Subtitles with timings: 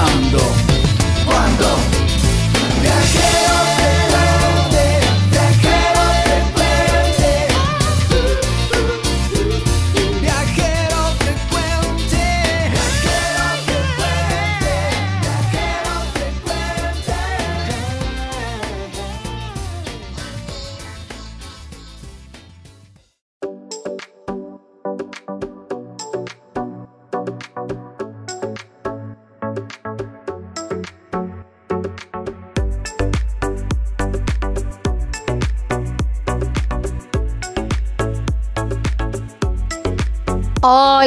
[0.00, 0.49] Ahora,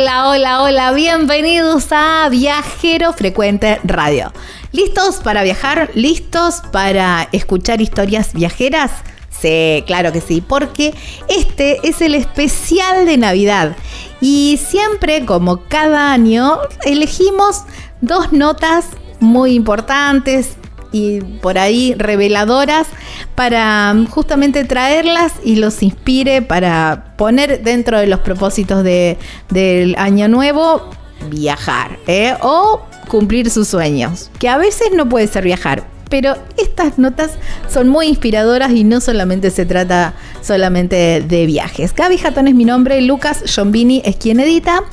[0.04, 4.34] Hola, hola, hola, bienvenidos a Viajero Frecuente Radio.
[4.74, 5.92] ¿Listos para viajar?
[5.94, 8.92] ¿Listos para escuchar historias viajeras?
[9.30, 10.94] Sí, claro que sí, porque
[11.30, 13.78] este es el especial de Navidad
[14.20, 17.62] y siempre, como cada año, elegimos
[18.02, 18.88] dos notas
[19.22, 20.58] muy importantes
[20.94, 22.88] y por ahí reveladoras
[23.36, 29.18] para mm, justamente traerlas y los inspire para poner dentro de los propósitos de-
[29.50, 30.90] del año nuevo
[31.30, 32.36] viajar ¿eh?
[32.42, 35.92] o cumplir sus sueños, que a veces no puede ser viajar.
[36.10, 37.32] Pero estas notas
[37.68, 41.96] son muy inspiradoras y no solamente se trata solamente de viajes.
[41.96, 44.84] Gaby Jatón es mi nombre, Lucas Giombini es quien edita.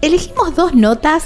[0.00, 1.24] Elegimos dos notas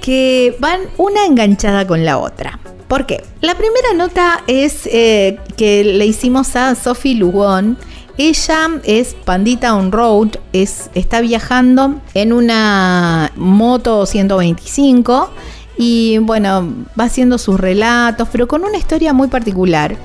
[0.00, 2.58] que van una enganchada con la otra.
[2.92, 3.24] ¿Por qué?
[3.40, 7.78] La primera nota es eh, que le hicimos a Sophie Lugón.
[8.18, 15.30] Ella es Pandita on Road, es, está viajando en una moto 125
[15.78, 16.70] y bueno,
[17.00, 19.96] va haciendo sus relatos, pero con una historia muy particular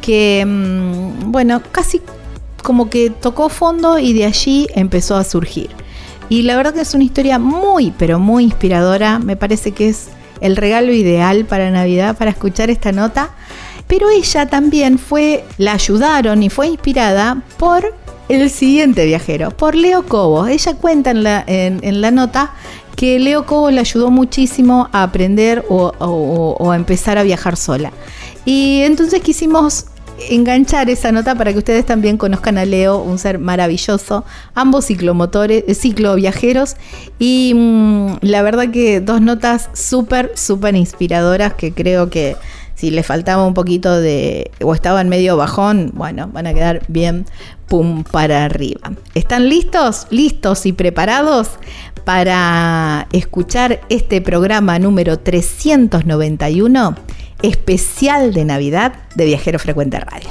[0.00, 2.02] que, mm, bueno, casi
[2.64, 5.70] como que tocó fondo y de allí empezó a surgir.
[6.28, 9.20] Y la verdad que es una historia muy, pero muy inspiradora.
[9.20, 10.08] Me parece que es
[10.40, 13.30] el regalo ideal para Navidad, para escuchar esta nota.
[13.86, 17.94] Pero ella también fue, la ayudaron y fue inspirada por
[18.28, 20.46] el siguiente viajero, por Leo Cobo.
[20.46, 22.54] Ella cuenta en la, nota
[22.96, 27.92] que Leo Cobo le ayudó muchísimo a aprender o a empezar a viajar sola.
[28.44, 29.86] Y entonces quisimos
[30.30, 34.24] enganchar esa nota para que ustedes también conozcan a Leo, un ser maravilloso,
[34.54, 36.76] ambos ciclomotores, eh, cicloviajeros
[37.18, 42.36] y mm, la verdad que dos notas súper, súper inspiradoras que creo que
[42.74, 47.24] si les faltaba un poquito de o estaban medio bajón, bueno, van a quedar bien
[47.66, 48.92] pum para arriba.
[49.14, 50.06] ¿Están listos?
[50.10, 51.50] ¿Listos y preparados
[52.04, 56.96] para escuchar este programa número 391?
[57.48, 60.30] especial de Navidad de Viajero Frecuente Radio.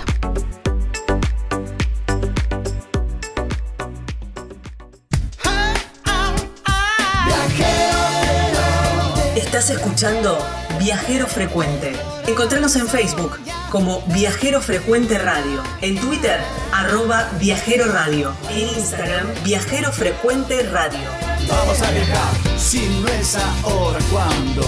[9.35, 10.39] Estás escuchando
[10.79, 11.91] Viajero Frecuente.
[12.27, 13.37] Encontrarnos en Facebook
[13.69, 16.39] como Viajero Frecuente Radio, en Twitter
[16.71, 21.09] arroba Viajero Radio, en Instagram Viajero Frecuente Radio.
[21.47, 24.63] Vamos a viajar, si no es ahora, ¿cuándo?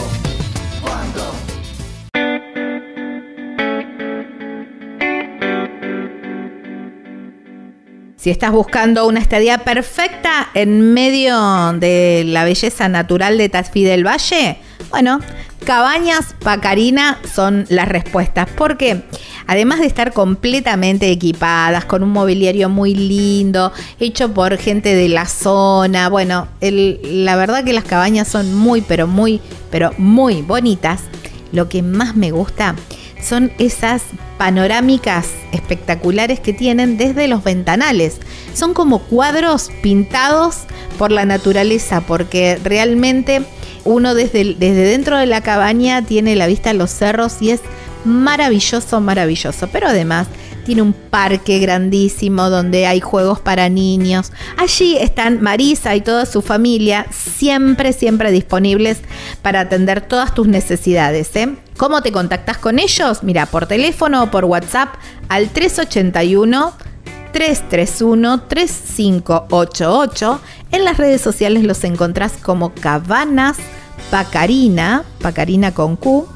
[0.81, 1.44] ¿Cuándo?
[8.25, 14.03] Si estás buscando una estadía perfecta en medio de la belleza natural de Tafí del
[14.03, 14.57] Valle,
[14.89, 15.19] bueno,
[15.63, 18.49] Cabañas Pacarina son las respuestas.
[18.57, 19.03] Porque
[19.45, 25.27] además de estar completamente equipadas, con un mobiliario muy lindo, hecho por gente de la
[25.27, 29.39] zona, bueno, la verdad que las cabañas son muy, pero muy,
[29.69, 31.01] pero muy bonitas.
[31.51, 32.73] Lo que más me gusta
[33.25, 34.03] son esas
[34.37, 38.19] panorámicas espectaculares que tienen desde los ventanales.
[38.53, 40.59] Son como cuadros pintados
[40.97, 43.41] por la naturaleza, porque realmente
[43.83, 47.61] uno desde, desde dentro de la cabaña tiene la vista a los cerros y es
[48.03, 49.67] maravilloso, maravilloso.
[49.71, 50.27] Pero además
[50.65, 54.33] tiene un parque grandísimo donde hay juegos para niños.
[54.57, 58.99] Allí están Marisa y toda su familia siempre, siempre disponibles
[59.41, 61.33] para atender todas tus necesidades.
[61.35, 61.55] ¿eh?
[61.77, 63.23] ¿Cómo te contactas con ellos?
[63.23, 64.95] Mira, por teléfono o por WhatsApp
[65.29, 66.73] al 381
[67.31, 70.41] 331 3588.
[70.71, 73.57] En las redes sociales los encontrás como Cabanas
[74.09, 76.27] Pacarina, Pacarina con Q.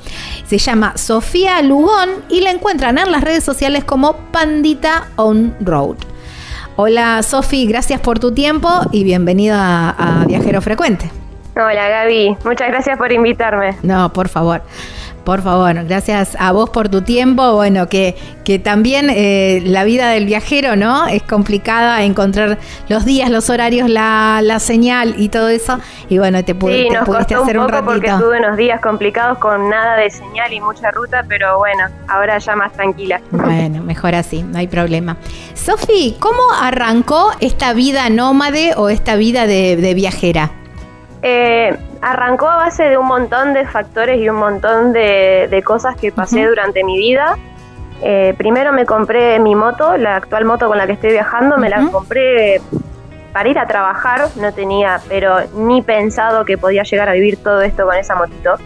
[0.46, 6.12] Se llama Sofía Lugón y la encuentran en las redes sociales como Pandita On Road.
[6.76, 11.10] Hola Sofi, gracias por tu tiempo y bienvenida a, Viajero Frecuente.
[11.54, 13.76] Hola Gaby, muchas gracias por invitarme.
[13.82, 14.62] No, por favor.
[15.24, 17.54] Por favor, gracias a vos por tu tiempo.
[17.54, 21.06] Bueno, que, que también eh, la vida del viajero, ¿no?
[21.06, 22.58] Es complicada encontrar
[22.88, 25.78] los días, los horarios, la, la señal y todo eso.
[26.08, 29.38] Y bueno, te, pude, sí, nos pudiste hacer un, poco porque tuve unos días complicados
[29.38, 33.20] con nada de señal y mucha ruta, pero bueno, ahora ya más tranquila.
[33.30, 35.16] Bueno, mejor así, no hay problema.
[35.54, 40.62] Sofi, ¿cómo arrancó esta vida nómade o esta vida de, de viajera?
[41.23, 46.11] Eh, arrancó a base de un montón de factores y un montón de, cosas que
[46.11, 47.38] pasé durante mi vida.
[48.02, 51.69] Eh, primero me compré mi moto, la actual moto con la que estoy viajando, me
[51.69, 52.61] la compré
[53.33, 57.62] para ir a trabajar, no tenía, pero ni pensado que podía llegar a vivir todo
[57.62, 58.57] esto con esa motito.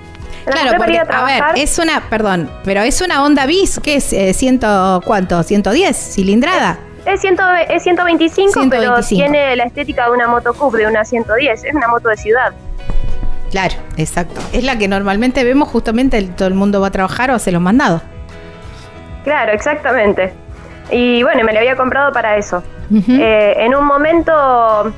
[0.46, 4.32] claro, porque, a, ver, es una, perdón, pero es una Honda Bis, que es eh,
[4.32, 5.38] ciento, ¿cuánto?
[5.38, 6.78] ¿110 cilindrada?
[7.06, 11.64] Es, es 125, pero tiene la estética de una moto coupe, de una 110.
[11.64, 12.52] Es una moto de ciudad.
[13.50, 14.40] Claro, exacto.
[14.52, 17.62] Es la que normalmente vemos justamente todo el mundo va a trabajar o hace los
[17.62, 18.02] mandados.
[19.24, 20.32] Claro, exactamente.
[20.90, 22.62] Y bueno, me la había comprado para eso.
[22.92, 24.92] Eh, en un momento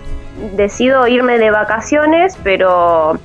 [0.54, 3.18] decido irme de vacaciones, pero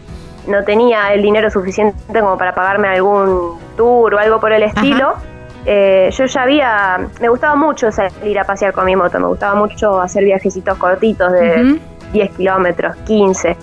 [0.47, 5.15] no tenía el dinero suficiente como para pagarme algún tour o algo por el estilo.
[5.65, 9.55] Eh, yo ya había, me gustaba mucho salir a pasear con mi moto, me gustaba
[9.55, 11.79] mucho hacer viajecitos cortitos de
[12.11, 13.55] 10 kilómetros, 15.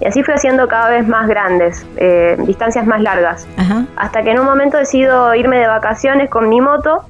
[0.00, 3.48] Y así fui haciendo cada vez más grandes, eh, distancias más largas.
[3.96, 7.04] Hasta que en un momento decido irme de vacaciones con mi moto.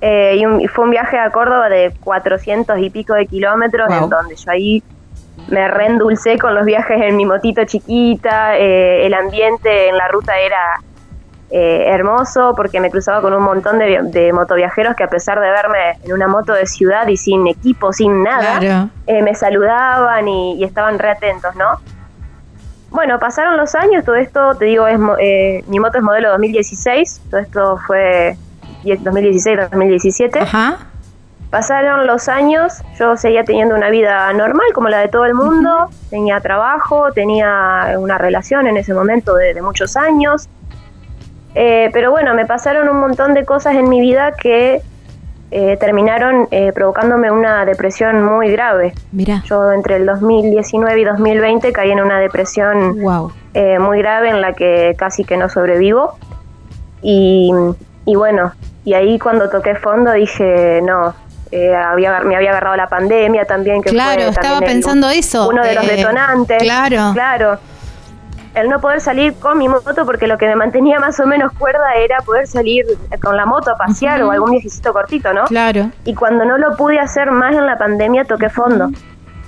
[0.00, 4.34] Eh, y, fue un viaje a Córdoba de 400 y pico de kilómetros, en donde
[4.34, 4.82] yo ahí
[5.48, 8.56] me reendulcé con los viajes en mi motito chiquita.
[8.56, 10.80] el ambiente en la ruta era
[11.48, 15.48] eh, hermoso porque me cruzaba con un montón de, de, motoviajeros que a pesar de
[15.48, 20.64] verme en una moto de ciudad y sin equipo, sin nada, eh, me saludaban y,
[20.64, 21.80] estaban re atentos, ¿no?
[22.90, 27.20] Bueno, pasaron los años, todo esto, te digo, es eh, mi moto es modelo 2016,
[27.30, 28.36] todo esto fue
[28.84, 30.42] 2016-2017.
[30.42, 30.78] Ajá.
[31.50, 35.90] Pasaron los años, yo seguía teniendo una vida normal como la de todo el mundo,
[36.10, 40.48] tenía trabajo, tenía una relación en ese momento de muchos años,
[41.58, 44.82] eh, pero bueno, me pasaron un montón de cosas en mi vida que
[45.50, 48.92] eh, terminaron eh, provocándome una depresión muy grave.
[49.10, 49.42] Mira.
[49.46, 54.94] Yo entre el 2019 y 2020 caí en una depresión muy grave en la que
[54.98, 56.18] casi que no sobrevivo.
[57.00, 57.50] Y,
[58.04, 58.52] bueno,
[58.84, 61.14] y ahí cuando toqué fondo dije, no,
[61.74, 63.80] había, me había agarrado la pandemia también.
[63.80, 65.48] Que claro, estaba pensando eso.
[65.48, 66.62] Uno de los detonantes.
[66.62, 67.12] Claro.
[67.14, 67.58] Claro
[68.56, 71.52] el no poder salir con mi moto porque lo que me mantenía más o menos
[71.52, 72.86] cuerda era poder salir
[73.22, 75.44] con la moto a pasear o algún viajecito cortito, ¿no?
[75.44, 75.90] Claro.
[76.04, 78.90] Y cuando no lo pude hacer más en la pandemia, toqué fondo.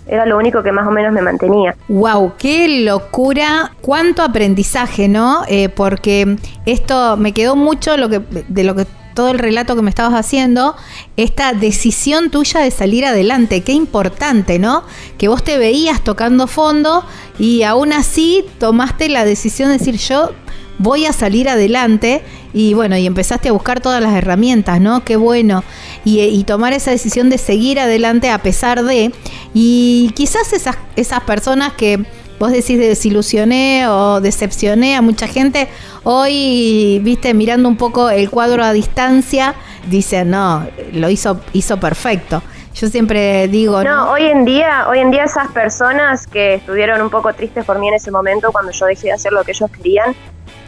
[0.07, 1.75] Era lo único que más o menos me mantenía.
[1.89, 2.35] ¡Wow!
[2.39, 3.73] ¡Qué locura!
[3.81, 5.43] ¡Cuánto aprendizaje, ¿no?
[5.49, 6.37] Eh, porque
[6.67, 10.15] esto me quedó mucho lo que, de lo que todo el relato que me estabas
[10.15, 10.77] haciendo,
[11.17, 13.63] esta decisión tuya de salir adelante.
[13.63, 14.85] Qué importante, ¿no?
[15.17, 17.05] Que vos te veías tocando fondo
[17.39, 20.33] y aún así tomaste la decisión de decir yo
[20.79, 22.23] voy a salir adelante
[22.55, 25.05] y bueno, y empezaste a buscar todas las herramientas, ¿no?
[25.05, 25.65] Qué bueno.
[26.05, 29.13] Y, tomar esa decisión de seguir adelante a pesar de,
[29.53, 32.05] y quizás esas, esas personas que
[32.39, 35.69] vos decís desilusioné o decepcioné a mucha gente,
[36.11, 39.55] hoy, viste, mirando un poco el cuadro a distancia,
[39.91, 42.43] dicen, no, lo hizo, hizo perfecto.
[42.75, 47.11] Yo siempre digo, no, hoy en día, hoy en día esas personas que estuvieron un
[47.11, 49.71] poco tristes por mí en ese momento cuando yo dejé de hacer lo que ellos
[49.71, 50.15] querían,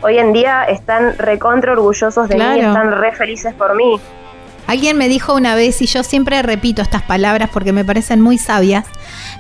[0.03, 3.99] hoy en día están recontra orgullosos de mí, están re felices por mí.
[4.67, 8.37] Alguien me dijo una vez, y yo siempre repito estas palabras porque me parecen muy
[8.37, 8.85] sabias,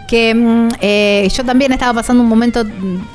[0.08, 2.64] que mm, eh, yo también estaba pasando un momento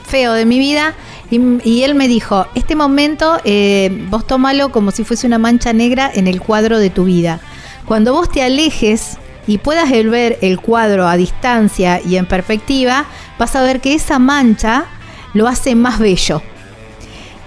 [0.05, 0.93] feo de mi vida
[1.31, 6.11] y, él me dijo, este momento eh, vos tómalo como si fuese una mancha negra
[6.13, 7.39] en el cuadro de tu vida.
[7.85, 9.17] Cuando vos te alejes
[9.47, 13.05] y puedas ver el cuadro a distancia y en perspectiva,
[13.39, 14.85] vas a ver que esa mancha
[15.33, 16.41] lo hace más bello.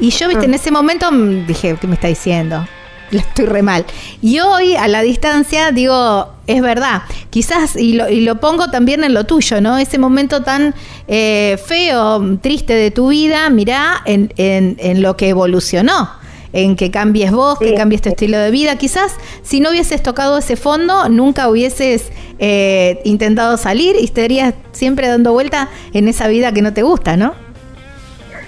[0.00, 2.66] Y yo, viste, en ese momento mm, dije, ¿qué me está diciendo?
[3.16, 3.84] estoy re mal.
[4.22, 7.02] Y hoy, a la distancia, digo, es verdad.
[7.30, 9.78] Quizás, y lo, pongo también en lo tuyo, ¿no?
[9.78, 10.74] Ese momento tan
[11.06, 16.10] eh, feo, triste de tu vida, mirá en, en, lo que evolucionó.
[16.54, 18.76] En que cambies vos, que cambies tu estilo de vida.
[18.76, 19.12] Quizás
[19.42, 25.32] si no hubieses tocado ese fondo, nunca hubieses eh, intentado salir y estarías siempre dando
[25.32, 27.34] vuelta en esa vida que no te gusta, ¿no?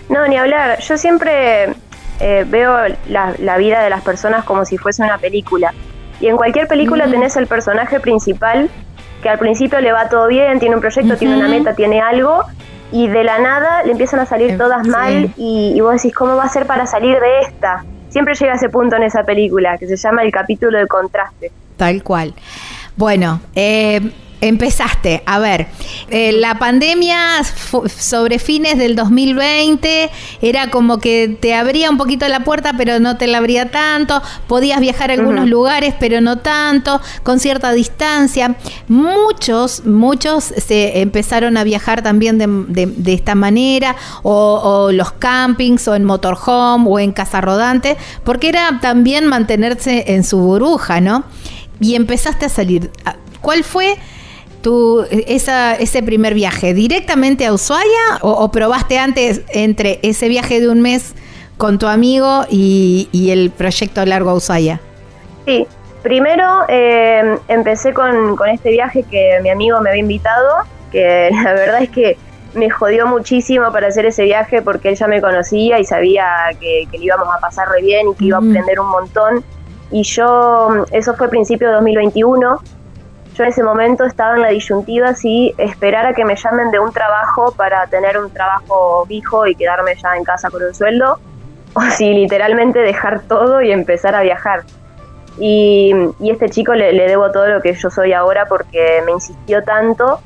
[0.08, 0.80] No, ni hablar.
[0.80, 1.74] Yo siempre
[2.20, 2.76] eh, veo
[3.08, 5.72] la, vida de las personas como si fuese una película.
[6.20, 8.68] Y en cualquier película tenés el personaje principal
[9.22, 12.44] que al principio le va todo bien, tiene un proyecto, tiene una meta, tiene algo,
[12.92, 16.14] y de la nada le empiezan a salir eh, todas mal y, y, vos decís,
[16.14, 17.84] ¿cómo va a ser para salir de esta?
[18.08, 21.52] Siempre llega ese punto en esa película, que se llama el capítulo de contraste.
[21.76, 22.34] Tal cual.
[22.96, 24.00] Bueno, eh,
[24.42, 25.66] Empezaste, a ver,
[26.08, 32.40] eh, la pandemia sobre fines del 2020 era como que te abría un poquito la
[32.40, 37.02] puerta, pero no te la abría tanto, podías viajar a algunos lugares, pero no tanto,
[37.22, 38.56] con cierta distancia.
[38.88, 45.94] Muchos, muchos se empezaron a viajar también de, esta manera, o, o, los campings, o
[45.94, 51.24] en motorhome, o en casa rodante, porque era también mantenerse en su burbuja, ¿no?
[51.78, 52.90] Y empezaste a salir.
[53.42, 53.98] ¿Cuál fue?
[54.62, 56.74] Tu, esa, ese primer viaje?
[56.74, 61.14] ¿Directamente a Ushuaia o, probaste antes entre ese viaje de un mes
[61.56, 64.80] con tu amigo y, el proyecto largo a Ushuaia?
[65.46, 65.66] Sí,
[66.02, 71.82] primero eh, empecé con, este viaje que mi amigo me había invitado, que la verdad
[71.82, 72.16] es que
[72.54, 76.26] me jodió muchísimo para hacer ese viaje porque él ya me conocía y sabía
[76.58, 79.44] que, le íbamos a pasar re bien y que iba a aprender un montón.
[79.92, 82.60] Y yo, eso fue principio de 2021
[83.34, 86.78] yo en ese momento estaba en la disyuntiva si esperar a que me llamen de
[86.78, 91.18] un trabajo para tener un trabajo fijo y quedarme ya en casa con un sueldo,
[91.74, 94.62] o si literalmente dejar todo y empezar a viajar.
[95.38, 99.62] Y, y este chico le, debo todo lo que yo soy ahora porque me insistió
[99.62, 100.20] tanto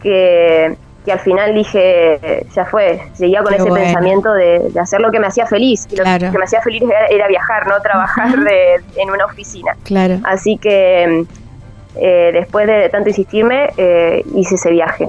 [0.00, 5.18] que, que al final dije, ya fue, seguía con ese pensamiento de, hacer lo que
[5.18, 5.88] me hacía feliz.
[5.90, 8.34] Y lo que me hacía feliz era, viajar, no trabajar
[8.96, 9.74] en una oficina.
[9.84, 10.20] Claro.
[10.22, 11.26] Así que
[11.96, 15.08] eh, después de tanto insistirme, eh, hice ese viaje.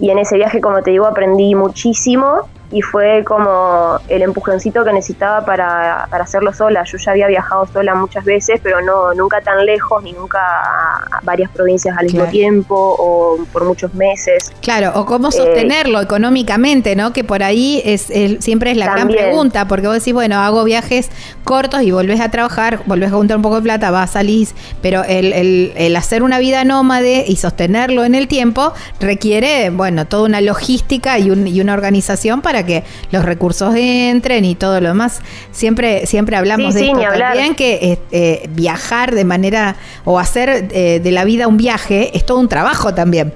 [0.00, 4.92] Y en ese viaje, como te digo, aprendí muchísimo y fue como el empujoncito que
[4.92, 6.84] necesitaba para, para, hacerlo sola.
[6.84, 11.20] Yo ya había viajado sola muchas veces, pero no nunca tan lejos ni nunca a
[11.22, 14.52] varias provincias al mismo tiempo o por muchos meses.
[14.60, 17.12] Claro, o cómo sostenerlo económicamente, ¿no?
[17.12, 21.10] Que por ahí es, siempre es la gran pregunta, porque vos decís, bueno, hago viajes
[21.44, 25.04] cortos y volvés a trabajar, volvés a juntar un poco de plata, vas, salís, pero
[25.04, 30.24] el, el, el hacer una vida nómade y sostenerlo en el tiempo requiere, bueno, toda
[30.24, 34.88] una logística y, un, y una organización para que los recursos entren y todo lo
[34.88, 35.20] demás.
[35.50, 41.12] Siempre, siempre hablamos de esto también, que eh, viajar de manera o hacer eh, de
[41.12, 43.32] la vida un viaje es todo un trabajo también.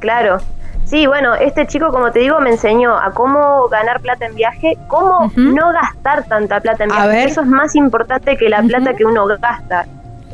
[0.00, 0.38] Claro.
[0.84, 4.78] Sí, bueno, este chico, como te digo, me enseñó a cómo ganar plata en viaje,
[4.86, 7.24] cómo no gastar tanta plata en viaje.
[7.24, 9.86] Eso es más importante que la plata que uno gasta.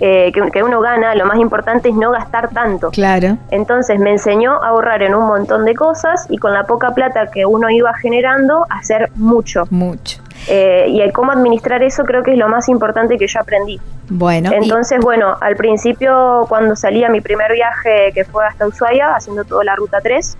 [0.05, 2.91] Eh, que, uno gana, lo más importante es no gastar tanto.
[2.91, 3.39] Claro.
[3.53, 7.29] Entonces me enseñó a ahorrar en un montón de cosas y con la poca plata
[7.31, 9.63] que uno iba generando, hacer mucho.
[9.71, 10.21] Mucho.
[10.49, 13.81] Eh, y el cómo administrar eso creo que es lo más importante que yo aprendí.
[14.09, 14.51] Bueno.
[14.53, 19.45] Entonces, bueno, al principio cuando salí a mi primer viaje que fue hasta Ushuaia, haciendo
[19.45, 20.37] toda la ruta 3,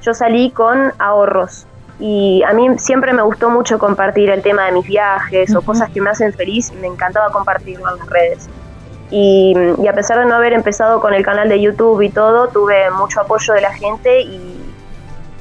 [0.00, 1.66] yo salí con ahorros.
[2.00, 5.90] Y a mí siempre me gustó mucho compartir el tema de mis viajes o cosas
[5.90, 8.48] que me hacen feliz y me encantaba compartirlo en las redes.
[9.14, 9.54] Y,
[9.86, 13.20] a pesar de no haber empezado con el canal de YouTube y todo, tuve mucho
[13.20, 14.58] apoyo de la gente y,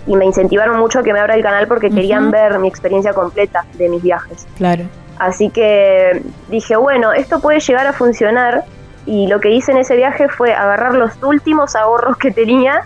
[0.08, 3.66] me incentivaron mucho a que me abra el canal porque querían ver mi experiencia completa
[3.76, 4.46] de mis viajes.
[4.58, 4.84] Claro.
[5.20, 8.66] Así que dije, bueno, esto puede llegar a funcionar
[9.06, 12.84] y lo que hice en ese viaje fue agarrar los últimos ahorros que tenía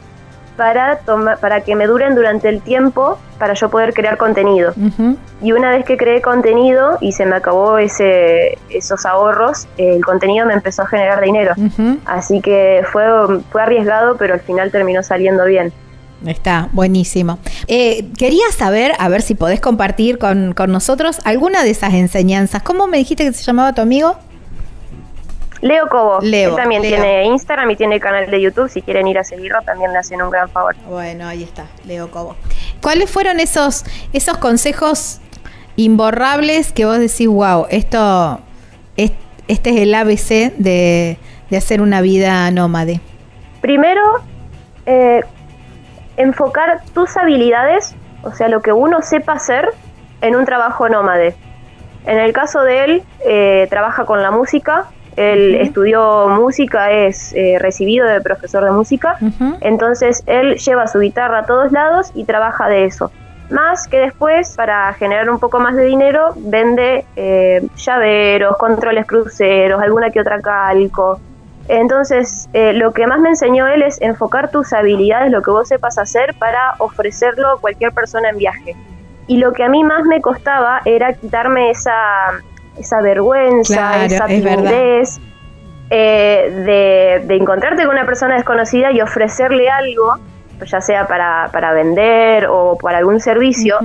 [0.56, 1.00] para,
[1.42, 4.74] para que me duren durante el tiempo para yo poder crear contenido.
[5.42, 10.46] Y una vez que creé contenido y se me acabó ese, esos ahorros, el contenido
[10.46, 11.54] me empezó a generar dinero.
[12.06, 13.06] Así que fue,
[13.52, 15.74] fue arriesgado, pero al final terminó saliendo bien.
[16.26, 17.38] Está buenísimo.
[17.68, 22.64] Eh, quería saber, a ver si podés compartir con, con nosotros alguna de esas enseñanzas.
[22.64, 24.16] ¿Cómo me dijiste que se llamaba tu amigo?
[25.66, 26.20] Leo Cobo.
[26.22, 28.70] Leo, también tiene Instagram y tiene canal de YouTube.
[28.70, 30.76] Si quieren ir a seguirlo, también le hacen un gran favor.
[30.88, 32.36] Bueno, ahí está, Leo Cobo.
[32.84, 35.22] ¿Cuáles fueron esos, esos consejos
[35.76, 38.42] imborrables que vos decís, wow, esto,
[38.96, 41.18] este es el ABC de,
[41.58, 43.00] hacer una vida nómade?
[43.62, 44.04] Primero,
[44.86, 45.22] eh,
[46.16, 49.68] enfocar tus habilidades, o sea, lo que uno sepa hacer
[50.22, 51.36] en un trabajo nómade.
[52.06, 57.58] En el caso de él, eh, trabaja con la música, él estudió música, es eh,
[57.60, 59.18] recibido de profesor de música,
[59.62, 63.12] entonces él lleva su guitarra a todos lados y trabaja de eso.
[63.50, 69.82] Más que después, para generar un poco más de dinero, vende eh, llaveros, controles cruceros,
[69.82, 71.20] alguna que otra calco.
[71.68, 75.68] Entonces, eh, lo que más me enseñó él es enfocar tus habilidades, lo que vos
[75.68, 78.76] sepas hacer, para ofrecerlo a cualquier persona en viaje.
[79.28, 81.94] Y lo que a mí más me costaba era quitarme esa
[82.78, 85.20] esa vergüenza, esa timidez
[85.90, 90.16] eh, de, encontrarte con una persona desconocida y ofrecerle algo,
[90.66, 93.78] ya sea para, para vender o para algún servicio.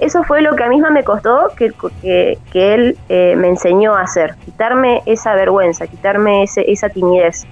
[0.00, 1.70] Eso fue lo que a mí misma me costó que,
[2.02, 7.46] que, él eh, me enseñó a hacer, quitarme esa vergüenza, quitarme ese, esa timidez.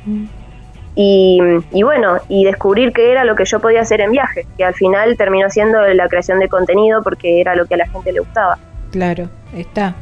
[0.95, 4.65] Y, y, bueno, y descubrir qué era lo que yo podía hacer en viaje, que
[4.65, 8.13] al final terminó siendo la creación de contenido porque era lo que a la gente
[8.13, 8.59] le gustaba.
[8.91, 9.95] Claro, está.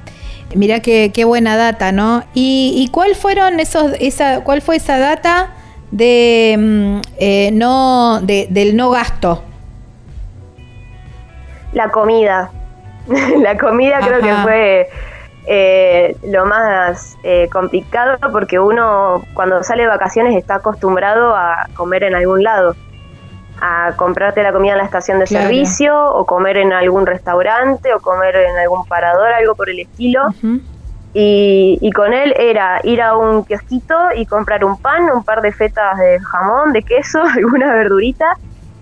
[0.55, 2.25] Mira qué, qué buena data, ¿no?
[2.35, 5.51] ¿Y, cuál fueron esos, esa, cuál fue esa data
[5.91, 9.45] de mm, eh, no, de, del no gasto?
[11.73, 12.51] La comida.
[13.43, 14.89] la comida creo que fue
[15.47, 22.05] eh, lo más eh, complicado porque uno cuando sale de vacaciones está acostumbrado a comer
[22.05, 22.75] en algún lado
[23.61, 28.01] a comprarte la comida en la estación de servicio o comer en algún restaurante o
[28.01, 30.23] comer en algún parador, algo por el estilo.
[31.12, 35.42] y, y, con él era ir a un kiosquito y comprar un pan, un par
[35.42, 38.37] de fetas de jamón, de queso, alguna verdurita,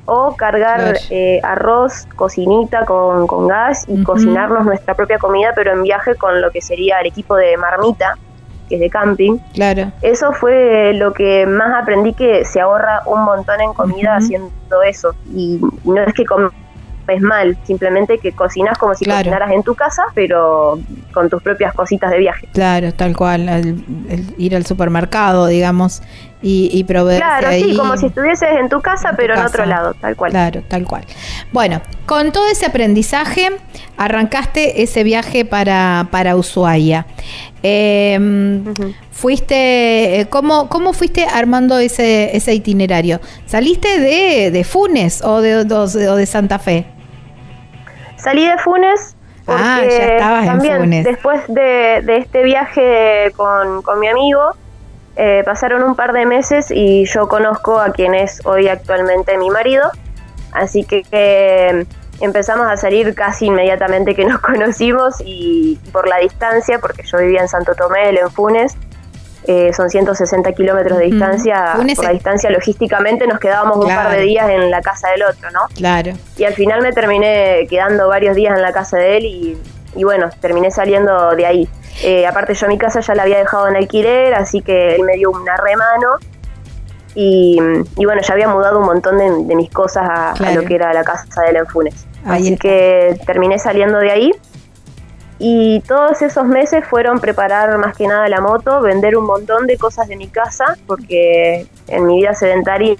[0.04, 5.82] o cargar eh, arroz, cocinita con, con gas y cocinarnos nuestra propia comida, pero en
[5.82, 8.16] viaje con lo que sería el equipo de marmita
[8.68, 9.38] que es de camping.
[9.54, 9.92] Claro.
[10.02, 15.14] Eso fue lo que más aprendí que se ahorra un montón en comida haciendo eso.
[15.34, 16.52] Y, no es que comes
[17.20, 20.78] mal, simplemente que cocinas como si cocinaras en tu casa, pero
[21.12, 22.48] con tus propias cositas de viaje.
[22.52, 26.02] Claro, tal cual, el, ir al supermercado, digamos,
[26.42, 27.20] y, y proveer.
[27.20, 30.30] Claro, sí, como si estuvieses en tu casa, pero en otro lado, tal cual.
[30.30, 31.04] Claro, tal cual.
[31.52, 33.50] Bueno, con todo ese aprendizaje,
[33.96, 37.06] arrancaste ese viaje para, para Ushuaia.
[37.62, 38.64] Em,
[39.10, 43.20] fuiste, eh, ¿cómo, ¿Cómo fuiste armando ese, ese itinerario?
[43.46, 46.86] ¿Saliste de, de Funes o de, de Santa Fe?
[48.16, 51.04] salí de Funes porque Ah, ya estabas en Funes.
[51.04, 54.40] después de, de este viaje con, con mi amigo,
[55.16, 59.50] eh, pasaron un par de meses y yo conozco a quien es hoy actualmente mi
[59.50, 59.88] marido,
[60.52, 61.86] así que, que
[62.20, 67.40] empezamos a salir casi inmediatamente que nos conocimos y por la distancia, porque yo vivía
[67.40, 68.76] en Santo Tomé, él en Funes,
[69.44, 74.20] eh, son 160 kilómetros de distancia, por la distancia logísticamente nos quedábamos un par de
[74.20, 75.60] días en la casa del otro, ¿no?
[75.74, 76.12] Claro.
[76.36, 79.58] Y al final me terminé quedando varios días en la casa de él y,
[79.96, 81.68] y bueno, terminé saliendo de ahí.
[82.02, 85.14] Eh, aparte yo mi casa ya la había dejado en alquiler, así que él me
[85.14, 86.16] dio una remano
[87.14, 87.58] y,
[87.96, 90.74] y bueno, ya había mudado un montón de, de mis cosas a, a lo que
[90.74, 92.07] era la casa de él en Funes.
[92.24, 92.62] Ahí así está.
[92.62, 94.30] que terminé saliendo de ahí
[95.38, 99.76] y todos esos meses fueron preparar más que nada la moto, vender un montón de
[99.78, 102.96] cosas de mi casa, porque en mi vida sedentaria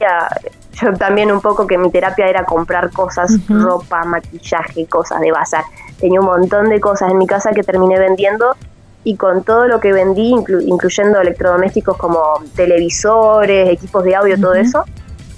[0.81, 3.59] yo también un poco que mi terapia era comprar cosas, Ujú.
[3.59, 5.65] ropa, maquillaje, cosas de bazar.
[5.99, 8.55] Tenía un montón de cosas en mi casa que terminé vendiendo
[9.03, 12.21] y con todo lo que vendí, inclu- incluyendo electrodomésticos como
[12.55, 14.61] televisores, equipos de audio, todo Ujú.
[14.61, 14.85] eso,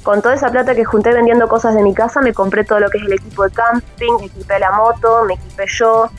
[0.03, 2.89] con toda esa plata que junté vendiendo cosas de mi casa, me compré todo lo
[2.91, 6.11] que es el equipo de camping, equipé la moto, me equipé yo,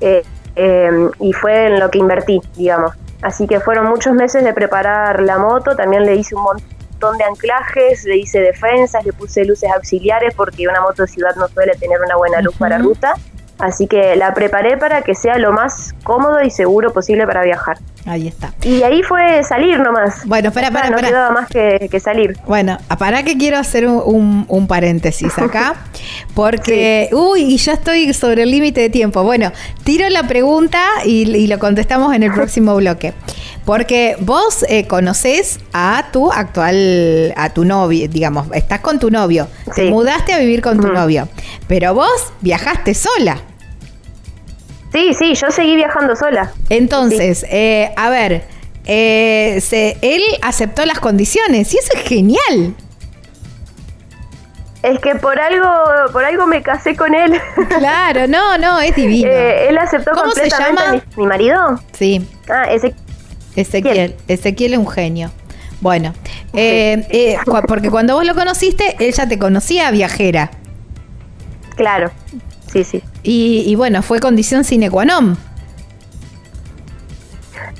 [0.00, 0.22] eh,
[0.56, 2.92] eh, y fue en lo que invertí, digamos.
[3.22, 7.24] Así que fueron muchos meses de preparar la moto, también le hice un montón de
[7.24, 11.74] anclajes, le hice defensas, le puse luces auxiliares porque una moto de ciudad no suele
[11.74, 13.14] tener una buena luz para ruta.
[13.58, 17.76] Así que la preparé para que sea lo más cómodo y seguro posible para viajar.
[18.06, 18.54] Ahí está.
[18.62, 20.24] Y ahí fue salir nomás.
[20.24, 22.38] Bueno, está, espera, no quedaba más que, que salir.
[22.46, 25.74] Bueno, para que quiero hacer un, un- un paréntesis acá,
[26.34, 29.22] porque, uy, y ya estoy sobre el límite de tiempo.
[29.22, 29.52] Bueno,
[29.84, 33.12] tiro la pregunta y, y lo contestamos en el próximo bloque.
[33.66, 39.46] Porque vos eh, conocés a tu actual, a tu novio, digamos, estás con tu novio,
[39.74, 39.90] te Sí.
[39.90, 40.94] mudaste a vivir con tu Ujú.
[40.94, 41.28] novio,
[41.68, 43.36] pero vos viajaste sola.
[44.92, 46.52] Sí, sí, yo seguí viajando sola.
[46.68, 48.44] Entonces, eh, a ver,
[48.86, 52.74] eh, se- él aceptó las condiciones y eso es genial.
[54.82, 55.68] Es que por algo,
[56.12, 57.38] por algo me casé con él.
[57.68, 59.28] Claro, no, no, es divino.
[59.30, 60.92] Eh, él aceptó ¿Cómo se completamente llama?
[61.16, 61.80] Mi, mi marido.
[61.92, 62.94] Sí, Ah, ese
[63.56, 64.14] Ezequiel.
[64.26, 65.30] Ezequiel es un genio.
[65.82, 66.14] Bueno,
[66.54, 70.50] eh, eh, cu- porque cuando vos lo conociste, él ya te conocía viajera.
[71.76, 72.10] claro.
[72.72, 73.02] Sí, sí.
[73.22, 75.36] Y, y bueno, fue condición sine qua non.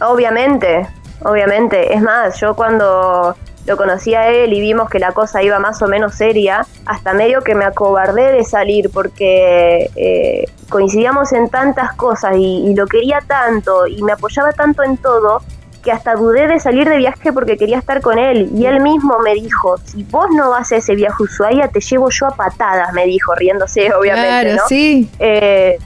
[0.01, 0.87] Obviamente,
[1.23, 1.95] obviamente.
[1.95, 5.81] Es más, yo cuando lo conocí a él y vimos que la cosa iba más
[5.83, 11.93] o menos seria, hasta medio que me acobardé de salir porque eh, coincidíamos en tantas
[11.93, 15.43] cosas y, y lo quería tanto y me apoyaba tanto en todo
[15.83, 18.51] que hasta dudé de salir de viaje porque quería estar con él.
[18.55, 21.81] Y él mismo me dijo, si vos no vas a ese viaje a Ushuaia, te
[21.81, 24.29] llevo yo a patadas, me dijo, riéndose, obviamente.
[24.29, 24.63] claro, ¿no?
[24.69, 25.09] sí.
[25.19, 25.79] Eh,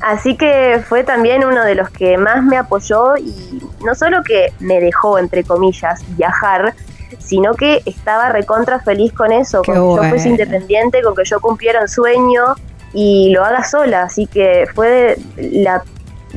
[0.00, 4.52] así que fue también uno de los que más me apoyó y no solo que
[4.60, 6.74] me dejó, entre comillas, viajar,
[7.18, 11.24] sino que estaba recontra feliz con eso, Qué con que yo fuese independiente, con que
[11.24, 12.54] yo cumpliera un sueño
[12.92, 14.02] y lo haga sola.
[14.02, 15.82] Así que fue la,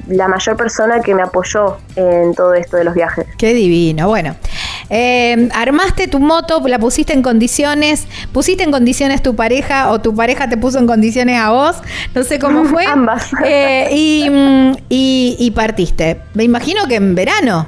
[0.07, 3.25] la mayor persona que me apoyó en todo esto de los viajes.
[3.37, 4.07] Qué divino.
[4.07, 4.35] Bueno,
[4.89, 10.15] eh, armaste tu moto, la pusiste en condiciones, pusiste en condiciones tu pareja o tu
[10.15, 11.77] pareja te puso en condiciones a vos,
[12.13, 12.85] no sé cómo fue.
[12.85, 13.31] Ambas.
[13.43, 14.29] Eh, y,
[14.89, 16.19] y- y partiste.
[16.33, 17.67] Me imagino que en verano.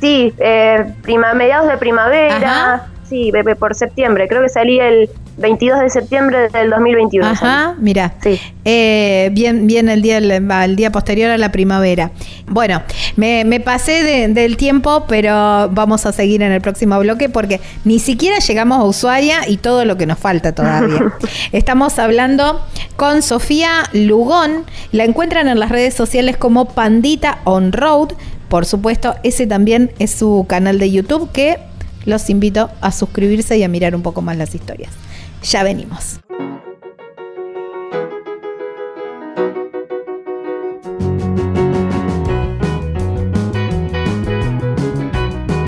[0.00, 2.36] Sí, eh, prima, mediados de primavera,
[2.74, 2.86] Ajá.
[3.08, 7.26] sí, por septiembre, creo que salí el 22 de septiembre del 2021.
[7.26, 8.14] Ajá, mira.
[8.22, 8.38] Sí.
[8.64, 12.10] Eh, bien, bien el día, el día posterior a la primavera.
[12.46, 12.82] Bueno,
[13.16, 17.60] me, me pasé de- del tiempo, pero vamos a seguir en el próximo bloque porque
[17.84, 21.00] ni siquiera llegamos a Ushuaia y todo lo que nos falta todavía.
[21.52, 22.60] Estamos hablando
[22.96, 24.64] con Sofía Lugón.
[24.92, 28.10] La encuentran en las redes sociales como Pandita On Road.
[28.48, 31.58] Por supuesto, ese también es su canal de YouTube que
[32.04, 34.90] los invito a suscribirse y a mirar un poco más las historias.
[35.42, 36.20] Ya venimos.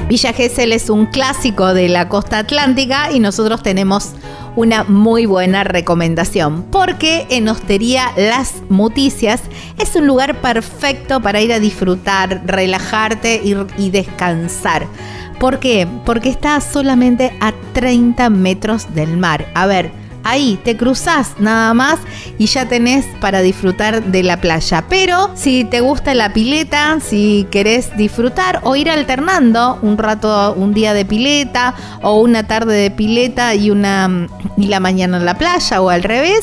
[0.09, 4.13] Villa Gesell es un clásico de la costa atlántica y nosotros tenemos
[4.55, 9.43] una muy buena recomendación porque en Hostería Las Muticias
[9.79, 14.87] es un lugar perfecto para ir a disfrutar, relajarte y, y descansar.
[15.39, 15.87] ¿Por qué?
[16.05, 19.47] Porque está solamente a 30 metros del mar.
[19.55, 19.93] A ver,
[20.25, 21.99] ahí te cruzás nada más
[22.39, 24.85] y ya tenés para disfrutar de la playa.
[24.89, 30.75] Pero si te gusta la pileta, si querés disfrutar o ir alternando un rato, un
[30.75, 35.39] día de pileta o una tarde de pileta y una y la mañana en la
[35.39, 36.43] playa o al revés,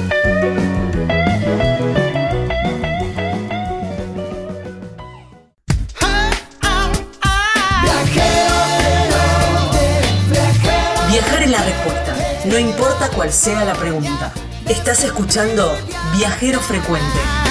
[13.21, 14.33] Cuál sea la pregunta.
[14.67, 15.77] Estás escuchando
[16.17, 17.50] Viajero Frecuente.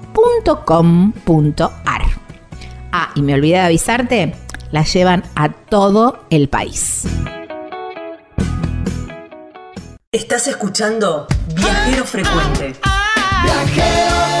[0.13, 2.01] .com.ar.
[2.91, 4.35] Ah, y me olvidé de avisarte,
[4.71, 7.07] la llevan a todo el país.
[10.11, 12.73] Estás escuchando Viajero Frecuente.
[13.43, 14.40] Viajero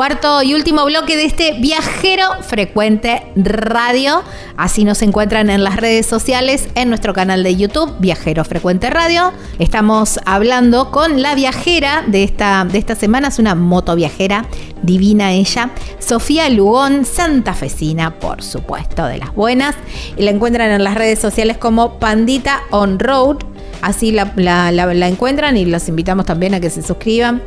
[0.00, 4.22] Cuarto y último bloque de este viajero frecuente radio.
[4.56, 9.34] Así nos encuentran en las redes sociales, en nuestro canal de YouTube, Viajero Frecuente Radio.
[9.58, 14.46] Estamos hablando con la viajera de esta, de esta semana, es una moto viajera
[14.82, 19.74] divina ella, Sofía Lugón, santafesina, por supuesto, de las buenas.
[20.16, 23.44] Y la encuentran en las redes sociales como Pandita On Road
[23.82, 27.42] así la, encuentran y los invitamos también a que se suscriban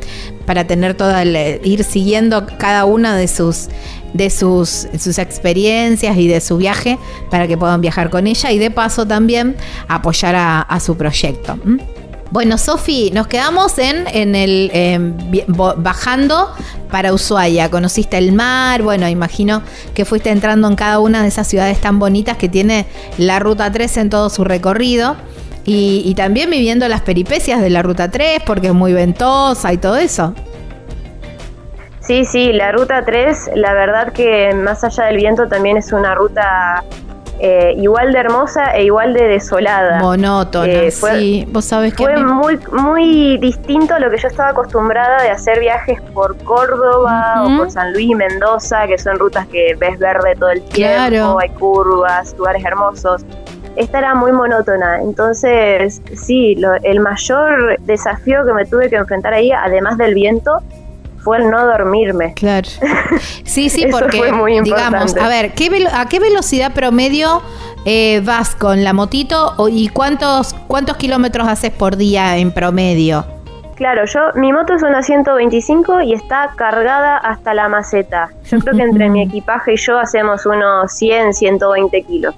[0.46, 3.68] para tener toda el, ir siguiendo cada una de sus
[4.12, 6.98] de sus, sus experiencias y de su viaje
[7.30, 9.56] para que puedan viajar con ella y de paso también
[9.88, 11.58] apoyar a, su proyecto.
[12.30, 16.48] Bueno, Sofi, nos quedamos en, en el bajando
[16.90, 17.70] para Ushuaia.
[17.70, 19.62] Conociste el mar, bueno, imagino
[19.94, 22.86] que fuiste entrando en cada una de esas ciudades tan bonitas que tiene
[23.18, 25.16] la Ruta 3 en todo su recorrido.
[25.64, 29.78] Y, y también viviendo las peripecias de la Ruta 3, porque es muy ventosa y
[29.78, 30.34] todo eso.
[32.00, 36.14] Sí, sí, la Ruta 3, la verdad que más allá del viento también es una
[36.14, 36.84] ruta
[37.40, 40.00] eh, igual de hermosa e igual de desolada.
[40.00, 41.46] Monótona, eh, sí.
[41.50, 42.04] Vos sabés que.
[42.04, 47.42] Fue muy, muy distinto a lo que yo estaba acostumbrada de hacer viajes por Córdoba
[47.44, 51.40] o por San Luis y Mendoza, que son rutas que ves verde todo el tiempo,
[51.40, 53.24] hay curvas, lugares hermosos.
[53.76, 59.50] Esta era muy monótona, entonces sí, el mayor desafío que me tuve que enfrentar ahí,
[59.50, 60.60] además del viento,
[61.24, 62.34] fue el no dormirme.
[62.34, 62.68] Claro.
[63.44, 64.20] Sí, sí, porque
[64.64, 67.40] digamos, a ver, ¿qué ¿a qué velocidad promedio
[67.84, 73.24] eh, vas con la motito y cuántos cuántos kilómetros haces por día en promedio?
[73.76, 78.30] Claro, yo mi moto es una 125 y está cargada hasta la maceta.
[78.50, 82.34] Yo creo que entre mi equipaje y yo hacemos unos 100, 120 kilos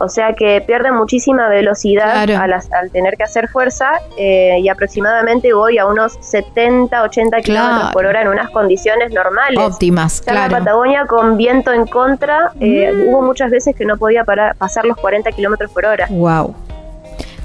[0.00, 5.76] o sea que pierde muchísima velocidad al, tener que hacer fuerza eh, y aproximadamente voy
[5.76, 9.58] a unos 70, 80 kilómetros por hora en unas condiciones normales.
[9.58, 13.08] Óptimas, En la Patagonia con viento en contra, eh, mm.
[13.08, 16.06] hubo muchas veces que no podía pasar los 40 kilómetros por hora.
[16.08, 16.54] Wow.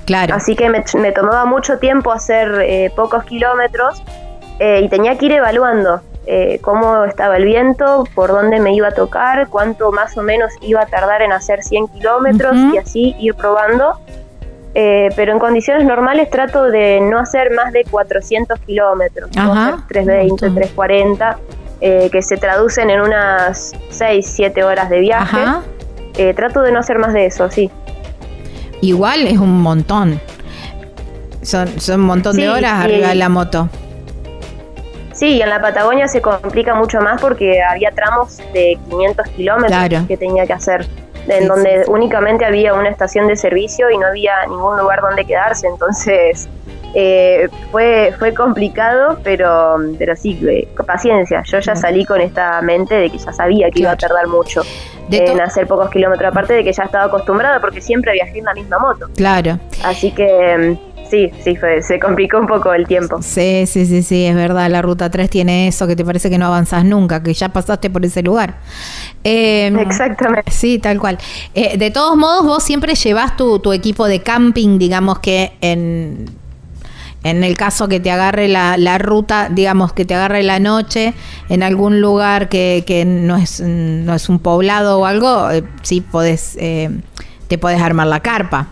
[0.05, 0.35] Claro.
[0.35, 4.01] Así que me, tomaba mucho tiempo hacer eh, pocos kilómetros
[4.57, 8.93] y tenía que ir evaluando eh, cómo estaba el viento, por dónde me iba a
[8.93, 13.35] tocar, cuánto más o menos iba a tardar en hacer 100 kilómetros y así ir
[13.35, 13.99] probando.
[14.77, 19.75] Eh, pero en condiciones normales trato de no hacer más de 400 kilómetros, no hacer
[19.87, 21.37] 320, 340,
[21.79, 25.37] eh, que se traducen en unas 6, 7 horas de viaje.
[26.17, 27.69] Eh, trato de no hacer más de eso, sí.
[28.81, 30.19] Igual es un montón.
[31.41, 33.69] Son, son un montón de horas arriba de la moto.
[35.15, 40.17] Sí, en la Patagonia se complica mucho más porque había tramos de 500 kilómetros que
[40.17, 40.85] tenía que hacer,
[41.29, 45.67] en donde únicamente había una estación de servicio y no había ningún lugar donde quedarse.
[45.67, 46.49] Entonces
[46.93, 51.43] eh, fue, fue complicado, pero, pero sí, eh, paciencia.
[51.45, 54.63] Yo ya salí con esta mente de que ya sabía que iba a tardar mucho
[55.09, 58.53] en hacer pocos kilómetros, aparte de que ya estaba acostumbrada porque siempre viajé en la
[58.53, 59.07] misma moto.
[59.15, 59.59] Claro.
[59.81, 60.77] Así que
[61.09, 63.21] Sí, sí, fue, se complicó un poco el tiempo.
[63.21, 64.69] Sí, sí, sí, sí, es verdad.
[64.69, 67.89] La ruta 3 tiene eso que te parece que no avanzas nunca, que ya pasaste
[67.89, 68.55] por ese lugar.
[69.23, 70.51] Em, Exactamente.
[70.51, 71.17] Sí, tal cual.
[71.53, 76.25] Eh, de todos modos, vos siempre llevas tu, tu equipo de camping, digamos que en
[77.25, 81.15] en el caso que te agarre la, la, ruta, digamos que te agarre la noche
[81.49, 86.01] en algún lugar que, que no, es, no es un poblado o algo, eh, sí
[86.01, 86.91] podés, eh,
[87.47, 88.67] te podés armar la carpa.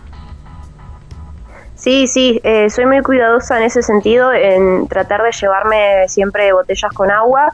[1.84, 6.90] Sí, sí, eh, soy muy cuidadosa en ese sentido, en tratar de llevarme siempre botellas
[6.94, 7.50] con agua.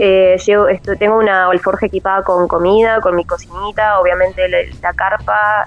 [0.00, 5.66] Eh, llevo, esto, tengo una alforja equipada con comida, con mi cocinita, obviamente la, carpa,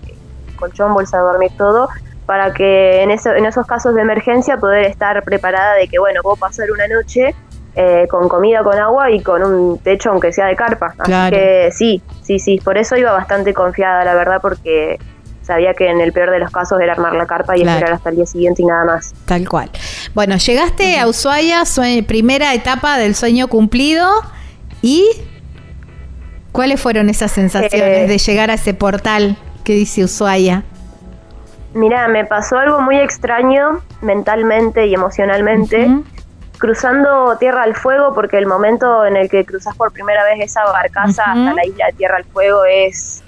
[0.55, 1.89] colchón, bolsa de dormir, todo,
[2.25, 6.21] para que en, eso, en esos casos de emergencia poder estar preparada de que, bueno,
[6.23, 7.35] puedo pasar una noche
[7.75, 10.95] eh, con comida, con agua y con un techo, aunque sea de carpa.
[10.97, 14.97] Así que sí, sí, sí, por eso iba bastante confiada, la verdad, porque
[15.47, 18.09] sabía que en el peor de los casos era armar la carpa y esperar hasta
[18.09, 19.15] el día siguiente y nada más.
[19.25, 19.71] Tal cual.
[20.13, 21.63] Bueno, llegaste a Ushuaia,
[22.05, 24.07] primera etapa del sueño cumplido
[24.81, 25.09] y
[26.51, 30.63] ¿cuáles fueron esas sensaciones eh, de llegar a ese portal que dice Ushuaia?
[31.73, 35.89] Mira, me pasó algo muy extraño mentalmente y emocionalmente.
[36.57, 40.63] Cruzando Tierra al Fuego, porque el momento en el que cruzas por primera vez esa
[40.65, 43.23] barcaza hasta la isla de Tierra al Fuego es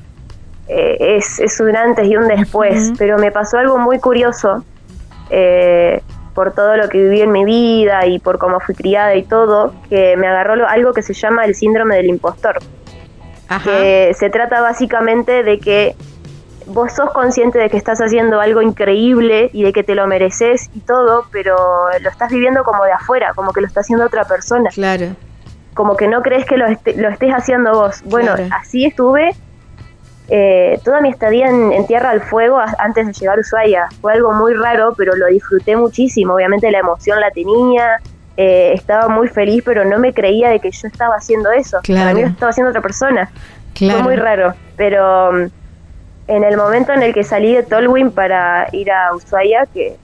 [0.72, 4.64] eh, es, es, un antes y un después, pero me pasó algo muy curioso
[5.32, 6.04] eh,
[6.36, 9.74] por todo lo que viví en mi vida y por cómo fui criada y todo,
[9.90, 12.60] que me agarró algo que se llama el síndrome del impostor.
[13.64, 15.96] Que se trata básicamente de que
[16.68, 20.70] vos sos consciente de que estás haciendo algo increíble y de que te lo mereces
[20.76, 21.58] y todo, pero
[22.00, 24.70] lo estás viviendo como de afuera, como que lo está haciendo otra persona.
[24.70, 25.16] Claro.
[25.74, 28.04] Como que no crees que lo, lo estés haciendo vos.
[28.06, 29.32] Bueno, así estuve
[30.30, 33.88] eh, toda mi estadía en, Tierra al Fuego antes de llegar a Ushuaia.
[34.02, 36.36] Fue algo muy raro, pero lo disfruté muchísimo.
[36.36, 38.00] Obviamente la emoción la tenía,
[38.38, 41.80] eh, estaba muy feliz, pero no me creía de que yo estaba haciendo eso.
[41.88, 43.30] Para mí lo estaba haciendo otra persona.
[43.76, 45.48] Fue muy raro, pero mm,
[46.28, 49.98] en el momento en el que salí de Tolwyn para ir a Ushuaia, que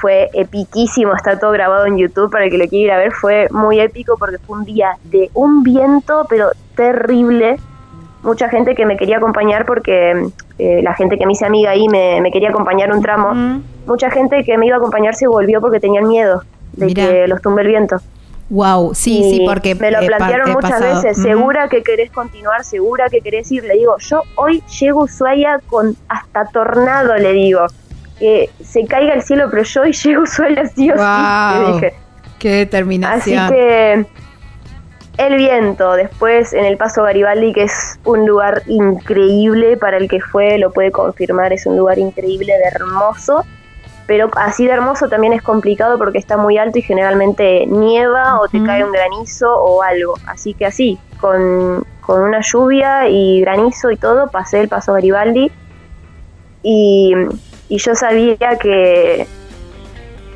[0.00, 3.12] fue epiquísimo, está todo grabado en YouTube para el que lo quiera ir a ver,
[3.12, 7.58] fue muy épico porque fue un día de un viento, pero terrible.
[8.22, 11.88] Mucha gente que me quería acompañar porque eh, la gente que me hice amiga ahí
[11.88, 13.60] me, me quería acompañar un tramo.
[13.86, 16.42] Mucha gente que me iba a acompañar se volvió porque tenían miedo
[16.74, 17.06] de Mirá.
[17.08, 17.96] que los tumbe el viento.
[18.48, 21.02] Wow, sí, Y sí, porque me lo eh, plantearon muchas pasado.
[21.02, 25.04] veces, segura que querés continuar, segura que querés ir, le digo, yo hoy llego a
[25.04, 27.66] Ushuaia con hasta tornado, le digo,
[28.18, 31.02] que se caiga el cielo, pero yo hoy llego a Ushuaia sí o sí,
[31.56, 31.94] le Wow, dije.
[32.38, 33.48] qué Así determinación.
[33.50, 34.06] que
[35.18, 40.20] el viento, después en el Paso Garibaldi, que es un lugar increíble, para el que
[40.20, 43.44] fue lo puede confirmar, es un lugar increíble de hermoso,
[44.06, 48.48] pero así de hermoso también es complicado porque está muy alto y generalmente nieva o
[48.48, 50.14] te cae un granizo o algo.
[50.26, 55.52] Así que así, con, con una lluvia y granizo y todo, pasé el Paso Garibaldi
[56.62, 57.14] y,
[57.68, 59.26] y yo sabía que,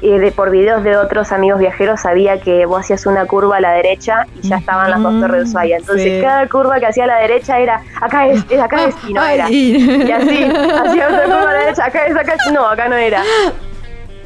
[0.03, 3.73] de, por videos de otros amigos viajeros sabía que vos hacías una curva a la
[3.73, 5.77] derecha y ya estaban las dos torres de Ushuaia.
[5.79, 6.21] Entonces Sí.
[6.23, 9.25] cada curva que hacía a la derecha era acá es, es acá es y no
[9.27, 9.49] era.
[9.51, 12.97] Y así, hacía otra curva a la derecha, acá es, acá es, no, acá no
[12.97, 13.23] era.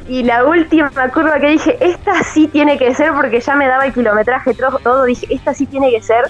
[0.07, 3.85] Y la última curva que dije, esta sí tiene que ser, porque ya me daba
[3.85, 4.53] el kilometraje
[4.83, 6.25] todo, dije, esta sí tiene que ser.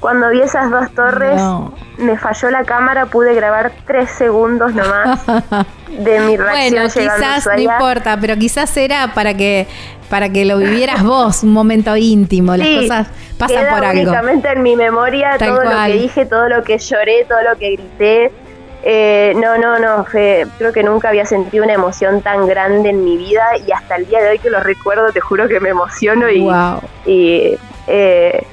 [0.00, 1.74] Cuando vi esas dos torres, No.
[1.98, 5.20] me falló la cámara, pude grabar tres segundos nomás
[5.88, 9.66] de mi reacción Bueno, quizás no importa, pero quizás era para que
[10.08, 12.56] para que lo vivieras vos, un momento íntimo.
[12.56, 14.02] Las Sí, cosas pasan queda por algo.
[14.04, 15.90] únicamente en mi memoria Tal todo cual.
[15.90, 18.32] lo que dije, todo lo que lloré, todo lo que grité.
[18.84, 23.04] Eh, no, no, no, fue- creo que nunca había sentido una emoción tan grande en
[23.04, 25.70] mi vida y hasta el día de hoy que lo recuerdo te juro que me
[25.70, 26.80] emociono y, Wow.
[27.04, 28.46] y, eh,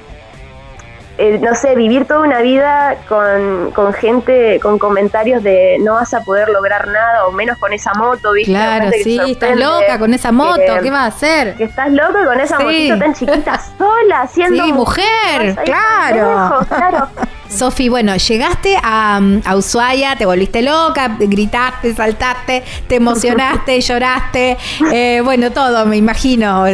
[1.18, 6.12] eh, no sé, vivir toda una vida con, con gente, con comentarios de no vas
[6.14, 8.52] a poder lograr nada o menos con esa moto, ¿viste?
[8.52, 11.54] Claro, sí, estás loca con esa moto, que- ¿qué vas a hacer?
[11.56, 12.64] que estás loco con esa Sí.
[12.64, 15.04] motito tan chiquita sola, haciendo Sí, mujer,
[15.40, 16.50] ahí claro.
[16.50, 17.08] lejos, claro.
[17.48, 24.56] Sofi, bueno, llegaste a, a Ushuaia, te volviste loca, gritaste, saltaste, te emocionaste, lloraste,
[24.92, 26.64] eh, bueno, todo, me imagino,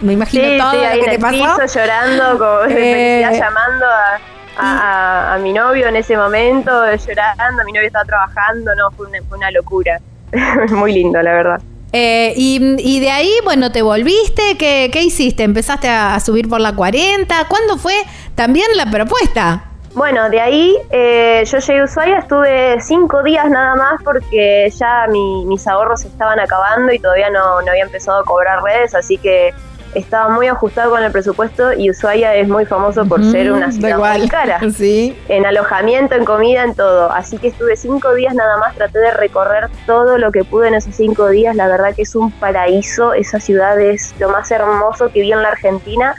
[0.00, 1.36] me imagino Sí, todo sí, lo que te pasó.
[1.36, 4.18] piso llorando, con Eh, llamando a,
[4.56, 9.18] a- a- mi novio en ese momento, llorando, mi novio estaba trabajando, no, fue una,
[9.28, 10.00] fue una locura.
[10.70, 11.60] Muy lindo, la verdad.
[11.92, 15.44] Eh, y, y de ahí, bueno, te volviste, ¿qué, qué hiciste?
[15.44, 17.46] ¿Empezaste a, a subir por la 40?
[17.46, 17.94] ¿Cuándo fue
[18.34, 19.64] también la propuesta?
[19.94, 25.06] Bueno, de ahí eh, yo llegué a Ushuaia, estuve cinco días nada más porque ya
[25.08, 28.92] mi- mis ahorros se estaban acabando y todavía no, no había empezado a cobrar redes,
[28.96, 29.54] así que
[29.94, 33.72] estaba muy ajustado con el presupuesto y Ushuaia es muy famoso por ser una da
[33.72, 34.58] ciudad muy cara.
[34.76, 35.16] Sí.
[35.28, 37.12] en alojamiento, en comida, en todo.
[37.12, 40.74] Así que estuve cinco días nada más, traté de recorrer todo lo que pude en
[40.74, 41.54] esos cinco días.
[41.54, 45.42] La verdad que es un paraíso, esa ciudad es lo más hermoso que vi en
[45.42, 46.16] la Argentina.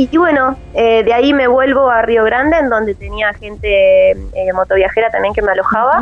[0.00, 4.52] Y, bueno, eh, de ahí me vuelvo a Río Grande, en donde tenía gente eh,
[4.54, 5.98] motoviajera también que me alojaba.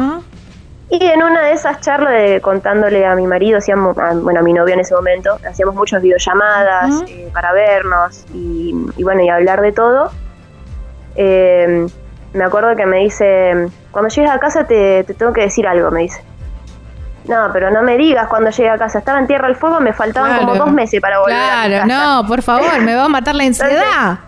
[0.90, 4.42] Y en una de esas charlas, de, contándole a mi marido, hacíamos, a- bueno, a
[4.42, 9.30] mi novio en ese momento, hacíamos muchas videollamadas eh, para vernos y, y bueno, y
[9.30, 10.10] hablar de todo.
[11.14, 11.86] Eh,
[12.34, 15.90] me acuerdo que me dice, cuando llegues a casa te, te tengo que decir algo,
[15.90, 16.22] me dice.
[17.28, 18.98] No, pero no me digas cuando llegue a casa.
[19.00, 21.74] Estaba en Tierra del Fuego, me faltaban como dos meses para volver a mi Claro,
[21.74, 21.86] casa.
[22.22, 24.18] no, por favor, me va a matar la ansiedad.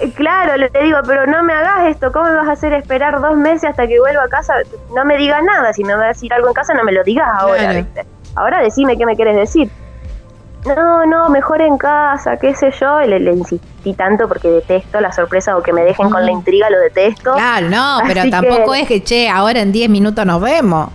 [0.00, 3.20] Eh, Claro, le digo, pero no me hagas esto, ¿cómo me vas a hacer esperar
[3.20, 4.52] dos meses hasta que vuelva a casa?
[4.94, 7.02] No me digas nada, si me vas a decir algo en casa no me lo
[7.04, 7.74] digas ahora, Claro.
[7.78, 8.04] ¿viste?
[8.34, 9.70] Ahora decime qué me quieres decir.
[10.66, 14.98] No, no, mejor en casa, qué sé yo, y le, le insistí tanto porque detesto
[15.00, 17.34] la sorpresa o que me dejen con la intriga, lo detesto.
[17.34, 20.88] Claro, no, pero tampoco que- es que, che, ahora en 10 minutos nos vemos.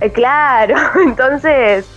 [0.00, 1.88] Eh, claro, entonces,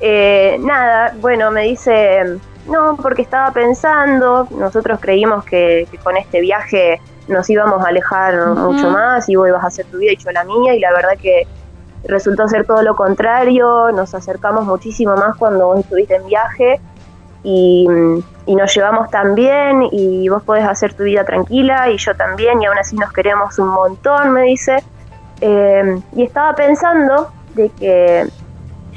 [0.00, 2.38] eh, nada, bueno, me dice,
[2.68, 8.54] no, porque estaba pensando, nosotros creímos que, que con este viaje nos íbamos a alejar
[8.54, 10.92] mucho más y vos ibas a hacer tu vida y yo la mía, y la
[10.92, 11.46] verdad que
[12.04, 16.80] resultó ser todo lo contrario, nos acercamos muchísimo más cuando vos estuviste en viaje
[17.42, 17.86] y,
[18.46, 22.62] y nos llevamos tan bien y vos podés hacer tu vida tranquila y yo también
[22.62, 24.82] y aún así nos queremos un montón, me dice.
[25.40, 28.26] Eh, y estaba pensando de que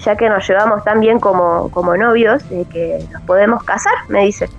[0.03, 4.22] ya que nos llevamos tan bien como, como novios, de que nos podemos casar, me
[4.22, 4.49] dice.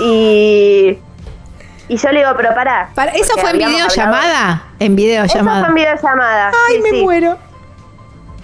[0.00, 0.98] Y,
[1.88, 2.90] y yo le digo, pero pará.
[2.94, 4.62] Para, ¿Eso fue en videollamada?
[4.78, 5.60] En Eso videollamada.
[5.60, 6.52] fue en videollamada.
[6.68, 7.02] Ay, sí, me sí.
[7.02, 7.36] muero.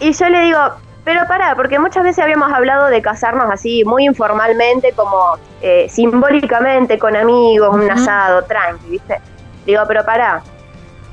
[0.00, 0.58] Y yo le digo,
[1.04, 6.98] pero pará, porque muchas veces habíamos hablado de casarnos así, muy informalmente, como eh, simbólicamente,
[6.98, 9.20] con amigos, un asado, tranqui, ¿viste?
[9.66, 10.42] Digo, pero pará,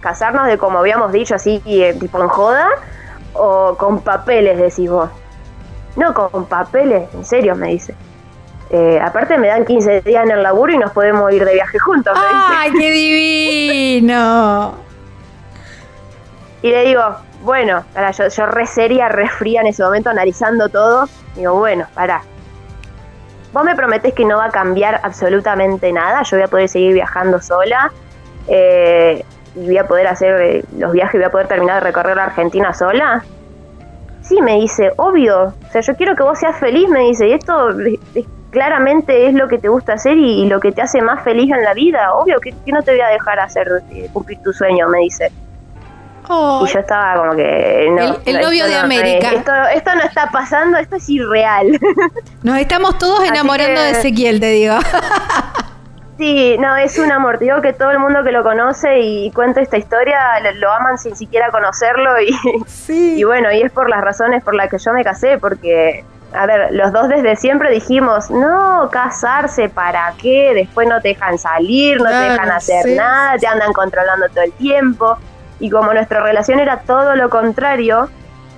[0.02, 2.68] casarnos de como habíamos dicho, así, eh, tipo en joda,
[3.34, 5.10] o con papeles, decís vos.
[5.96, 7.96] No, con papeles, en serio, me dice.
[8.70, 11.78] Eh, aparte me dan 15 días en el laburo y nos podemos ir de viaje
[11.80, 12.18] juntos.
[12.18, 14.76] ¡Ay, qué divino!
[16.62, 17.02] Y le digo,
[17.42, 21.10] bueno, para, yo, yo re seria, re fría en ese momento, analizando todo.
[21.36, 22.22] Digo, bueno, pará.
[23.52, 26.24] Vos me prometés que no va a cambiar absolutamente nada.
[26.24, 27.92] Yo voy a poder seguir viajando sola.
[28.48, 29.26] Eh,
[29.56, 32.26] y voy a poder hacer eh, los viajes, voy a poder terminar de recorrer la
[32.26, 33.24] Argentina sola.
[34.22, 35.54] Sí, me dice, obvio.
[35.68, 37.28] O sea, yo quiero que vos seas feliz, me dice.
[37.28, 37.70] Y esto
[38.52, 41.64] claramente es lo que te gusta hacer y, lo que te hace más feliz en
[41.64, 42.14] la vida.
[42.14, 45.32] Obvio que, no te voy a dejar hacer eh, cumplir tu sueño, me dice.
[46.30, 47.88] Y yo estaba como que.
[48.26, 49.32] el, novio de América.
[49.74, 51.78] esto, no está pasando, esto es irreal.
[52.44, 54.76] Nos estamos todos enamorando de Ezequiel, te digo.
[56.22, 57.40] Sí, no, es un amor.
[57.40, 60.20] Te digo que todo el mundo que lo conoce y cuenta esta historia
[60.54, 62.12] lo, aman sin siquiera conocerlo.
[62.22, 62.38] Y,
[63.18, 66.46] y bueno, y es por las razones por las que yo me casé, porque a
[66.46, 70.52] ver, los dos desde siempre dijimos, no, casarse, ¿para qué?
[70.54, 74.52] Después no te dejan salir, no te dejan hacer nada, te andan controlando todo el
[74.54, 75.18] tiempo.
[75.60, 78.10] Y como nuestra relación era todo lo contrario,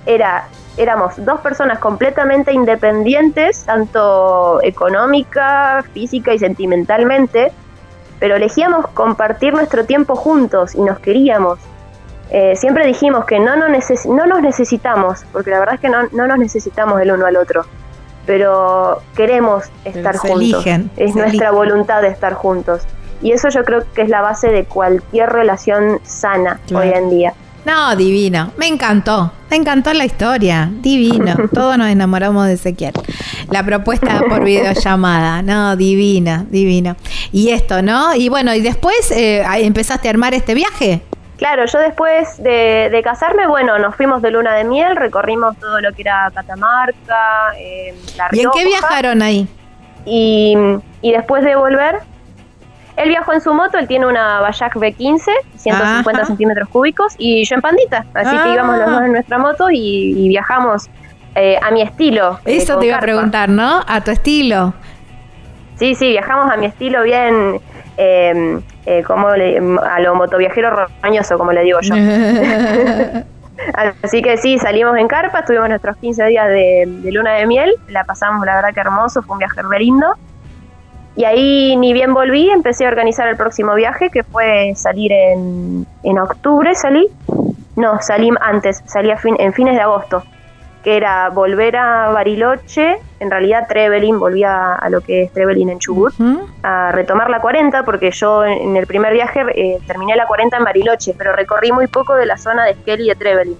[0.04, 7.52] era, éramos dos personas completamente independientes, tanto económica, física y sentimentalmente,
[8.18, 11.58] pero elegíamos compartir nuestro tiempo juntos y nos queríamos.
[12.30, 16.08] Eh, siempre dijimos que no, no, no nos necesitamos, porque la verdad es que no,
[16.12, 17.64] no nos necesitamos el uno al otro,
[18.26, 20.64] pero queremos estar juntos.
[20.96, 22.82] es nuestra voluntad de estar juntos.
[23.22, 27.34] Y eso yo creo que es la base de cualquier relación sana hoy en día.
[27.64, 28.52] No, divino.
[28.58, 29.32] Me encantó.
[29.50, 30.68] Me encantó la historia.
[30.70, 31.34] Divino.
[31.54, 32.92] Todos nos enamoramos de Ezequiel.
[33.50, 35.42] La propuesta por videollamada.
[35.42, 36.96] No, divina, divino.
[37.32, 38.14] Y esto, ¿no?
[38.14, 41.02] Y bueno, y después eh, empezaste a armar este viaje.
[41.38, 45.92] Claro, yo después de, casarme, bueno, nos fuimos de luna de miel, recorrimos todo lo
[45.92, 49.48] que era Catamarca, eh, La ¿Y en qué viajaron ahí?
[50.06, 50.56] Y,
[51.02, 51.96] y después de volver,
[52.96, 57.56] él viajó en su moto, él tiene una Bayak B15, 150 centímetros cúbicos, y yo
[57.56, 58.04] en pandita.
[58.14, 60.88] Así que íbamos los dos en nuestra moto y, viajamos
[61.34, 62.38] eh, a mi estilo.
[62.44, 63.82] Eh, Eso te iba a preguntar, ¿no?
[63.86, 64.74] A tu estilo.
[65.76, 67.60] Sí, sí, viajamos a mi estilo bien,
[67.96, 71.94] em, eh, como a lo motoviajero roñoso, como le digo yo.
[74.02, 77.72] Así que sí, salimos en carpa, tuvimos nuestros 15 días de, de, luna de miel,
[77.88, 80.14] la pasamos la verdad que hermoso, fue un viaje re lindo.
[81.16, 85.86] Y ahí ni bien volví, empecé a organizar el próximo viaje, que fue salir en,
[86.02, 87.08] en octubre, salí.
[87.76, 90.24] No, salí antes, salí fin, en fines de agosto,
[90.84, 95.78] que era volver a Bariloche, en realidad Trevelin, volví a, lo que es Trevelin en
[95.78, 96.12] Chubut,
[96.62, 100.64] a retomar la 40, porque yo en el primer viaje eh, terminé la 40 en
[100.64, 103.58] Bariloche, pero recorrí muy poco de la zona de Esquel y de Trevelin.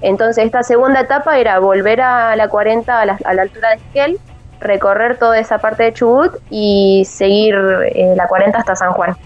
[0.00, 3.74] Entonces esta segunda etapa era volver a la 40 a la, a la altura de
[3.76, 4.18] Esquel,
[4.62, 7.54] recorrer toda esa parte de Chubut y seguir
[7.94, 9.16] eh, la 40 hasta San Juan.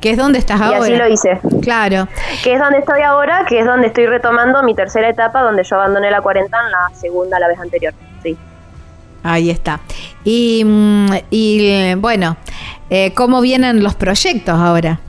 [0.00, 0.78] Que es donde estás ahora.
[0.78, 1.40] Y así lo hice.
[1.62, 2.08] Claro.
[2.42, 5.76] Que es donde estoy ahora, que es donde estoy retomando mi tercera etapa, donde yo
[5.76, 7.92] abandoné la 40 en la segunda, la vez anterior.
[8.22, 8.36] Sí.
[9.22, 9.80] Ahí está.
[10.24, 12.36] Y, mm, y bueno,
[12.88, 15.00] eh, ¿cómo vienen los proyectos ahora?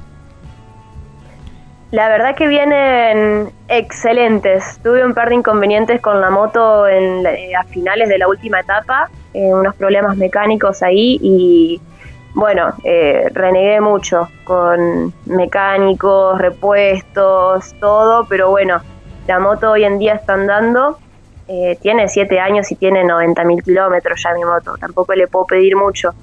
[1.91, 4.79] La verdad que vienen excelentes.
[4.81, 8.61] Tuve un par de inconvenientes con la moto en, eh, a finales de la última
[8.61, 11.81] etapa, eh, unos problemas mecánicos ahí y
[12.33, 18.79] bueno, eh, renegué mucho con mecánicos, repuestos, todo, pero bueno,
[19.27, 20.97] la moto hoy en día está andando.
[21.81, 25.75] tiene 7 años y tiene 90 mil kilómetros ya mi moto, tampoco le puedo pedir
[25.75, 26.13] mucho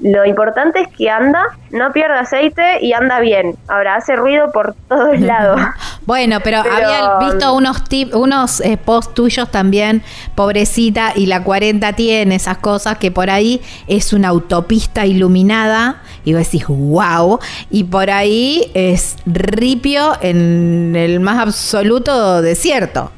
[0.00, 3.56] lo importante es que anda, no pierde aceite y anda bien.
[3.68, 5.60] Ahora hace ruido por todos lados.
[6.06, 10.02] bueno, pero, había visto unos tip, unos eh, posts tuyos también,
[10.34, 16.34] pobrecita, y la 40 tiene esas cosas que por ahí es una autopista iluminada y
[16.34, 17.38] vos decís, wow,
[17.70, 23.12] y por ahí es ripio en el más absoluto desierto.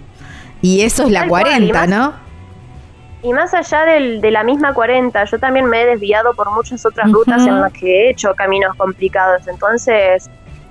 [0.62, 2.25] Y eso es la 40, ¿no?
[3.22, 6.84] Y más allá del, de la misma 40, yo también me he desviado por muchas
[6.84, 9.48] otras rutas en las que he hecho caminos complicados.
[9.48, 10.30] Entonces,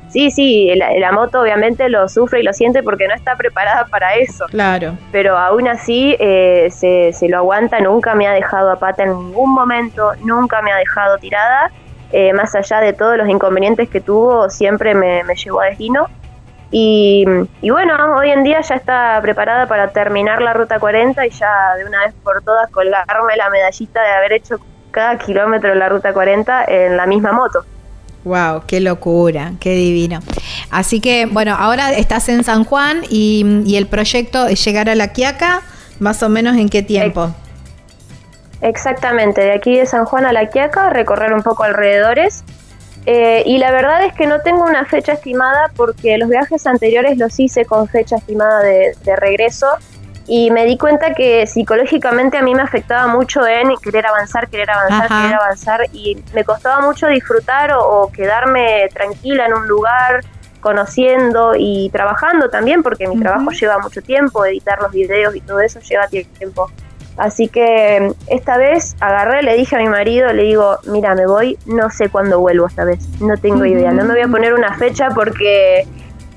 [0.09, 4.15] sí, sí, la, moto obviamente lo sufre y lo siente porque no está preparada para
[4.15, 4.45] eso.
[4.45, 4.97] Claro.
[5.11, 9.09] Pero aún así eh, se, se, lo aguanta, nunca me ha dejado a pata en
[9.09, 11.71] ningún momento, nunca me ha dejado tirada.
[12.11, 16.07] Eh, más allá de todos los inconvenientes que tuvo, siempre me, me llevó a destino.
[16.71, 17.25] Y,
[17.61, 21.85] bueno, hoy en día ya está preparada para terminar la ruta 40 y ya de
[21.85, 24.57] una vez por todas colgarme la medallita de haber hecho
[24.91, 27.65] cada kilómetro de la ruta 40 en la misma moto.
[28.23, 30.19] Wow, qué locura, qué divino.
[30.71, 35.09] Así que, bueno, ahora estás en San Juan y, el proyecto es llegar a La
[35.09, 35.61] Quiaca,
[35.99, 37.33] Más o menos en qué tiempo.
[38.61, 42.43] Exactamente, de aquí de San Juan a La Quiaca, recorrer un poco alrededores.
[43.05, 47.17] Eh, y la verdad es que no tengo una fecha estimada porque los viajes anteriores
[47.17, 49.67] los hice con fecha estimada de, regreso
[50.27, 54.71] y me di cuenta que psicológicamente a mí me afectaba mucho en querer avanzar, querer
[54.71, 60.21] avanzar, querer avanzar y me costaba mucho disfrutar o, quedarme tranquila en un lugar
[60.59, 65.59] conociendo y trabajando también porque mi trabajo lleva mucho tiempo, editar los videos y todo
[65.59, 66.71] eso lleva tiempo.
[67.17, 71.57] Así que esta vez agarré, le dije a mi marido, le digo, mira, me voy,
[71.65, 74.77] no sé cuándo vuelvo esta vez, no tengo idea, no me voy a poner una
[74.77, 75.87] fecha porque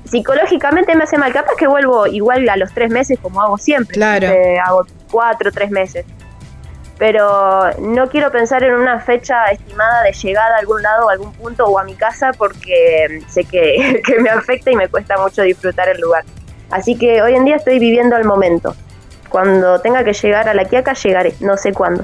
[0.05, 3.95] psicológicamente me hace mal, capaz que vuelvo igual a los tres meses como hago siempre,
[3.95, 4.27] claro.
[4.65, 6.05] hago cuatro, tres meses,
[6.97, 11.33] pero no quiero pensar en una fecha estimada de llegada a algún lado, a algún
[11.33, 15.41] punto o a mi casa porque sé que, que me afecta y me cuesta mucho
[15.41, 16.23] disfrutar el lugar.
[16.71, 18.75] Así que hoy en día estoy viviendo el momento.
[19.29, 22.03] Cuando tenga que llegar a la Quiaca, llegaré, no sé cuándo.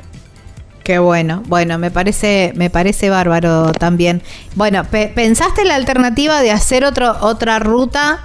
[0.85, 4.21] Qué bueno, bueno, me parece, me parece bárbaro también.
[4.53, 8.19] Bueno, ¿pensaste la alternativa de hacer otro, otra ruta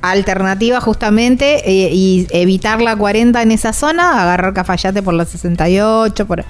[0.00, 4.22] alternativa justamente eh, y evitar la 40 en esa zona?
[4.22, 6.44] Agarrar Cafayate por la 68, por,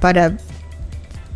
[0.00, 0.32] para,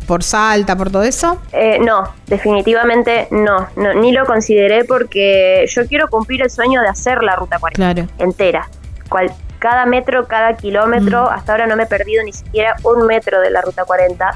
[0.07, 1.39] por Salta, por todo eso?
[1.51, 6.87] Eh, no, definitivamente no, no, ni lo consideré porque yo quiero cumplir el sueño de
[6.87, 8.67] hacer la ruta 40 entera.
[9.09, 9.31] Cual,
[9.61, 11.25] cada metro, cada kilómetro.
[11.25, 11.33] Mm.
[11.33, 14.31] Hasta ahora no me he perdido ni siquiera un metro de la ruta 40.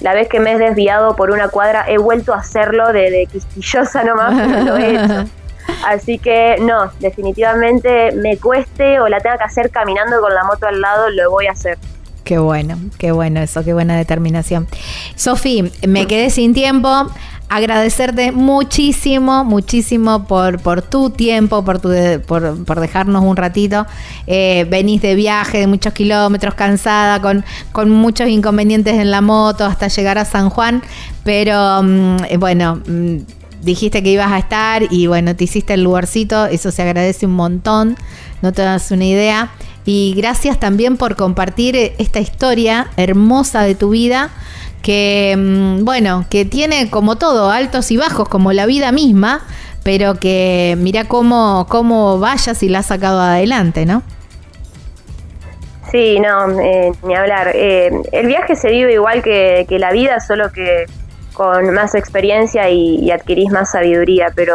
[0.00, 4.02] La vez que me he desviado por una cuadra he vuelto a hacerlo de, quisquillosa
[4.02, 5.28] nomás, pero lo he hecho.
[5.86, 10.66] Así que no, definitivamente me cueste o la tenga que hacer caminando con la moto
[10.66, 11.78] al lado, lo voy a hacer.
[12.24, 14.66] Qué bueno, qué bueno eso, qué buena determinación.
[15.14, 17.10] Sofi, me quedé sin tiempo
[17.48, 21.90] agradecerte muchísimo, muchísimo por, por tu tiempo, por, tu,
[22.26, 23.86] por, por dejarnos un ratito.
[24.26, 29.64] Eh, venís de viaje de muchos kilómetros, cansada, con, con muchos inconvenientes en la moto
[29.64, 30.82] hasta llegar a San Juan,
[31.24, 32.80] pero mm, eh, bueno...
[32.86, 33.18] Mm,
[33.64, 37.32] dijiste que ibas a estar y bueno, te hiciste el lugarcito, eso se agradece un
[37.32, 37.96] montón,
[38.42, 39.52] no te das una idea.
[39.86, 44.30] Y gracias también por compartir eh, esta historia hermosa de tu vida
[44.84, 49.40] que, mm, bueno, que tiene como todo, altos y bajos, como la vida misma,
[49.82, 54.02] pero que mira cómo, cómo vayas y la has sacado adelante, ¿no?
[55.90, 57.52] Sí, no, eh, ni hablar.
[57.54, 60.84] Eh, el viaje se vive igual que, que, la vida, solo que
[61.32, 64.54] con más experiencia y, y adquirís más sabiduría, pero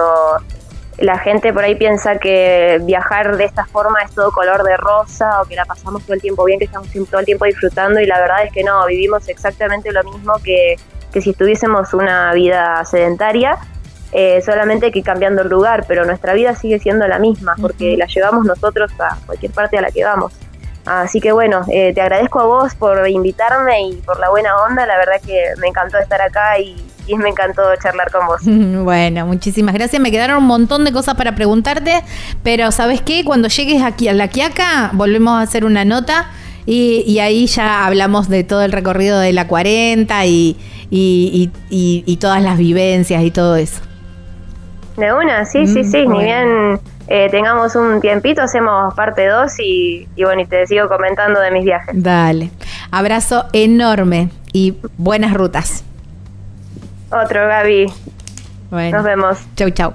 [1.02, 5.41] la gente por ahí piensa que viajar de esta forma es todo color de rosa
[5.41, 8.06] o que la pasamos todo el tiempo bien, que estamos todo el tiempo disfrutando y
[8.06, 10.76] la verdad es que no, vivimos exactamente lo mismo que,
[11.20, 13.58] si estuviésemos una vida sedentaria,
[14.12, 18.06] eh, solamente que cambiando el lugar, pero nuestra vida sigue siendo la misma porque la
[18.06, 20.34] llevamos nosotros a cualquier parte a la que vamos.
[20.86, 24.86] Así que bueno, eh, te agradezco a vos por invitarme y por la buena onda,
[24.86, 26.76] la verdad que me encantó estar acá y
[27.10, 28.41] y me encantó charlar con vos.
[28.89, 30.01] Bueno, muchísimas gracias.
[30.01, 32.03] Me quedaron un montón de cosas para preguntarte,
[32.43, 33.24] pero ¿sabes qué?
[33.26, 36.28] Cuando llegues aquí a La Quiaca, volvemos a hacer una nota
[36.66, 40.55] y, ahí ya hablamos de todo el recorrido de la 40 y,
[40.91, 43.82] y, todas las vivencias y todo eso.
[44.97, 46.05] De una, sí, sí, sí.
[46.05, 50.88] Ni bien eh, tengamos un tiempito, hacemos parte 2 y, y bueno, y te sigo
[50.88, 52.03] comentando de mis viajes.
[52.03, 52.51] Dale.
[52.91, 55.84] Abrazo enorme y buenas rutas.
[57.12, 57.88] Otro, Gaby.
[58.70, 58.97] Bueno.
[58.97, 59.38] Nos vemos.
[59.55, 59.93] Chau, chau.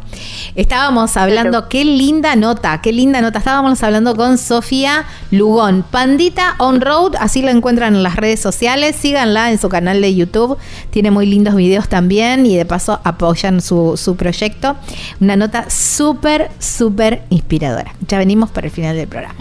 [0.57, 3.39] Estábamos hablando, qué linda nota, qué linda nota.
[3.39, 8.97] Estábamos hablando con Sofía Lugón, Pandita On Road, así la encuentran en las redes sociales.
[8.97, 10.59] Síganla en su canal de YouTube.
[10.91, 14.77] Tiene muy lindos videos también y de paso apoyan su, su proyecto.
[15.21, 17.95] Una nota súper, súper inspiradora.
[18.09, 19.37] Ya venimos para el final del programa.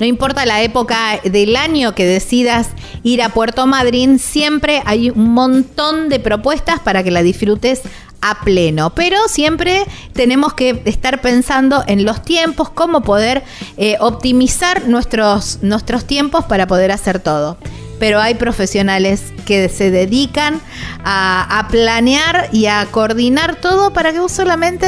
[0.00, 2.70] No importa la época del año que decidas
[3.02, 7.82] ir a Puerto Madryn, siempre hay un montón de propuestas para que la disfrutes
[8.20, 8.94] a pleno.
[8.94, 13.42] Pero siempre tenemos que estar pensando en los tiempos, cómo poder
[13.76, 17.58] eh, optimizar nuestros, nuestros tiempos para poder hacer todo.
[17.98, 20.60] Pero hay profesionales que se dedican
[21.04, 24.86] a, planear y a coordinar todo para que vos solamente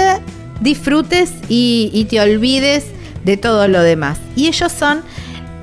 [0.60, 2.84] disfrutes y, y te olvides
[3.24, 4.18] de todo lo demás.
[4.36, 5.02] Y ellos son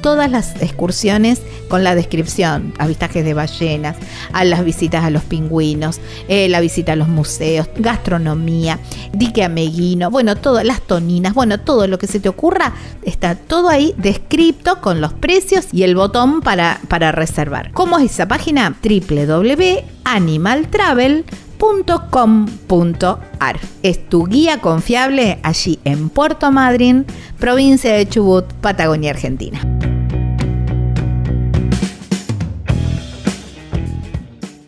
[0.00, 3.96] todas las excursiones con la descripción, avistajes de ballenas,
[4.32, 8.78] a las visitas a los pingüinos, eh, la visita a los museos, gastronomía,
[9.12, 12.72] dique ameguino, bueno, todas las toninas, bueno, todo lo que se te ocurra,
[13.02, 17.70] está todo ahí descrito con los precios y el botón para, para reservar.
[17.72, 18.76] ¿Cómo es esa página?
[21.60, 27.06] www.animaltravel.com.ar Es tu guía confiable allí en Puerto Madryn,
[27.38, 29.60] provincia de Chubut, Patagonia, Argentina.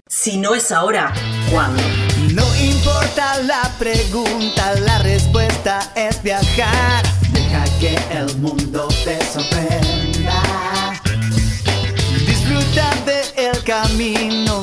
[0.09, 1.13] Si no es ahora,
[1.51, 1.83] ¿cuándo?
[2.33, 7.05] No importa la pregunta, la respuesta es viajar.
[7.33, 10.43] Deja que el mundo te sorprenda.
[12.25, 14.63] Disfruta del camino,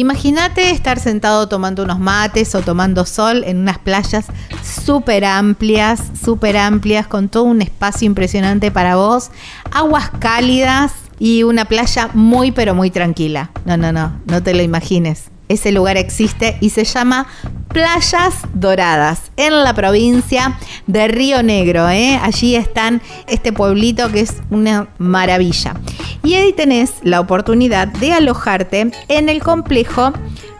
[0.00, 4.24] Imagínate estar sentado tomando unos mates o tomando sol en unas playas
[4.64, 9.30] súper amplias, súper amplias, con todo un espacio impresionante para vos,
[9.70, 13.50] aguas cálidas y una playa muy pero muy tranquila.
[13.66, 15.30] No, no, no, no te lo imagines.
[15.50, 17.26] Ese lugar existe y se llama
[17.72, 21.88] Playas Doradas en la provincia de Río Negro.
[21.88, 22.20] ¿eh?
[22.22, 25.74] Allí están este pueblito que es una maravilla.
[26.22, 30.12] Y ahí tenés la oportunidad de alojarte en el complejo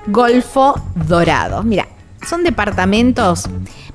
[0.09, 0.75] Golfo
[1.07, 1.63] Dorado.
[1.63, 1.87] Mira,
[2.29, 3.49] son departamentos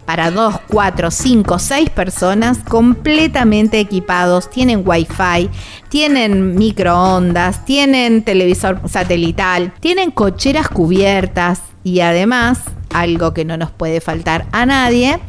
[0.06, 4.50] para 2, 4, 5, 6 personas completamente equipados.
[4.50, 5.50] Tienen wifi,
[5.90, 12.60] tienen microondas, tienen televisor satelital, tienen cocheras cubiertas y además,
[12.94, 15.20] algo que no nos puede faltar a nadie,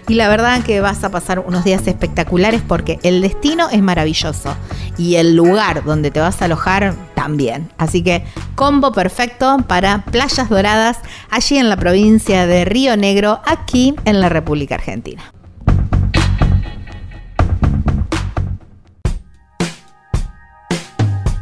[0.09, 4.57] y la verdad que vas a pasar unos días espectaculares porque el destino es maravilloso
[4.97, 7.71] y el lugar donde te vas a alojar también.
[7.79, 8.25] Así que
[8.55, 10.99] combo perfecto para playas doradas
[11.31, 15.23] allí en la provincia de Río Negro, aquí en la República Argentina.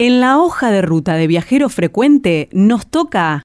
[0.00, 3.42] En la hoja de ruta de viajero frecuente nos toca...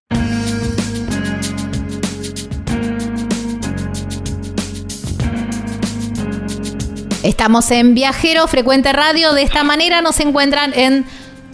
[7.23, 9.31] Estamos en Viajero Frecuente Radio.
[9.31, 11.05] De esta manera nos encuentran en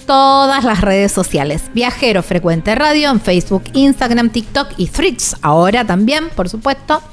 [0.07, 1.61] todas las redes sociales.
[1.75, 5.35] Viajero Frecuente Radio en Facebook, Instagram, TikTok y Threads.
[5.43, 7.03] Ahora también, por supuesto.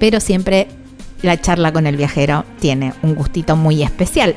[0.00, 0.66] pero siempre
[1.22, 4.34] la charla con el viajero tiene un gustito muy especial.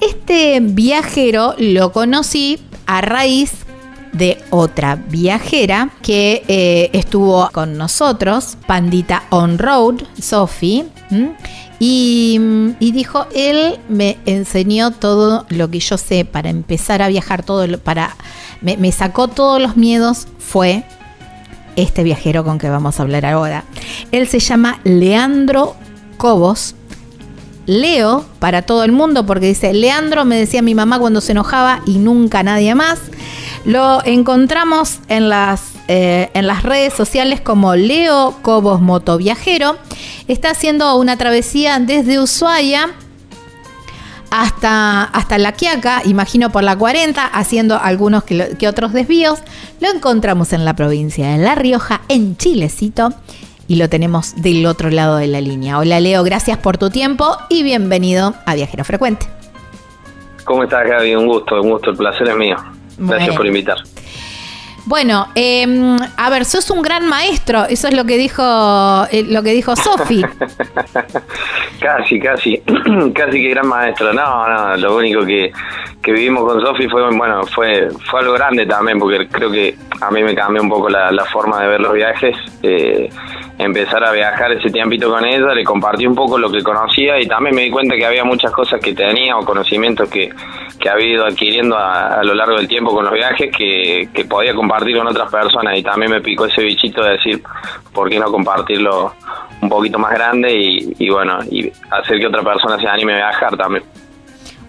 [0.00, 3.50] Este viajero lo conocí a raíz
[4.12, 10.86] de otra viajera que eh, estuvo con nosotros, Pandita On Road, Sophie,
[11.80, 12.38] y,
[12.80, 18.16] dijo, él me enseñó todo lo que yo sé para empezar a viajar, todo para
[18.60, 20.84] me, me sacó todos los miedos, fue
[21.76, 23.64] este viajero con que vamos a hablar ahora.
[24.10, 25.76] Él se llama Leandro
[26.16, 26.74] Cobos
[27.68, 31.82] Leo para todo el mundo porque dice, Leandro me decía mi mamá cuando se enojaba
[31.84, 32.98] y nunca nadie más.
[33.66, 39.76] Lo encontramos en las, eh, en las redes sociales como Leo Cobos Motoviajero.
[40.28, 42.90] Está haciendo una travesía desde Ushuaia
[44.30, 49.40] hasta, hasta La Quiaca, imagino por la 40, haciendo algunos que, que otros desvíos.
[49.80, 53.14] Lo encontramos en la provincia de La Rioja, en Chilecito
[53.66, 55.78] y lo tenemos del otro lado de la línea.
[55.78, 59.26] Hola Leo, gracias por tu tiempo y bienvenido a Viajero Frecuente.
[60.44, 61.14] ¿Cómo estás Gaby?
[61.14, 62.56] Un gusto, un gusto, el placer es mío.
[62.98, 63.76] Gracias por invitar.
[64.88, 68.42] Bueno, em, a ver, sos un gran maestro, eso es lo que dijo
[69.10, 70.24] eh, lo que dijo Sofi.
[71.78, 72.56] casi, casi,
[73.14, 74.14] casi que gran maestro.
[74.14, 75.52] No, no, lo único que,
[76.00, 80.10] que vivimos con Sofi fue, bueno, fue, fue algo grande también, porque creo que a
[80.10, 82.34] mí me cambió un poco la, la forma de ver los viajes.
[82.62, 83.10] Eh,
[83.58, 87.26] empezar a viajar ese tiempito con ella, le compartí un poco lo que conocía y
[87.26, 90.30] también me di cuenta que había muchas cosas que tenía o conocimientos que,
[90.78, 94.54] que había ido adquiriendo a, lo largo del tiempo con los viajes que, que, podía
[94.54, 97.42] compartir con otras personas y también me picó ese bichito de decir,
[97.92, 99.12] ¿por qué no compartirlo
[99.60, 103.28] un poquito más grande y, y bueno, y hacer que otra persona se anime a
[103.28, 103.82] viajar también?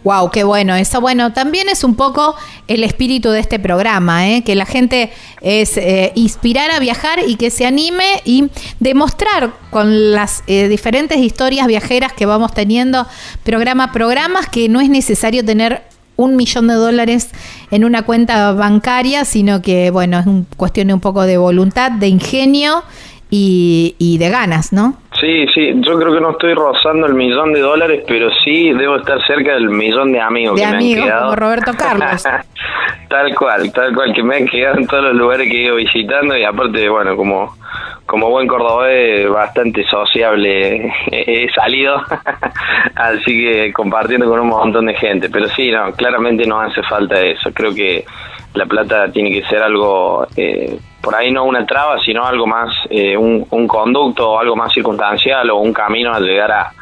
[0.04, 0.76] Wow, qué bueno.
[0.76, 2.36] Eso, bueno, también es un poco
[2.68, 4.44] el espíritu de este programa, ¿eh?
[4.44, 10.12] que la gente es eh, inspirar a viajar y que se anime y demostrar con
[10.12, 13.08] las eh, diferentes historias viajeras que vamos teniendo
[13.44, 15.84] programa a programa que no es necesario tener
[16.16, 17.30] un millón de dólares
[17.72, 22.08] en una cuenta bancaria, sino que, bueno, es un, cuestión un poco de voluntad, de
[22.08, 22.84] ingenio
[23.32, 24.98] y de ganas, ¿no?
[25.20, 28.98] Sí, sí, yo creo que no estoy rozando el millón de dólares, pero sí debo
[28.98, 31.24] estar cerca del millón de amigos de que amigos, me han quedado.
[31.26, 32.24] como Roberto Carlos.
[33.10, 35.76] tal cual, tal cual, que me han quedado en todos los lugares que he ido
[35.76, 37.58] visitando y aparte, bueno, como,
[38.06, 42.02] como buen cordobés, bastante sociable he salido,
[42.96, 47.20] así que compartiendo con un montón de gente, pero sí, no, claramente no hace falta
[47.20, 48.06] eso, creo que
[48.54, 50.28] la plata tiene que ser algo...
[50.36, 54.74] Eh, por ahí no una traba, sino algo más, eh, un, un, conducto algo más
[54.74, 56.74] circunstancial o un camino a llegar a,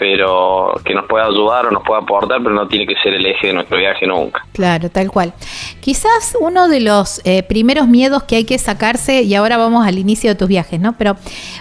[0.00, 3.26] pero que nos pueda ayudar o nos pueda aportar, pero no tiene que ser el
[3.26, 4.46] eje de nuestro viaje nunca.
[4.54, 5.34] Claro, tal cual.
[5.80, 9.98] Quizás uno de los eh, primeros miedos que hay que sacarse, y ahora vamos al
[9.98, 10.94] inicio de tus viajes, ¿no?
[10.96, 11.16] Pero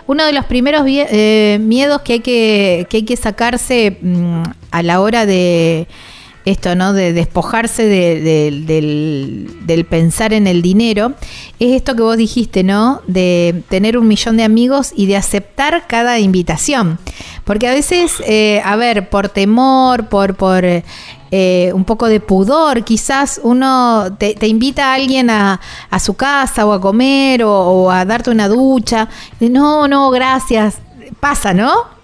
[0.08, 4.84] uno de los primeros eh, miedos que hay que, que hay que sacarse mmm, a
[4.84, 5.88] la hora de
[6.46, 6.94] esto, ¿no?
[6.94, 11.14] De despojarse de, de, del, del, pensar en el dinero,
[11.60, 13.02] es esto que vos dijiste, ¿no?
[13.08, 17.00] De tener un millón de amigos y de aceptar cada invitación.
[17.44, 20.64] Porque a veces, eh, a ver, por temor, por, por
[21.32, 25.60] eh, un poco de pudor, quizás uno te, invita a alguien a,
[25.90, 29.08] a, su casa o a comer o, a darte una ducha.
[29.40, 30.80] No, no, gracias.
[31.20, 31.99] Pasa, ¿no?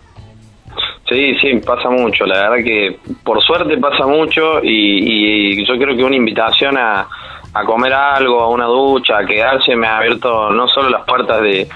[1.08, 2.26] Sí, sí, pasa mucho.
[2.26, 7.08] La verdad que por suerte pasa mucho y, yo creo que una invitación a,
[7.53, 11.41] a comer algo, a una ducha, a quedarse, me ha abierto no solo las puertas
[11.41, 11.68] de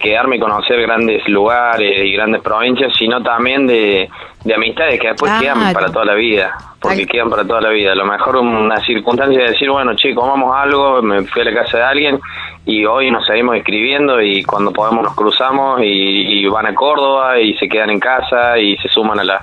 [0.00, 4.10] quedarme y conocer grandes lugares y grandes provincias, sino también de,
[4.44, 7.92] de amistades que después quedan para toda la vida, porque quedan para toda la vida.
[7.92, 11.54] A lo mejor una circunstancia de decir, bueno, chicos, comamos algo, me fui a la
[11.54, 12.20] casa de alguien
[12.64, 17.40] y hoy nos seguimos escribiendo y cuando podemos nos cruzamos y, y, van a Córdoba
[17.40, 19.40] y se quedan en casa y se suman a la,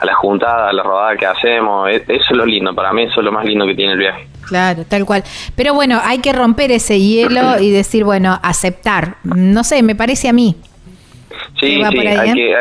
[0.00, 1.88] a la juntada, a la rodada que hacemos.
[1.90, 3.98] E, eso es lo lindo, para mí eso es lo más lindo que tiene el
[3.98, 4.26] viaje.
[4.46, 5.22] Claro, tal cual.
[5.54, 9.16] Pero bueno, hay que romper ese hielo y decir, bueno, aceptar.
[9.22, 10.56] No sé, me parece a mí.
[11.60, 12.54] Sí, sí, hay que,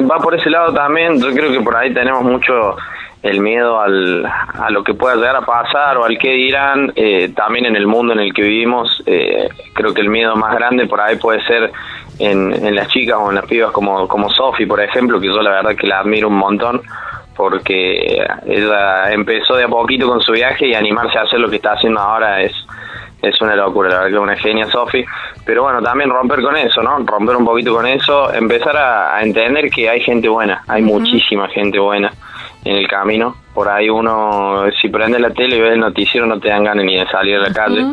[0.00, 1.20] va por ese lado también.
[1.20, 2.76] Yo creo que por ahí tenemos mucho
[3.22, 7.30] el miedo al, a lo que pueda llegar a pasar o al que dirán, eh,
[7.34, 10.86] también en el mundo en el que vivimos, eh, creo que el miedo más grande
[10.86, 11.72] por ahí puede ser
[12.20, 15.42] en, en las chicas o en las pibas como, como Sofi, por ejemplo, que yo
[15.42, 16.80] la verdad que la admiro un montón
[17.36, 21.56] porque ella empezó de a poquito con su viaje y animarse a hacer lo que
[21.56, 22.52] está haciendo ahora es
[23.22, 25.04] es una locura, la verdad que es una genia Sofi,
[25.44, 26.98] pero bueno, también romper con eso, ¿no?
[26.98, 31.78] Romper un poquito con eso, empezar a, entender que hay gente buena, hay muchísima gente
[31.78, 32.12] buena
[32.64, 36.38] en el camino, por ahí uno, si prende la tele y ve el noticiero no
[36.38, 37.84] te dan ganas ni de salir a la calle,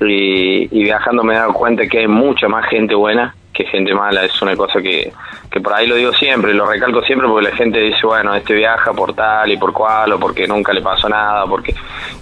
[0.00, 3.94] y, y viajando me he dado cuenta que hay mucha más gente buena que gente
[3.94, 5.12] mala, es una cosa que,
[5.50, 8.52] que por ahí lo digo siempre, lo recalco siempre porque la gente dice, bueno, este
[8.52, 11.72] viaja por tal y por cual, o porque nunca le pasó nada, porque...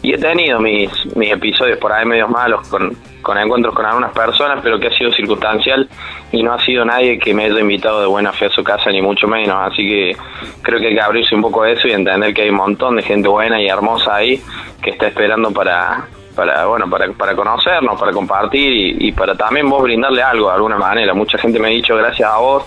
[0.02, 4.12] Y he tenido mis, mis episodios por ahí medios malos con, con encuentros con algunas
[4.12, 5.88] personas, pero que ha sido circunstancial
[6.32, 8.90] y no ha sido nadie que me haya invitado de buena fe a su casa,
[8.90, 9.72] ni mucho menos.
[9.72, 10.16] Así que
[10.60, 12.96] creo que hay que abrirse un poco de eso y entender que hay un montón
[12.96, 14.42] de gente buena y hermosa ahí
[14.82, 16.04] que está esperando para,
[16.34, 20.76] para bueno para, para conocernos, para compartir y, para también vos brindarle algo de alguna
[20.76, 21.14] manera.
[21.14, 22.64] Mucha gente me ha dicho gracias a vos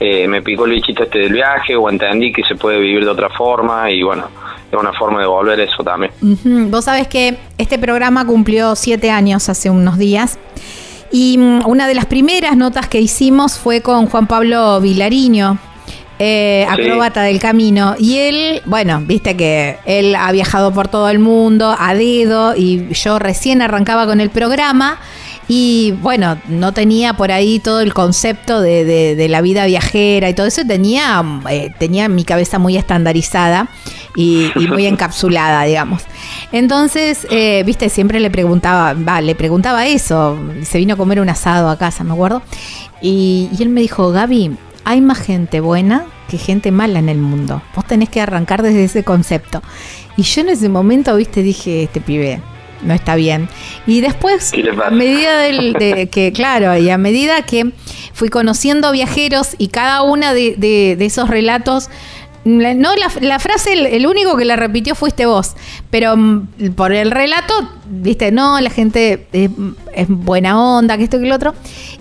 [0.00, 3.10] eh, me picó el bichito este del viaje o entendí que se puede vivir de
[3.10, 4.28] otra forma y bueno,
[4.70, 6.12] es una forma de volver eso también.
[6.70, 10.38] Vos sabés que este programa cumplió siete años hace unos días.
[11.10, 15.58] Y mm, una de las primeras notas que hicimos fue con Juan Pablo Vilariño,
[16.18, 17.94] eh, acróbata del camino.
[17.98, 22.92] Y él, bueno, viste que él ha viajado por todo el mundo a dedo y
[22.92, 24.98] yo recién arrancaba con el programa.
[25.50, 30.46] Y bueno, no tenía por ahí todo el concepto de, la vida viajera y todo
[30.46, 30.62] eso.
[30.66, 33.68] Tenía, eh, tenía mi cabeza muy estandarizada
[34.14, 36.02] y, muy encapsulada, digamos.
[36.52, 40.38] Entonces, eh, viste, siempre le preguntaba, va, le preguntaba eso.
[40.64, 42.42] Se vino a comer un asado a casa, me acuerdo.
[43.00, 44.54] Y, y él me dijo, Gaby,
[44.88, 47.60] hay más gente buena que gente mala en el mundo.
[47.74, 49.62] Vos tenés que arrancar desde ese concepto.
[50.16, 52.40] Y yo en ese momento, viste, dije, este pibe
[52.80, 53.50] no está bien.
[53.86, 54.50] Y después,
[54.82, 57.70] a medida del, de que, claro, y a medida que
[58.14, 61.90] fui conociendo viajeros y cada una de, de esos relatos
[62.48, 65.54] no, la, frase, el, único que la repitió fuiste vos,
[65.90, 67.54] pero mm, por el relato,
[67.88, 69.50] viste, no, la gente es,
[70.08, 71.54] buena onda, que esto y que lo otro.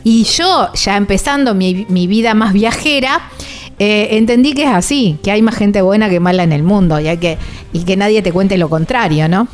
[0.04, 3.30] Y yo, ya empezando mi, vida más viajera,
[3.80, 7.00] eh, entendí que es así, que hay más gente buena que mala en el mundo,
[7.00, 7.38] ya que,
[7.74, 9.48] y que nadie te cuente lo contrario, ¿no?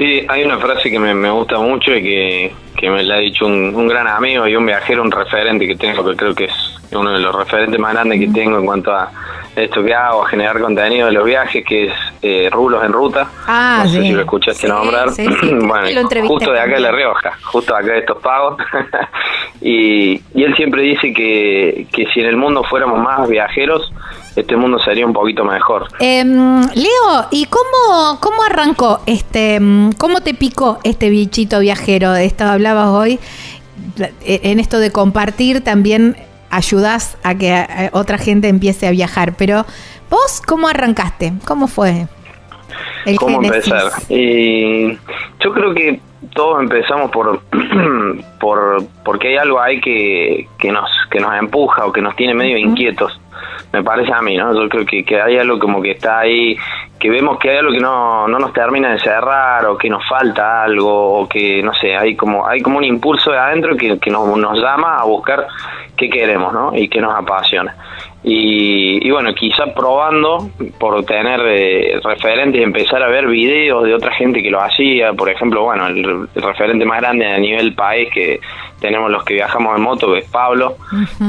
[0.00, 3.74] Sí, hay una frase que me, gusta mucho y que, me la ha dicho un,
[3.74, 7.12] un, gran amigo y un viajero, un referente que tengo, que creo que es uno
[7.12, 9.10] de los referentes más grandes que tengo en cuanto a
[9.54, 11.92] esto que hago, a generar contenido de los viajes, que es
[12.22, 13.28] eh, Rulos en Ruta.
[13.46, 15.10] Ah, no sé si lo escuchaste nombrar.
[15.60, 18.56] bueno, justo de acá de La Rioja, justo acá de estos pagos.
[19.60, 23.92] y, y él siempre dice que, que si en el mundo fuéramos más viajeros,
[24.36, 25.88] este mundo sería un poquito mejor.
[25.98, 32.12] Em, Leo, ¿y cómo, cómo arrancó este, em, cómo te picó este bichito viajero?
[32.12, 33.18] De esto hablabas hoy,
[34.24, 36.16] en esto de compartir también
[36.50, 39.34] ayudas a que otra gente empiece a viajar.
[39.36, 39.64] Pero
[40.10, 41.32] vos, ¿cómo arrancaste?
[41.46, 42.06] ¿Cómo fue?
[43.06, 43.90] El ¿Cómo empezar?
[44.08, 44.92] Y
[45.40, 46.00] yo creo que
[46.34, 47.40] todos empezamos por,
[48.40, 52.34] por porque hay algo ahí que, que nos que nos empuja o que nos tiene
[52.34, 53.18] medio inquietos
[53.72, 56.56] me parece a mí no yo creo que, que hay algo como que está ahí
[56.98, 60.06] que vemos que hay algo que no, no nos termina de cerrar o que nos
[60.08, 63.98] falta algo o que no sé hay como hay como un impulso de adentro que,
[63.98, 65.46] que nos, nos llama a buscar
[66.00, 66.74] qué queremos, ¿no?
[66.74, 67.76] Y qué nos apasiona.
[68.22, 73.94] Y, y bueno, quizá probando por tener eh, referentes y empezar a ver videos de
[73.94, 78.08] otra gente que lo hacía, por ejemplo, bueno, el, referente más grande a nivel país
[78.12, 78.40] que
[78.80, 80.76] tenemos los que viajamos en moto, que es Pablo.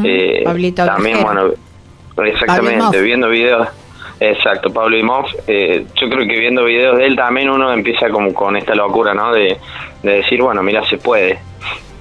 [0.05, 0.43] eh,
[0.75, 1.51] también, bueno,
[2.17, 3.67] exactamente, viendo videos.
[4.19, 5.25] Exacto, Pablo Imov.
[5.47, 9.15] Eh, yo creo que viendo videos de él también uno empieza como con esta locura,
[9.15, 9.33] ¿no?
[9.33, 9.57] De,
[10.03, 11.39] de decir, bueno, mira, se puede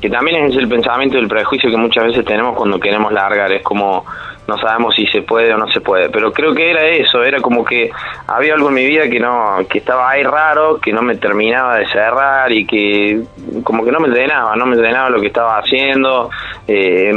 [0.00, 3.62] que también es el pensamiento del prejuicio que muchas veces tenemos cuando queremos largar, es
[3.62, 4.04] como
[4.50, 7.40] no sabemos si se puede o no se puede, pero creo que era eso, era
[7.40, 7.90] como que
[8.26, 11.76] había algo en mi vida que no que estaba ahí raro, que no me terminaba
[11.76, 13.20] de cerrar y que
[13.62, 16.30] como que no me llenaba, no me llenaba lo que estaba haciendo.
[16.66, 17.12] Eh,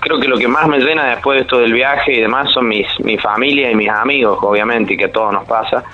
[0.00, 2.68] creo que lo que más me llena después de esto del viaje y demás son
[2.68, 5.84] mis mi familia y mis amigos, obviamente, y que a todos nos pasa.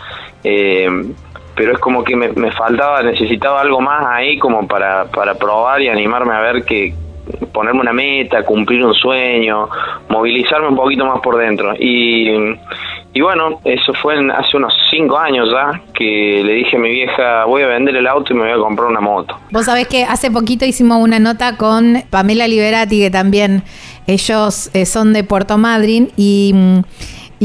[0.42, 0.88] Eh,
[1.54, 5.88] pero es como que me, faltaba, necesitaba algo más ahí como para, para probar y
[5.88, 6.94] animarme a ver que,
[7.52, 9.68] ponerme una meta, cumplir un sueño,
[10.08, 11.74] movilizarme un poquito más por dentro.
[11.78, 12.28] Y,
[13.12, 17.44] y bueno, eso fue hace unos cinco años ya que le dije a mi vieja,
[17.44, 19.38] voy a vender el auto y me voy a comprar una moto.
[19.50, 23.62] Vos sabés que hace poquito hicimos una nota con Pamela Liberati, que también
[24.06, 26.54] ellos eh, son de Puerto Madryn y...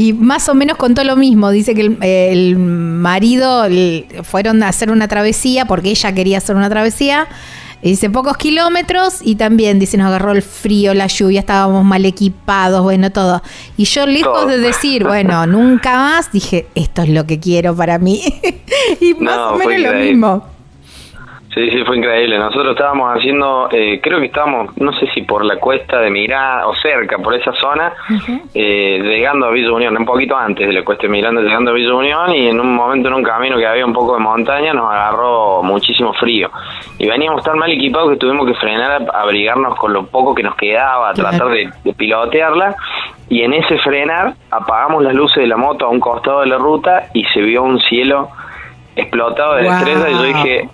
[0.00, 1.50] Y más o menos contó lo mismo.
[1.50, 3.66] Dice que el, marido
[4.22, 7.28] fueron a hacer una travesía porque ella quería hacer una travesía.
[7.82, 12.82] Dice pocos kilómetros y también dice nos agarró el frío, la lluvia, estábamos mal equipados,
[12.82, 13.42] bueno, todo.
[13.76, 17.98] Y yo lejos de decir, bueno, nunca más, dije, esto es lo que quiero para
[17.98, 18.22] mí.
[19.02, 20.59] y más o menos lo mismo.
[21.52, 22.38] Sí, sí, fue increíble.
[22.38, 26.64] Nosotros estábamos haciendo, eh, creo que estábamos, no sé si por la cuesta de Mirá
[26.68, 27.92] o cerca, por esa zona,
[28.54, 31.74] eh, llegando a Villa Unión, un poquito antes de la cuesta de Miranda, llegando a
[31.74, 34.72] Villa Unión y en un momento en un camino que había un poco de montaña
[34.72, 36.52] nos agarró muchísimo frío.
[36.98, 40.44] Y veníamos tan mal equipados que tuvimos que frenar a abrigarnos con lo poco que
[40.44, 42.76] nos quedaba, a tratar de, pilotearla.
[43.28, 46.58] Y en ese frenar apagamos las luces de la moto a un costado de la
[46.58, 48.28] ruta y se vio un cielo
[48.94, 50.68] explotado de la estrella y yo dije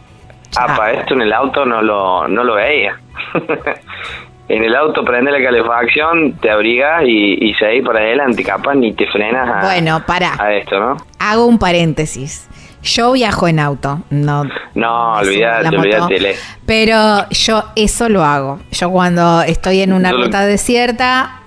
[0.57, 2.99] Ah, para esto en el auto no lo, no lo veía.
[4.49, 8.93] en el auto prende la calefacción, te abrigas y, y seguís para adelante, capaz ni
[8.93, 10.33] te frenas a, bueno, para.
[10.39, 10.97] a esto, ¿no?
[11.19, 12.49] Hago un paréntesis.
[12.83, 14.45] Yo viajo en auto, no.
[14.75, 16.37] No, olvídate, olvídate.
[16.67, 18.61] Pero yo eso lo hago.
[18.71, 21.41] Yo cuando estoy en una ruta desierta,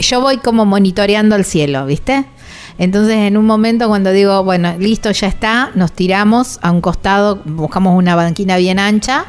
[0.00, 2.24] yo voy como monitoreando el cielo, ¿viste?
[2.80, 7.42] Entonces, en un momento cuando digo, bueno, listo, ya está, nos tiramos a un costado,
[7.44, 9.26] buscamos una banquina bien ancha,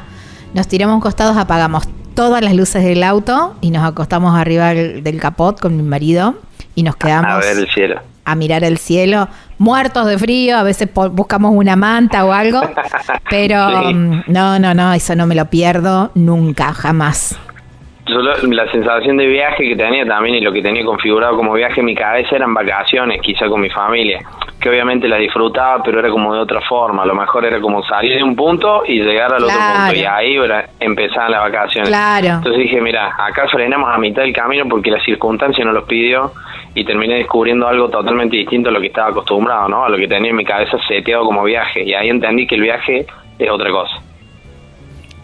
[0.54, 1.84] nos tiramos a un costado, apagamos
[2.14, 6.36] todas las luces del auto y nos acostamos arriba del, capot con mi marido
[6.76, 8.00] y nos quedamos a ver el cielo.
[8.24, 9.28] A mirar el cielo,
[9.58, 12.62] muertos de frío, a veces buscamos una manta o algo,
[13.30, 17.38] pero mm, no, no, no, eso no me lo pierdo nunca, jamás
[18.08, 21.86] la sensación de viaje que tenía también y lo que tenía configurado como viaje en
[21.86, 24.20] mi cabeza eran vacaciones, quizá con mi familia,
[24.60, 27.04] que obviamente la disfrutaba, pero era como de otra forma.
[27.04, 30.04] A lo mejor era como salir de un punto y llegar al otro punto, y
[30.04, 30.38] ahí
[30.80, 31.90] empezaban las vacaciones.
[31.90, 32.28] Claro.
[32.28, 36.32] Entonces dije, mira, acá frenamos a mitad del camino porque la circunstancia nos lo pidió
[36.74, 39.86] y terminé descubriendo algo totalmente distinto a lo que estaba acostumbrado, ¿no?
[39.86, 41.84] A lo que tenía en mi cabeza seteado como viaje.
[41.84, 43.06] Y ahí entendí que el viaje
[43.38, 44.02] es otra cosa.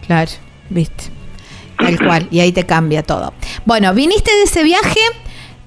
[0.06, 0.30] Claro,
[0.70, 1.17] viste.
[1.78, 3.32] Tal cual, y ahí te cambia todo.
[3.64, 5.00] Bueno, viniste de ese viaje,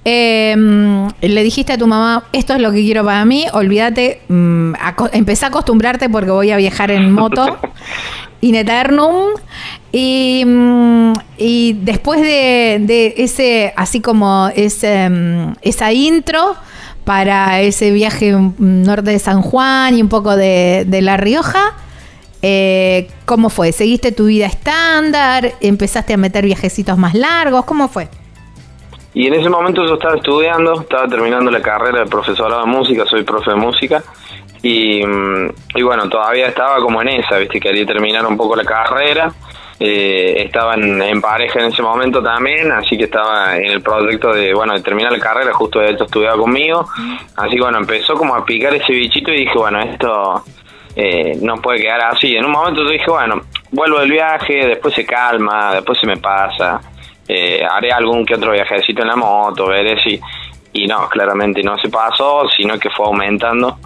[0.03, 4.73] em, le dijiste a tu mamá, esto es lo que quiero para mí, olvídate, um,
[5.13, 7.57] empecé a acostumbrarte porque voy a viajar en moto,
[8.41, 9.33] in eternum,
[9.91, 16.55] y, mm, y después de, ese, así como ese, mm, esa intro,
[17.03, 21.73] para ese viaje norte de San Juan y un poco de, de La Rioja,
[22.41, 23.71] eh, ¿Cómo fue?
[23.71, 25.53] ¿Seguiste tu vida estándar?
[25.61, 27.65] ¿Empezaste a meter viajecitos más largos?
[27.65, 28.07] ¿Cómo fue?
[29.13, 33.05] Y en ese momento yo estaba estudiando, estaba terminando la carrera de profesorado de música,
[33.05, 34.01] soy profe de música,
[34.63, 37.59] y, mm, y bueno, todavía estaba como en esa, ¿viste?
[37.59, 39.31] Quería terminar un poco la carrera,
[39.83, 44.53] eh, estaba en, pareja en ese momento también, así que estaba en el proyecto de,
[44.53, 46.87] bueno, de terminar la carrera, justo de hecho estudiaba conmigo,
[47.35, 50.43] así que bueno, empezó como a picar ese bichito y dije, bueno, esto
[50.95, 52.35] eh, no puede quedar así.
[52.35, 56.17] En un momento yo dije, bueno, vuelvo del viaje, después se calma, después se me
[56.17, 56.81] pasa,
[57.27, 60.19] eh, haré algún que otro viajecito en la moto, veré si...
[60.73, 63.77] Y no, claramente no se pasó, sino que fue aumentando,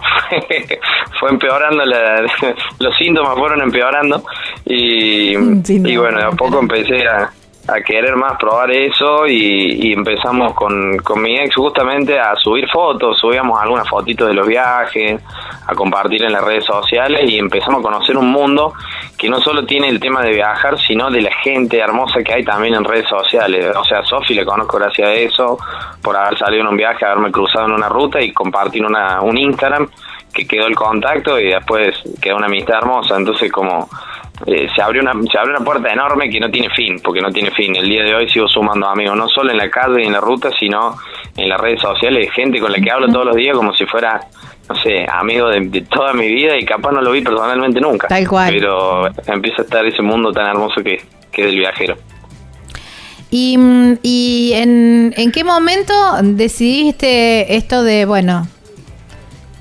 [1.18, 1.82] fue empeorando,
[2.78, 4.22] los síntomas fueron empeorando
[4.64, 7.28] y, y bueno, de a poco empecé a,
[7.68, 13.18] a querer más probar eso y, empezamos con, con, mi ex justamente a subir fotos,
[13.18, 15.20] subíamos algunas fotitos de los viajes,
[15.66, 18.72] a compartir en las redes sociales y empezamos a conocer un mundo
[19.18, 22.44] que no solo tiene el tema de viajar, sino de la gente hermosa que hay
[22.44, 23.74] también en redes sociales.
[23.76, 25.58] O sea, Sofi le conozco gracias a eso,
[26.02, 29.36] por haber salido en un viaje, haberme cruzado en una ruta y compartir una, un
[29.36, 29.88] Instagram
[30.36, 33.16] que quedó el contacto y después quedó una amistad hermosa.
[33.16, 33.88] Entonces como
[34.44, 37.30] eh, se abrió una se abrió una puerta enorme que no tiene fin, porque no
[37.30, 37.74] tiene fin.
[37.74, 40.20] El día de hoy sigo sumando amigos, no solo en la calle y en la
[40.20, 40.96] ruta, sino
[41.36, 44.20] en las redes sociales, gente con la que hablo todos los días como si fuera,
[44.68, 48.08] no sé, amigo de, toda mi vida y capaz no lo vi personalmente nunca.
[48.08, 48.52] Tal cual.
[48.52, 51.00] Pero empieza a estar ese mundo tan hermoso que,
[51.32, 51.96] que es el viajero.
[53.30, 53.58] ¿Y,
[54.02, 55.92] y en, en qué momento
[56.22, 58.46] decidiste esto de, bueno,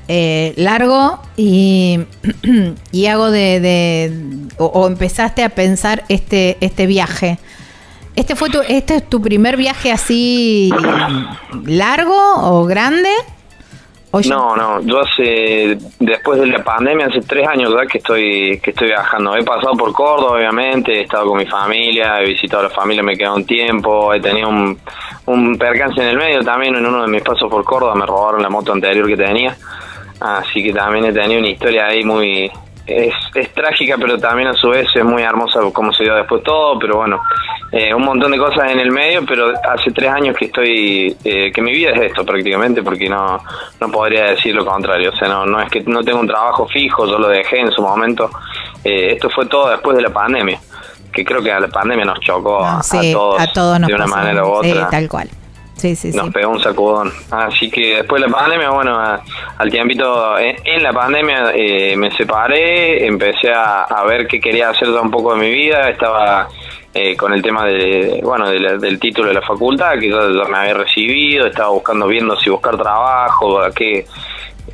[0.07, 1.99] eh, largo y,
[2.91, 4.11] y hago de,
[4.57, 7.40] o, empezaste a pensar este este viaje.
[8.15, 10.72] Este fue tu este es tu primer viaje así
[11.65, 13.10] largo o grande
[14.30, 18.72] No, no, yo hace, después de la pandemia, hace tres años ya que estoy, que
[18.72, 19.36] estoy viajando.
[19.36, 23.03] He pasado por Córdoba, obviamente, he estado con mi familia, he visitado a la familia,
[23.03, 24.80] me he quedado un tiempo, he tenido un,
[25.26, 28.41] un percance en el medio también, en uno de mis pasos por Córdoba me robaron
[28.41, 29.57] la moto anterior que tenía,
[30.20, 32.52] así que también he tenido una historia ahí muy,
[32.88, 36.44] es, es trágica, pero también a su vez es muy hermosa cómo se dio después
[36.44, 37.22] todo, pero bueno,
[37.72, 41.52] eh, un montón de cosas en el medio, pero hace tres años que estoy, eh,
[41.52, 43.40] que mi vida es esto prácticamente, porque no,
[43.80, 46.68] no podría decir lo contrario, o sea, no, no es que no tengo un trabajo
[46.68, 48.30] fijo, yo lo dejé en su momento,
[48.84, 50.60] eh, esto fue todo después de la pandemia,
[51.12, 52.82] que creo que a la pandemia nos chocó a,
[53.54, 54.90] todos, de una manera u otra.
[54.90, 55.30] tal cual.
[55.86, 57.12] Sí, sí, nos pegó un sacudón.
[57.30, 63.06] Así que después de la pandemia, bueno, al tiempito, en, la pandemia eh, me separé,
[63.06, 66.48] empecé a, ver qué quería hacer un poco de mi vida, estaba
[66.91, 70.74] eh, con el tema de, bueno, del título de la facultad, que yo, me había
[70.74, 74.07] recibido, estaba buscando, viendo si buscar trabajo, qué,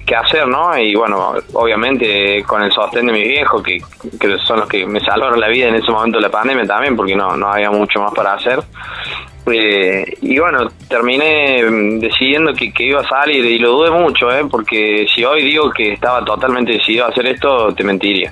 [0.06, 0.78] qué hacer, ¿no?
[0.78, 3.80] Y bueno, obviamente con el sostén de mis viejos, que,
[4.18, 6.96] que son los que me salvaron la vida en ese momento de la pandemia también,
[6.96, 8.62] porque no, no había mucho más para hacer.
[9.48, 14.46] Eh, y bueno, terminé mm, decidiendo que, iba a salir y lo dudé mucho, ¿eh?
[14.50, 18.32] porque si hoy digo que estaba totalmente decidido a hacer esto, te mentiría.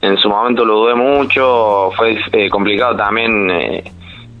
[0.00, 3.84] En su momento lo dudé mucho, fue eh, complicado también eh,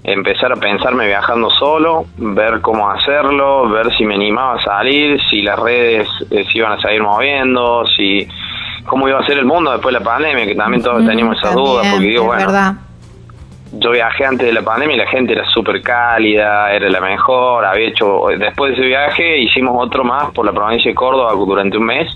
[0.04, 5.40] empezar a pensarme viajando solo, ver cómo hacerlo, ver si me animaba a salir, si
[5.42, 8.26] las redes se iban a seguir moviendo, si
[8.84, 11.54] cómo iba a ser el mundo después de la pandemia, que también todos teníamos esas
[11.54, 12.74] dudas, porque digo, bueno, verdad
[13.72, 17.64] yo viajé antes de la pandemia y la gente era súper cálida, era la mejor,
[17.64, 21.78] había hecho, después de ese viaje hicimos otro más por la provincia de Córdoba durante
[21.78, 22.08] un mes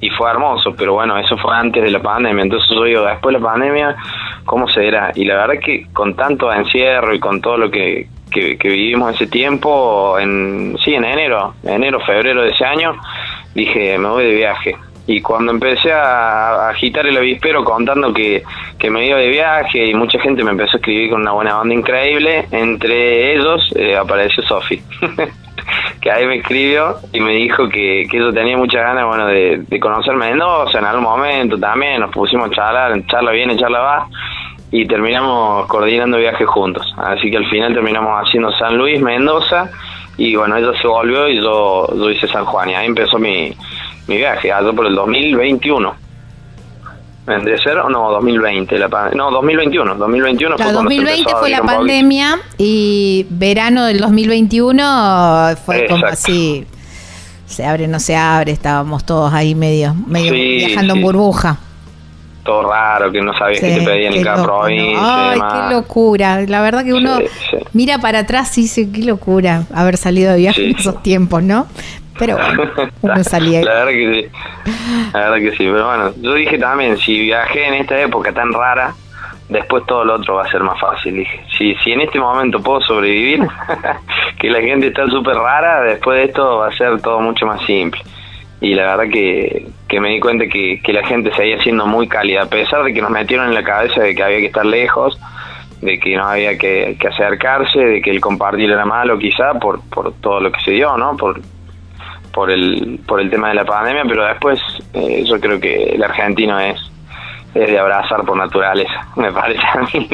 [0.00, 3.34] y fue hermoso, pero bueno, eso fue antes de la pandemia, entonces yo digo, después
[3.34, 3.96] de la pandemia,
[4.44, 5.10] ¿cómo será?
[5.14, 9.14] Y la verdad que con tanto encierro y con todo lo que, que, que vivimos
[9.14, 12.94] ese tiempo, en, sí, en enero, enero, febrero de ese año,
[13.54, 14.76] dije, me voy de viaje
[15.06, 18.42] y cuando empecé a, agitar el avispero contando que,
[18.90, 21.74] me iba de viaje y mucha gente me empezó a escribir con una buena banda
[21.74, 24.82] increíble, entre ellos eh, apareció Sofi,
[26.00, 29.62] que ahí me escribió y me dijo que, que yo tenía muchas ganas bueno de,
[29.68, 34.08] de conocer Mendoza en algún momento también, nos pusimos a charlar, charla viene, charla va
[34.72, 39.70] y terminamos coordinando viajes juntos, así que al final terminamos haciendo San Luis, Mendoza
[40.16, 43.54] y bueno, ella se volvió y yo, yo hice San Juan y ahí empezó mi
[44.06, 46.02] mi viaje, allá por el 2021.
[47.26, 48.10] ¿Vendría ser o no?
[48.10, 49.94] 2020, la no, 2021.
[49.94, 56.66] 2021 fue 2020 fue la pandemia y verano del 2021 fue como así.
[57.46, 61.58] Se abre, no se abre, estábamos todos ahí medio, medio viajando en burbuja.
[62.42, 65.30] Todo raro, que no sabías qué te pedían en cada provincia.
[65.30, 66.40] Ay, qué locura.
[66.40, 67.20] La verdad que uno
[67.72, 71.68] mira para atrás y dice, qué locura haber salido de viaje en esos tiempos, ¿no?
[72.18, 72.36] Pero
[73.02, 73.62] bueno, salía.
[73.62, 74.28] La verdad que sí.
[75.12, 75.58] La verdad que sí.
[75.58, 78.94] Pero bueno, yo dije también, si viajé en esta época tan rara,
[79.48, 81.16] después todo lo otro va a ser más fácil.
[81.16, 83.46] Dije, si, si en este momento puedo sobrevivir,
[84.38, 87.64] que la gente está súper rara, después de esto va a ser todo mucho más
[87.64, 88.00] simple.
[88.60, 92.06] Y la verdad que, que me di cuenta que, que la gente seguía siendo muy
[92.06, 94.64] cálida, a pesar de que nos metieron en la cabeza de que había que estar
[94.64, 95.18] lejos,
[95.80, 99.80] de que no había que, que acercarse, de que el compartir era malo quizá por,
[99.88, 101.16] por todo lo que se dio, ¿no?
[101.16, 101.40] Por,
[102.32, 104.60] por el, por el tema de la pandemia, pero después
[104.94, 106.78] eh, yo creo que el argentino es,
[107.54, 110.08] es de abrazar por naturaleza, me parece a mí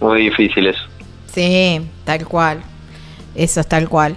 [0.00, 0.84] muy difícil eso.
[1.26, 2.62] Sí, tal cual,
[3.34, 4.16] eso es tal cual.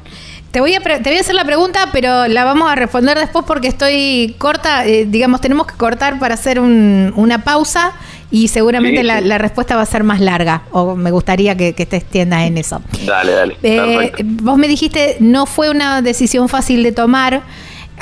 [0.52, 3.46] Te voy, a te voy a hacer la pregunta, pero la vamos a responder después
[3.48, 4.86] porque estoy corta.
[4.86, 7.94] Eh, digamos, tenemos que cortar para hacer un, una pausa
[8.32, 10.64] y seguramente la, respuesta va a ser más larga.
[10.72, 12.82] O me gustaría que, te extiendas en eso.
[13.06, 13.58] Dale, dale.
[13.62, 17.44] Eh, vos me dijiste, no fue una decisión fácil de tomar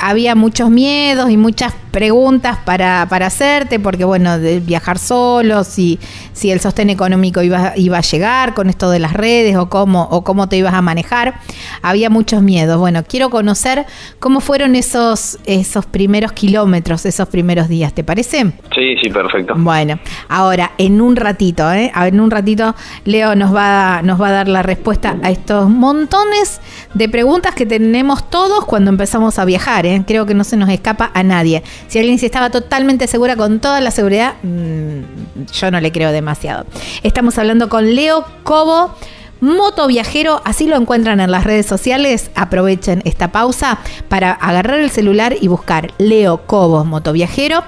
[0.00, 5.98] había muchos miedos y muchas preguntas para, para hacerte, porque bueno, de viajar solo, si,
[6.32, 10.04] si el sostén económico iba, iba a llegar con esto de las redes o cómo,
[10.10, 11.34] o cómo te ibas a manejar,
[11.82, 12.78] había muchos miedos.
[12.78, 13.86] Bueno, quiero conocer
[14.18, 18.52] cómo fueron esos, esos primeros kilómetros, esos primeros días, ¿te parece?
[18.74, 19.54] Sí, sí, perfecto.
[19.56, 19.98] Bueno,
[20.28, 21.92] ahora, en un ratito, ¿eh?
[21.94, 22.74] En un ratito,
[23.04, 26.60] Leo nos va, nos va a dar la respuesta a estos montones
[26.94, 29.89] de preguntas que tenemos todos cuando empezamos a viajar, ¿eh?
[29.94, 30.04] ¿Eh?
[30.06, 31.62] creo que no se nos escapa a nadie.
[31.88, 36.12] Si alguien se estaba totalmente segura con toda la seguridad, mm, yo no le creo
[36.12, 36.66] demasiado.
[37.02, 38.94] Estamos hablando con Leo Cobo.
[39.40, 42.30] Moto Viajero, así lo encuentran en las redes sociales.
[42.34, 47.64] Aprovechen esta pausa para agarrar el celular y buscar Leo Cobo Moto Viajero.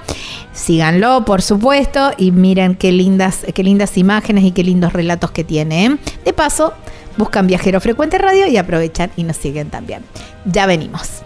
[0.52, 5.44] Síganlo, por supuesto, y miren qué lindas, qué lindas imágenes y qué lindos relatos que
[5.44, 5.86] tiene.
[5.86, 5.96] ¿eh?
[6.26, 6.74] De paso,
[7.16, 10.04] buscan Viajero Frecuente Radio y aprovechan y nos siguen también.
[10.44, 11.22] Ya venimos.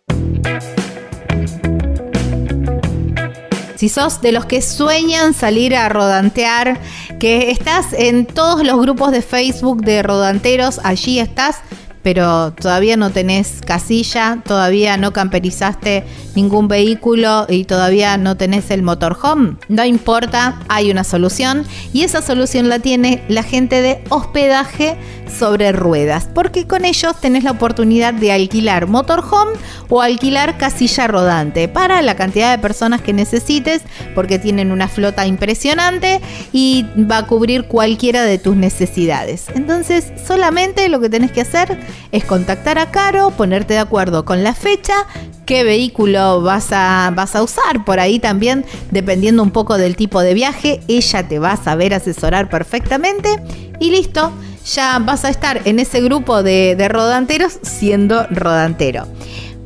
[3.76, 6.80] Si sos de los que sueñan salir a rodantear,
[7.18, 11.58] que estás en todos los grupos de Facebook de rodanteros, allí estás,
[12.06, 16.04] pero todavía no tenés casilla, todavía no camperizaste
[16.36, 22.22] ningún vehículo y todavía no tenés el motorhome, no importa, hay una solución y esa
[22.22, 24.96] solución la tiene la gente de hospedaje
[25.26, 29.52] sobre ruedas, porque con ellos tenés la oportunidad de alquilar motorhome
[29.88, 33.82] o alquilar casilla rodante para la cantidad de personas que necesites,
[34.14, 36.20] porque tienen una flota impresionante
[36.52, 39.46] y va a cubrir cualquiera de tus necesidades.
[39.54, 41.78] Entonces, solamente lo que tenés que hacer
[42.12, 44.94] es contactar a Caro, ponerte de acuerdo con la fecha,
[45.44, 47.84] qué vehículo vas a, vas a usar.
[47.84, 51.94] Por ahí también, dependiendo un poco del tipo de viaje, ella te va a saber
[51.94, 53.42] asesorar perfectamente
[53.80, 54.32] y listo
[54.66, 59.06] ya vas a estar en ese grupo de, rodanteros siendo rodantero.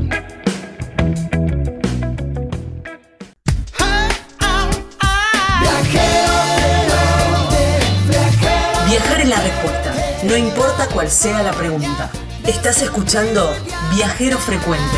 [8.89, 9.93] Viajar es la respuesta,
[10.23, 12.09] no importa cuál sea la pregunta.
[12.45, 13.49] Estás escuchando
[13.95, 14.97] Viajero Frecuente.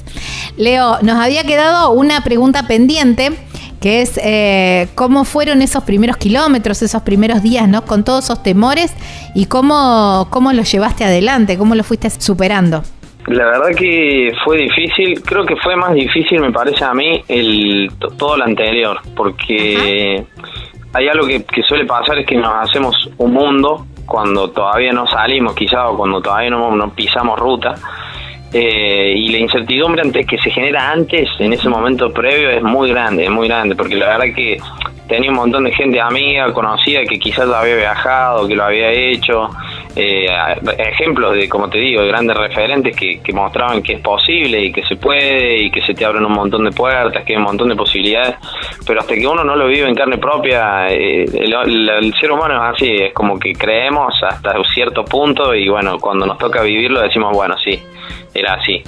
[0.58, 3.32] Leo, nos había quedado una pregunta pendiente
[3.82, 7.84] que es eh, cómo fueron esos primeros kilómetros, esos primeros días, ¿no?
[7.84, 8.92] Con todos esos temores
[9.34, 12.84] y cómo, cómo los llevaste adelante, cómo lo fuiste superando.
[13.28, 17.90] La verdad que fue difícil, creo que fue más difícil, me parece a mí, el
[18.18, 20.26] todo lo anterior, porque
[20.94, 25.08] hay algo que, que suele pasar, es que nos hacemos un mundo cuando todavía no
[25.08, 27.76] salimos, quizás, o cuando todavía no, no pisamos ruta.
[28.54, 32.90] Eh, y la incertidumbre antes que se genera antes, en ese momento previo, es muy
[32.90, 34.58] grande, es muy grande, porque la verdad que
[35.12, 38.90] tenía un montón de gente amiga, conocida, que quizás lo había viajado, que lo había
[38.92, 39.50] hecho,
[39.94, 40.26] eh,
[40.78, 44.84] ejemplos de, como te digo, de grandes referentes que, mostraban que es posible y que
[44.84, 47.68] se puede y que se te abren un montón de puertas, que hay un montón
[47.68, 48.36] de posibilidades,
[48.88, 52.76] pero hasta que uno no lo vive en carne propia, eh, el, ser humano es
[52.76, 57.02] así, es como que creemos hasta un cierto punto y bueno, cuando nos toca vivirlo
[57.02, 57.78] decimos, bueno, sí,
[58.34, 58.82] era así.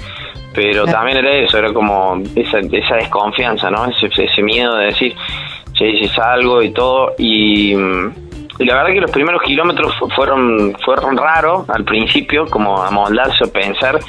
[0.56, 3.88] Pero también era eso, era como esa, esa desconfianza, ¿no?
[3.88, 5.16] Ese, ese miedo de decir,
[5.78, 7.74] si salgo y todo, y
[8.60, 13.52] y la verdad que los primeros kilómetros fueron fueron raros al principio, como amoldarse o
[13.52, 14.00] pensar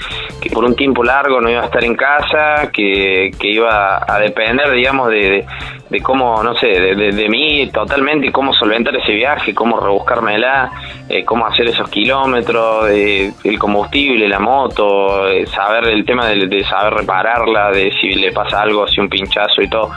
[0.40, 4.18] que por un tiempo largo no iba a estar en casa, que, que iba a
[4.18, 5.46] depender, digamos, de,
[5.88, 10.70] de, cómo, no sé, de, de, mí totalmente, cómo solventar ese viaje, cómo rebuscármela,
[11.08, 16.92] eh, cómo hacer esos kilómetros, el combustible, la moto, eh, saber el tema de saber
[16.92, 19.90] repararla, de si le pasa algo, si un pinchazo y todo.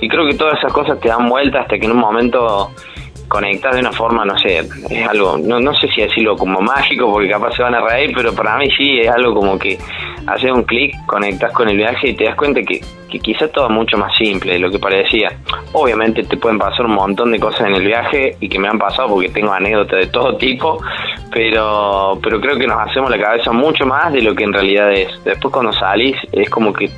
[0.00, 2.70] Y creo que todas esas cosas te dan vuelta hasta que en un momento
[3.28, 7.10] conectas de una forma, no sé, es algo, no, no sé si decirlo como mágico,
[7.12, 9.78] porque capaz se van a reír, pero para mí sí es algo como que
[10.26, 12.80] haces un clic, conectas con el viaje y te das cuenta que,
[13.10, 15.30] que quizás todo es mucho más simple de lo que parecía.
[15.72, 18.78] Obviamente te pueden pasar un montón de cosas en el viaje y que me han
[18.78, 20.82] pasado porque tengo anécdotas de todo tipo,
[21.30, 24.92] pero, pero creo que nos hacemos la cabeza mucho más de lo que en realidad
[24.92, 25.08] es.
[25.24, 26.90] Después cuando salís es como que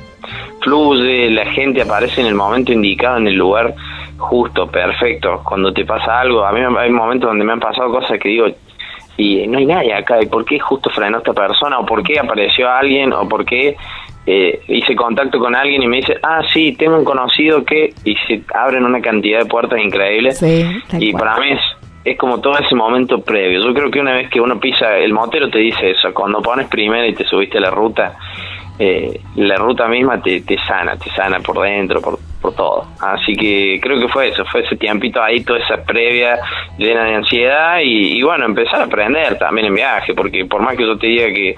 [0.61, 3.73] fluye, la gente aparece en el momento indicado, en el lugar
[4.21, 5.41] justo, perfecto.
[5.43, 8.47] Cuando te pasa algo, a mí hay momentos donde me han pasado cosas que digo,
[9.17, 11.79] y no hay nadie acá, ¿y por qué justo frenó esta persona?
[11.79, 13.13] ¿O por qué apareció alguien?
[13.13, 13.75] ¿O por qué
[14.25, 17.93] eh, hice contacto con alguien y me dice, ah, sí, tengo un conocido que...
[18.05, 20.41] Y se abren una cantidad de puertas increíbles.
[20.41, 21.59] y para mí es,
[22.03, 23.63] es como todo ese momento previo.
[23.63, 26.67] Yo creo que una vez que uno pisa, el motero te dice eso, cuando pones
[26.67, 28.13] primero y te subiste a la ruta,
[28.79, 32.87] eh, la ruta misma te, te sana, te sana por dentro, por, por todo.
[32.99, 36.39] Así que creo que fue eso, fue ese tiempito ahí, toda esa previa
[36.77, 40.83] llena de ansiedad y, bueno, empezar a aprender también en viaje, porque por más que
[40.83, 41.55] yo te diga que,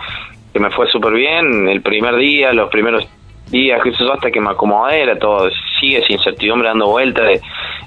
[0.52, 3.08] que me fue súper bien, el primer día, los primeros
[3.54, 5.50] días, eso hasta que me acomodé, era todo,
[5.80, 7.42] sigue esa incertidumbre dando vueltas de,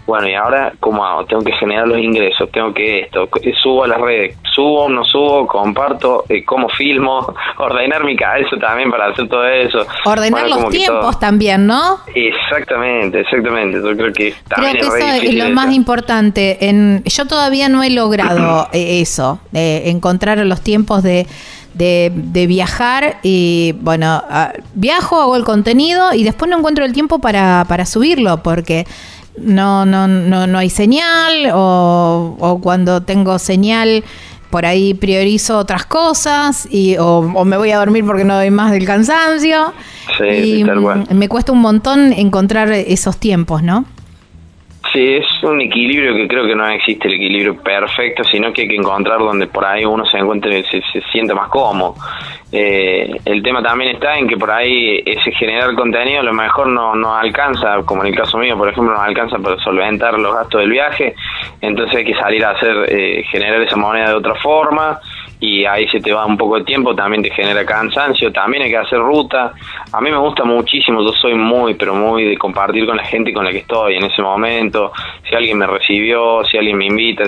[0.06, 1.26] bueno, y ahora, ¿cómo hago?
[1.26, 3.28] Tengo que generar los ingresos, tengo que esto,
[3.62, 8.90] subo a las redes, subo, no subo, comparto, eh, cómo filmo, ordenar mi cabeza también
[8.90, 9.84] para hacer todo eso.
[10.05, 11.98] Ordenar los tiempos también, ¿no?
[12.14, 13.78] Exactamente, exactamente.
[13.78, 16.68] Yo creo que creo que eso es lo más importante.
[16.68, 21.26] En, yo todavía no he logrado eh, eso, encontrar los tiempos de
[21.76, 24.22] de, viajar y bueno,
[24.74, 28.86] viajo, hago el contenido y después no encuentro el tiempo para, para subirlo porque
[29.38, 34.04] no, no, no, no hay señal o, o cuando tengo señal
[34.50, 38.72] por ahí priorizo otras cosas y, o, me voy a dormir porque no doy más
[38.72, 39.72] del cansancio.
[40.20, 40.64] y
[41.14, 43.84] me cuesta un montón encontrar esos tiempos, ¿no?
[44.97, 48.68] Sí, es un equilibrio que creo que no existe el equilibrio perfecto, sino que hay
[48.68, 51.97] que encontrar donde por ahí uno se encuentre, se, se siente más cómodo.
[52.51, 56.68] Eh, el tema también está en que por ahí ese generar contenido a lo mejor
[56.68, 60.35] no, no alcanza, como en el caso mío, por ejemplo, no alcanza para solventar los
[60.35, 61.14] gastos del viaje,
[61.60, 64.98] entonces hay que salir a hacer, eh, generar esa moneda de otra forma
[65.38, 68.70] y ahí se te va un poco de tiempo, también te genera cansancio, también hay
[68.70, 69.52] que hacer ruta.
[69.92, 73.32] A mí me gusta muchísimo, yo soy muy, pero muy de compartir con la gente
[73.32, 74.92] con la que estoy en ese momento,
[75.28, 77.24] si alguien me recibió, si alguien me invita.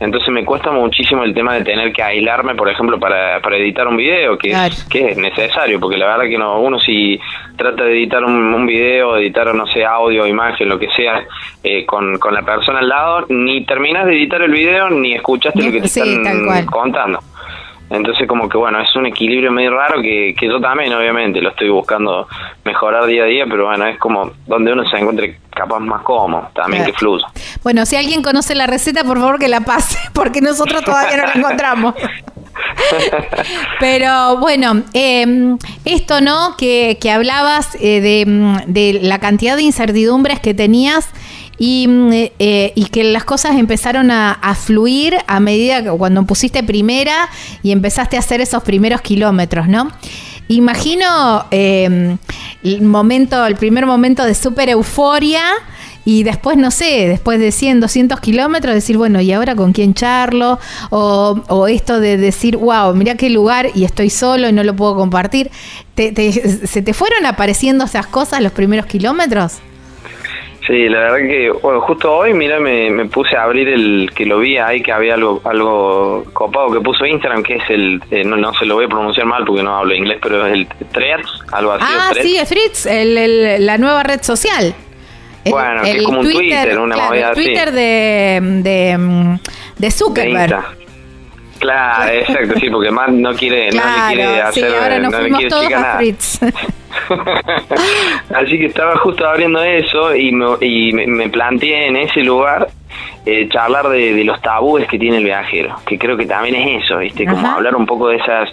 [0.00, 3.86] Entonces me cuesta muchísimo el tema de tener que aislarme, por ejemplo, para, para editar
[3.86, 7.20] un video, que, es, que es necesario, porque la verdad que no uno si
[7.56, 11.24] trata de editar un, un video, editar, no sé, audio, imagen, lo que sea,
[11.62, 15.62] eh, con, con la persona al lado, ni terminas de editar el video, ni escuchaste
[15.62, 17.20] lo que te están contando.
[17.90, 21.50] Entonces como que bueno, es un equilibrio medio raro que, que yo también obviamente lo
[21.50, 22.26] estoy buscando
[22.64, 26.48] mejorar día a día, pero bueno, es como donde uno se encuentre capaz más cómodo,
[26.54, 27.26] también que fluya.
[27.62, 31.26] Bueno, si alguien conoce la receta, por favor que la pase, porque nosotros todavía no
[31.26, 31.94] la encontramos.
[33.80, 36.56] Pero bueno, em, esto, ¿no?
[36.56, 41.10] Que, que hablabas eh, de, de, la cantidad de incertidumbres que tenías
[41.58, 46.62] y, mm, eh, y, que las cosas empezaron a, fluir a medida que cuando pusiste
[46.62, 47.28] primera
[47.62, 49.90] y empezaste a hacer esos primeros kilómetros, ¿no?
[50.48, 52.18] Imagino em,
[52.62, 55.42] el momento, el primer momento de súper euforia
[56.04, 59.94] y después, no sé, después de 100, 200 kilómetros, decir, bueno, ¿y ahora con quién
[59.94, 60.58] charlo?
[60.90, 64.76] O, o esto de decir, wow, mira qué lugar y estoy solo y no lo
[64.76, 65.50] puedo compartir.
[65.96, 69.60] ¿Se te fueron apareciendo esas cosas los primeros kilómetros?
[70.66, 74.24] Sí, la verdad que, bueno, justo hoy, mira, me, me, puse a abrir el que
[74.24, 78.24] lo vi ahí, que había algo algo copado que puso Instagram, que es el, eh,
[78.24, 80.66] no, no se lo voy a pronunciar mal porque no hablo inglés, pero es el
[80.92, 81.84] Threads, algo así.
[81.86, 84.74] Ah, sí, es Fritz, el, la nueva red social.
[85.44, 87.44] bueno, que es como un Twitter, una movida así.
[87.44, 89.38] Twitter de, de,
[89.76, 90.83] de Zuckerberg.
[91.64, 95.20] Claro, exacto, sí, porque más no quiere, no le quiere hacer, sí, ahora nos no
[95.20, 95.96] le quiere todos chicar a nada.
[95.96, 96.40] Fritz.
[98.34, 102.68] Así que estaba justo abriendo eso y me, y me, me planteé en ese lugar
[103.26, 106.84] eh, charlar de, de, los tabúes que tiene el viajero, que creo que también es
[106.84, 107.24] eso, ¿viste?
[107.24, 107.56] Como Ajá.
[107.56, 108.50] hablar un poco de esas,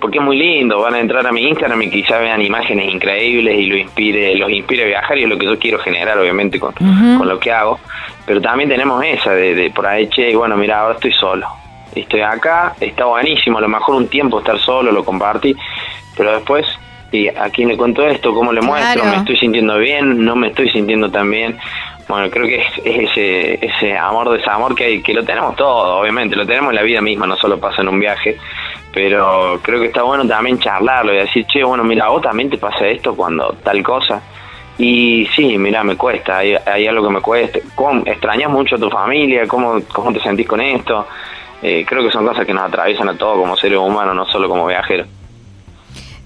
[0.00, 3.58] porque es muy lindo, van a entrar a mi Instagram y quizá vean imágenes increíbles
[3.58, 6.58] y lo inspire, los inspire a viajar y es lo que yo quiero generar, obviamente,
[6.58, 6.74] con
[7.28, 7.78] lo que hago,
[8.26, 11.46] pero también tenemos esa de, de por ahí, che, bueno, mira, ahora estoy solo,
[11.94, 15.56] estoy acá, está buenísimo, a lo mejor un tiempo estar solo, lo compartí,
[16.16, 16.66] pero después,
[17.12, 18.34] ¿y a quién le cuento esto?
[18.34, 19.02] ¿Cómo le muestro?
[19.02, 19.16] Claro.
[19.16, 20.24] ¿Me estoy sintiendo bien?
[20.24, 21.58] ¿No me estoy sintiendo tan bien?
[22.08, 26.00] Bueno, creo que es, es ese, ese amor, desamor que hay, que lo tenemos todo,
[26.00, 28.36] obviamente, lo tenemos en la vida misma, no solo pasa en un viaje,
[28.92, 32.50] pero creo que está bueno también charlarlo y decir, che, bueno, mira, a vos también
[32.50, 34.22] te pasa esto cuando tal cosa.
[34.76, 37.58] Y sí, mira, me cuesta, hay, hay algo que me cuesta.
[37.74, 39.46] ¿Cómo, ¿Extrañas mucho a tu familia?
[39.46, 41.06] ¿Cómo, cómo te sentís con esto?
[41.66, 44.50] Eh, creo que son cosas que nos atraviesan a todos como seres humanos, no solo
[44.50, 45.06] como viajeros.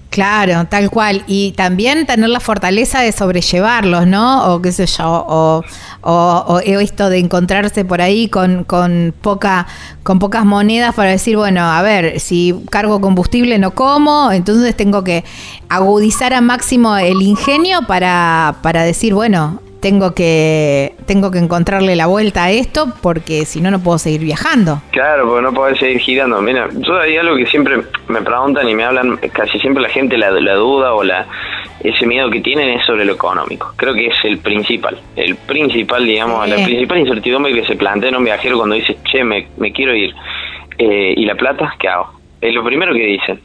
[0.09, 1.23] Claro, tal cual.
[1.27, 4.53] Y también tener la fortaleza de sobrellevarlos, ¿no?
[4.53, 5.63] O qué sé yo, o,
[6.01, 6.11] o,
[6.45, 9.65] o esto de encontrarse por ahí con, con, poca,
[10.03, 15.05] con pocas monedas para decir, bueno, a ver, si cargo combustible no como, entonces tengo
[15.05, 15.23] que
[15.69, 22.07] agudizar a máximo el ingenio para, para decir, bueno, tengo que, tengo que encontrarle la
[22.07, 24.81] vuelta a esto porque si no, no puedo seguir viajando.
[24.91, 26.41] Claro, porque no podés seguir girando.
[26.41, 30.17] Mira, yo hay algo que siempre me preguntan y me hablan, casi siempre la gente
[30.17, 31.27] la, la duda o la
[31.81, 33.73] ese miedo que tienen es sobre lo económico.
[33.77, 34.99] Creo que es el principal.
[35.15, 39.23] El principal, digamos, la principal incertidumbre que se plantea en un viajero cuando dice, che,
[39.23, 40.13] me, me quiero ir.
[40.77, 41.75] Eh, ¿Y la plata?
[41.79, 42.11] ¿Qué hago?
[42.41, 43.39] Es lo primero que dicen.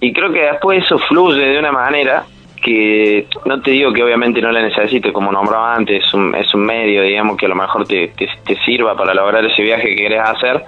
[0.00, 2.24] Y creo que después eso fluye de una manera
[2.60, 6.52] que no te digo que obviamente no la necesites, como nombraba antes, es un, es
[6.54, 9.96] un medio, digamos, que a lo mejor te, te, sirva para lograr ese viaje que
[9.96, 10.64] querés hacer,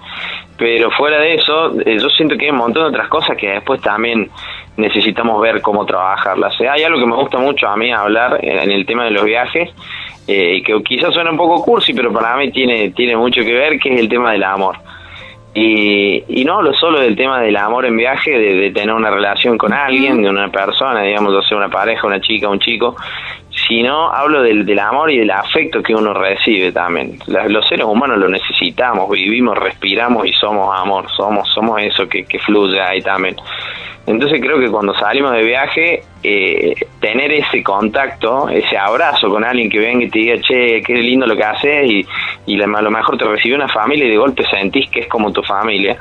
[0.56, 3.50] pero fuera de eso, eh, yo siento que hay un montón de otras cosas que
[3.50, 4.30] después también
[4.76, 6.54] necesitamos ver cómo trabajarlas.
[6.60, 9.70] Hay algo que me gusta mucho a mí hablar en el tema de los viajes,
[10.26, 13.78] eh, que quizás suena un poco cursi, pero para mí tiene, tiene mucho que ver,
[13.78, 14.76] que es el tema del amor.
[15.52, 19.10] Y, y no hablo solo del tema del amor en viaje, de, de tener una
[19.10, 22.96] relación con alguien, de una persona, digamos, o sea, una pareja, una chica, un chico,
[23.66, 27.18] sino hablo del, del amor y del afecto que uno recibe también.
[27.26, 32.38] Los seres humanos lo necesitamos, vivimos, respiramos y somos amor, somos, somos eso que, que
[32.38, 33.36] fluye ahí también.
[34.06, 39.70] Entonces creo que cuando salimos de viaje, eh, tener ese contacto, ese abrazo con alguien
[39.70, 42.06] que venga y te diga, che, qué lindo lo que haces y,
[42.46, 45.32] y a lo mejor te recibe una familia y de golpe sentís que es como
[45.32, 45.96] tu familia.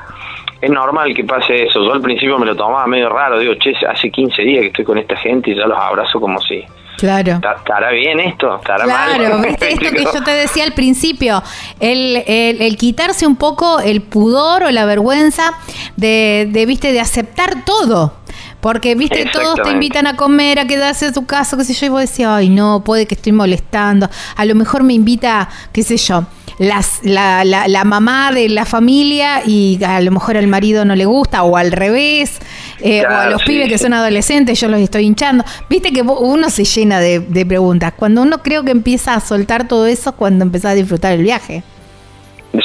[0.60, 1.84] Es normal que pase eso.
[1.84, 3.38] Yo al principio me lo tomaba medio raro.
[3.38, 6.40] Digo, che, hace 15 días que estoy con esta gente y ya los abrazo como
[6.40, 6.64] si...
[7.00, 7.32] Claro.
[7.32, 8.56] "¿Está- ¿Estará bien esto?
[8.56, 9.46] ¿Estará Claro, mal?
[9.48, 11.42] ¿viste esto que yo te decía al principio?
[11.80, 15.54] El, el- el quitarse un poco el pudor o la vergüenza
[15.96, 18.14] de, de, viste, de aceptar todo.
[18.60, 21.86] Porque, viste, todos te invitan a comer, a quedarse en tu casa, qué sé yo,
[21.86, 24.10] y vos decís, ay, no, puede que estoy molestando.
[24.36, 26.24] A lo mejor me invita, qué sé yo,
[26.60, 30.94] las, la, la, la mamá de la familia y a lo mejor al marido no
[30.94, 32.38] le gusta, o al revés,
[32.80, 35.42] eh, o a los sí, pibes que son adolescentes, yo los estoy hinchando.
[35.70, 37.94] Viste que uno se llena de, de preguntas.
[37.96, 41.62] Cuando uno creo que empieza a soltar todo eso, cuando empezás a disfrutar el viaje.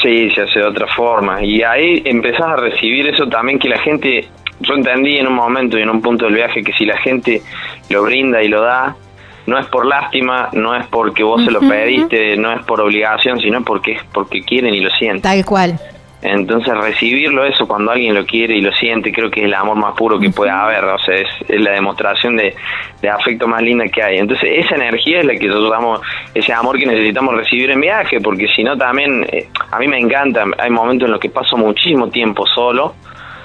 [0.03, 1.41] Sí, se hace de otra forma.
[1.41, 4.27] Y ahí empezás a recibir eso también que la gente,
[4.59, 7.41] yo entendí en un momento y en un punto del viaje que si la gente
[7.89, 8.97] lo brinda y lo da,
[9.45, 13.39] no es por lástima, no es porque vos se lo pediste, no es por obligación,
[13.39, 15.21] sino porque es porque quieren y lo sienten.
[15.21, 15.79] Tal cual.
[16.21, 19.77] Entonces recibirlo eso cuando alguien lo quiere y lo siente, creo que es el amor
[19.77, 22.55] más puro que puede haber, o sea, es, es la demostración de,
[22.99, 24.17] de afecto más linda que hay.
[24.17, 26.01] Entonces esa energía es la que nosotros damos,
[26.33, 29.99] ese amor que necesitamos recibir en viaje, porque si no también, eh, a mí me
[29.99, 32.95] encanta, hay momentos en los que paso muchísimo tiempo solo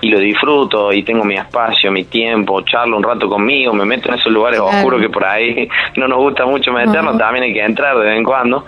[0.01, 4.09] y lo disfruto y tengo mi espacio, mi tiempo, charlo un rato conmigo, me meto
[4.09, 4.77] en esos lugares Claro.
[4.77, 8.17] oscuros que por ahí no nos gusta mucho meternos, también hay que entrar de vez
[8.17, 8.65] en cuando,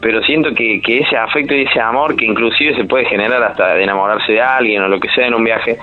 [0.00, 3.74] pero siento que, que ese afecto y ese amor que inclusive se puede generar hasta
[3.74, 5.76] de enamorarse de alguien o lo que sea en un viaje,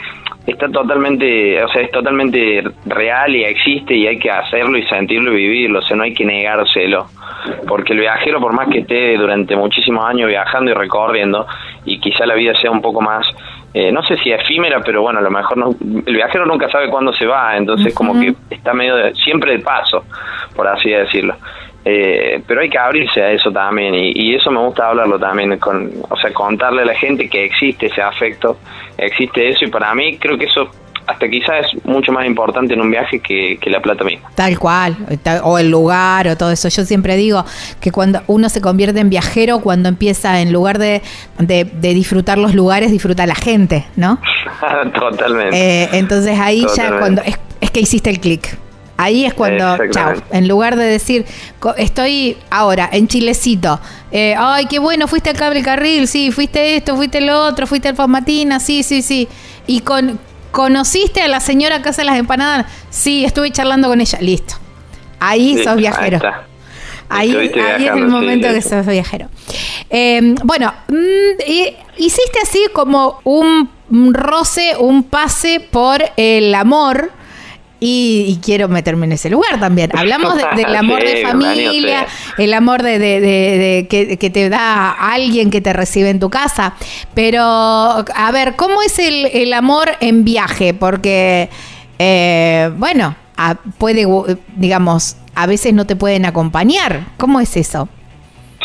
[0.47, 5.33] está totalmente, o sea, es totalmente real y existe y hay que hacerlo y sentirlo
[5.33, 7.07] y vivirlo, o sea, no hay que negárselo,
[7.67, 11.45] porque el viajero por más que esté durante muchísimos años viajando y recorriendo
[11.83, 13.25] y quizá la vida sea un poco más
[13.77, 15.69] eh, no sé si efímera, pero bueno, a lo mejor no,
[16.05, 19.59] el viajero nunca sabe cuándo se va, entonces como que está medio de- siempre de
[19.59, 20.05] paso,
[20.55, 21.35] por así decirlo.
[21.83, 25.59] Eh, pero hay que abrirse a eso también y, y, eso me gusta hablarlo también,
[25.59, 28.57] con, o sea, contarle a la gente que existe ese afecto,
[28.97, 30.69] existe eso y para mí creo que eso
[31.07, 34.29] hasta quizás es mucho más importante en un viaje que, la plata misma.
[34.35, 34.95] Tal cual,
[35.43, 36.69] o el lugar o todo eso.
[36.69, 37.43] Yo siempre digo
[37.79, 41.01] que cuando uno se convierte en viajero, cuando empieza en lugar de,
[41.39, 44.19] de, disfrutar los lugares, disfruta la gente, ¿no?
[44.99, 45.57] Totalmente.
[45.57, 48.57] Eh, entonces ahí ya cuando es, es que hiciste el clic.
[48.97, 51.25] Ahí es cuando, chao, en lugar de decir,
[51.75, 56.95] estoy ahora en Chilecito, eh, ay, qué bueno, fuiste al cable carril, sí, fuiste esto,
[56.95, 59.27] fuiste lo otro, fuiste al Famatina, sí, sí, sí.
[59.67, 60.17] Y con,
[60.55, 62.65] ¿Conociste a la señora que hace las empanadas?
[62.89, 64.19] Sí, estuve charlando con ella.
[64.21, 64.53] Listo.
[65.19, 66.21] Ahí sos viajero.
[67.09, 69.27] Ahí, ahí, es el momento que sos viajero.
[69.89, 71.41] Eh, bueno, mm,
[71.97, 73.69] hiciste así como un
[74.13, 77.11] roce, un pase por el amor
[77.79, 79.91] y, quiero meterme en ese lugar también.
[79.95, 82.07] Hablamos del amor de familia,
[82.37, 86.73] el amor de, que, te da alguien que te recibe en tu casa.
[87.13, 90.73] Pero, a ver, ¿cómo es el, amor en viaje?
[90.73, 91.49] Porque,
[91.99, 93.15] eh, bueno,
[93.77, 94.07] puede,
[94.55, 97.07] digamos, a veces no te pueden acompañar.
[97.17, 97.89] ¿Cómo es eso?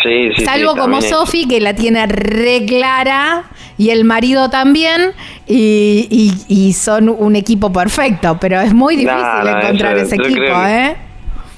[0.03, 3.45] Sí, sí, Salvo como Sofi, que la tiene re clara,
[3.77, 5.13] y el marido también,
[5.47, 10.97] y, y, son un equipo perfecto, pero es muy difícil encontrar ese equipo, ¿eh?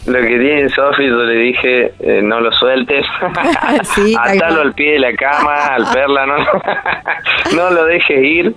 [0.05, 3.07] Lo que tiene Sofi, yo le dije, eh, no lo sueltes,
[4.19, 6.37] atalo al pie de la cama, al perla, no,
[7.57, 8.55] no lo dejes ir.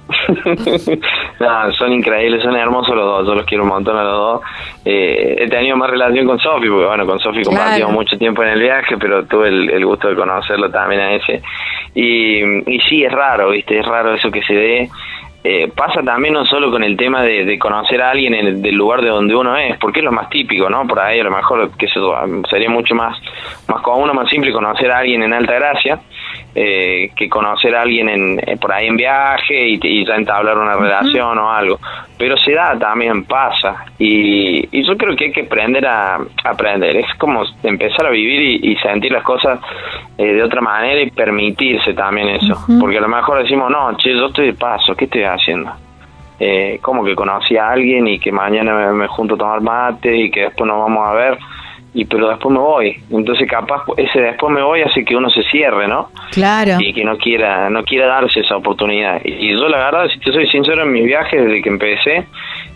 [1.39, 4.41] no, son increíbles, son hermosos los dos, yo los quiero un montón a los dos.
[4.85, 8.49] Eh, he tenido más relación con Sofi, porque bueno, con Sofi compartimos mucho tiempo en
[8.49, 11.43] el viaje, pero tuve el, gusto de conocerlo también a ese.
[11.93, 12.39] Y,
[12.71, 13.77] y sí, es raro, ¿viste?
[13.79, 14.89] Es raro eso que se dé.
[15.47, 18.73] Eh, pasa también no solo con el tema de, conocer a alguien en el, del
[18.73, 20.87] lugar de donde uno es, porque es lo más típico, ¿no?
[20.87, 21.87] Por ahí a lo mejor que
[22.49, 23.15] sería mucho más,
[23.67, 25.99] más uno más simple conocer a alguien en Alta Gracia,
[26.57, 30.75] eh, que conocer a alguien en, eh, por ahí en viaje y, ya entablar una
[30.75, 31.79] relación o algo.
[32.17, 33.85] Pero se da también, pasa.
[33.99, 36.95] Y, yo creo que hay que aprender a, aprender.
[36.95, 39.59] Es como empezar a vivir y, sentir las cosas
[40.17, 42.55] eh, de otra manera y permitirse también eso.
[42.79, 45.71] Porque a lo mejor decimos, no, che, yo estoy de paso, ¿qué estoy haciendo?
[46.39, 50.15] Eh, como que conocí a alguien y que mañana me, me junto a tomar mate
[50.15, 51.37] y que después nos vamos a ver
[51.95, 52.97] y pero después me voy.
[53.09, 56.09] Entonces capaz ese después me voy hace que uno se cierre, ¿no?
[56.31, 56.73] Claro.
[56.77, 59.21] Y que no quiera no quiera darse esa oportunidad.
[59.23, 62.25] Y yo la verdad, si te soy sincero, en mis viajes desde que empecé,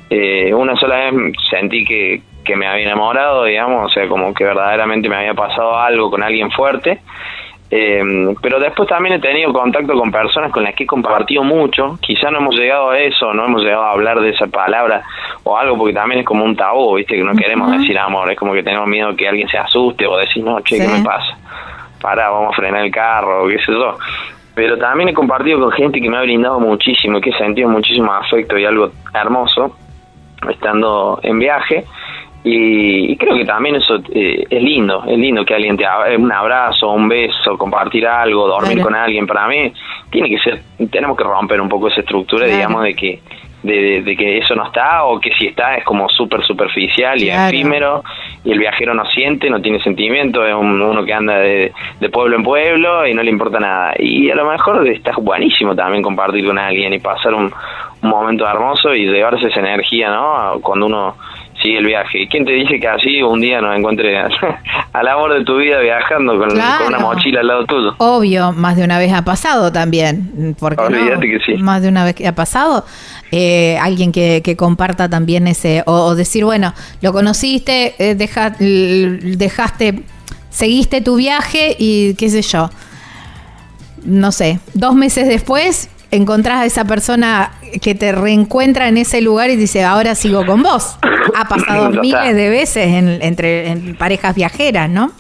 [0.10, 4.46] eh, una sola vez sentí que, que me había enamorado, digamos, o sea, como que
[4.46, 7.02] verdaderamente me había pasado algo con alguien fuerte
[7.72, 12.00] eh, pero después también he tenido contacto con personas con las que he compartido mucho.
[12.02, 15.04] Quizá no hemos llegado a eso, no hemos llegado a hablar de esa palabra
[15.44, 17.16] o algo, porque también es como un tabú, ¿viste?
[17.16, 20.18] Que no queremos decir amor, es como que tenemos miedo que alguien se asuste o
[20.18, 21.38] decir, no, che, ¿qué me pasa?
[22.02, 23.98] Para, vamos a frenar el carro, o qué sé yo.
[24.56, 27.70] Pero también he compartido con gente que me ha brindado muchísimo y que he sentido
[27.70, 29.76] muchísimo afecto y algo hermoso
[30.50, 31.86] estando en viaje
[32.44, 36.32] y, creo que también eso eh, es lindo, es lindo que alguien te haga un
[36.32, 39.28] abrazo, un beso, compartir algo, dormir con alguien.
[39.28, 39.74] Para mí
[40.10, 43.20] tiene que ser, tenemos que romper un poco esa estructura, digamos, de que
[43.64, 48.04] de, que eso no está o que si está es como súper superficial y efímero
[48.44, 51.74] y el viajero no siente, no tiene sentimiento, es uno que anda de,
[52.12, 53.94] pueblo en pueblo y no le importa nada.
[54.00, 57.52] Y a lo mejor está buenísimo también compartir con alguien y pasar un,
[58.02, 60.60] un momento hermoso y llevarse esa energía, ¿no?
[60.62, 61.16] Cuando uno
[61.62, 62.22] sigue el viaje.
[62.22, 64.18] ¿Y quién te dice que así un día nos encuentre
[64.94, 67.96] al amor de tu vida viajando con, una mochila al lado tuyo?
[67.98, 70.56] Obvio, más de una vez ha pasado también.
[70.60, 71.54] Porque Olvídate que sí.
[71.56, 72.86] Más de una vez que ha pasado.
[73.32, 80.04] Eh, alguien que, que, comparta también ese, o, decir, bueno, lo conociste, eh, dejaste,
[80.50, 82.72] seguiste tu viaje y qué sé yo,
[84.04, 89.50] no sé, dos meses después encontrás a esa persona que te reencuentra en ese lugar
[89.50, 90.98] y dice, ahora sigo con vos.
[91.36, 95.12] Ha pasado miles de veces en, entre en parejas viajeras, ¿no?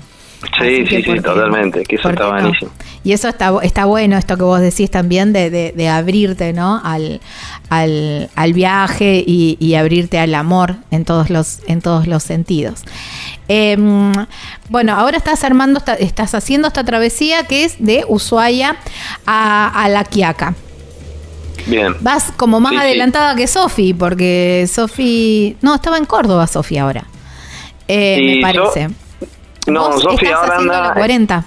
[0.57, 2.71] Sí, sí, sí, totalmente, que eso está buenísimo.
[3.03, 6.81] Y eso está, está bueno, esto que vos decís también, de, de, abrirte, ¿no?
[6.81, 7.19] Al,
[7.69, 12.83] al, al viaje y, abrirte al amor en todos los, en todos los sentidos.
[13.49, 14.13] Em,
[14.69, 18.77] bueno, ahora estás armando, estás haciendo esta travesía que es de Ushuaia
[19.25, 20.55] a, a La Quiaca.
[21.67, 21.95] Bien.
[22.01, 25.57] Vas como más adelantada que Sofi, porque Sofi.
[25.61, 27.05] No, estaba en Córdoba, Sofi, ahora.
[27.87, 28.89] Eh, me parece.
[29.67, 30.81] no, Sofi ahora anda.
[30.81, 31.45] La 40.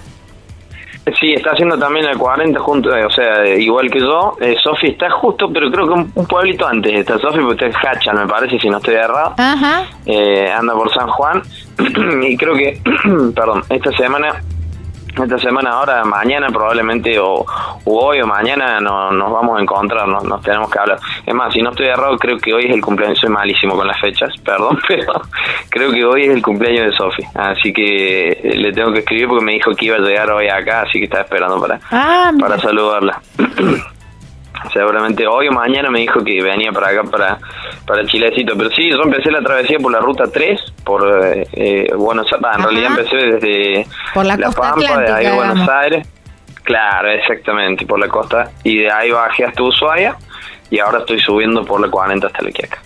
[1.19, 4.37] Sí, está haciendo también el 40 junto, o sea, igual que yo.
[4.39, 7.97] Eh, Sofi está justo, pero creo que un, pueblito antes está Sofi, porque está en
[7.97, 9.33] Hachan, me parece, si no estoy errado.
[9.37, 9.83] Ajá.
[10.05, 11.43] Eh, anda por San Juan.
[12.23, 12.79] y creo que,
[13.35, 14.41] perdón, esta semana
[15.21, 17.45] esta semana ahora, mañana probablemente, o,
[17.85, 20.99] hoy o mañana no, nos vamos a encontrar, nos, tenemos que hablar.
[21.25, 23.87] Es más, si no estoy errado, creo que hoy es el cumpleaños, soy malísimo con
[23.87, 25.13] las fechas, perdón, pero
[25.69, 29.27] creo que hoy es el cumpleaños de Sofi, así que eh, le tengo que escribir
[29.27, 32.31] porque me dijo que iba a llegar hoy acá, así que estaba esperando para, ah,
[32.39, 33.21] para saludarla.
[34.71, 37.37] seguramente hoy o mañana me dijo que venía para acá, para,
[37.85, 38.55] para Chilecito.
[38.57, 42.49] Pero sí, yo empecé la travesía por la ruta 3, por eh, eh Buenos Aires.
[42.57, 46.07] en realidad empecé desde por la, Pampa, de ahí a Buenos Aires.
[46.63, 48.51] Claro, exactamente, por la costa.
[48.63, 50.15] Y de ahí bajé hasta Ushuaia
[50.69, 52.81] y ahora estoy subiendo por la 40 hasta la Quiaca.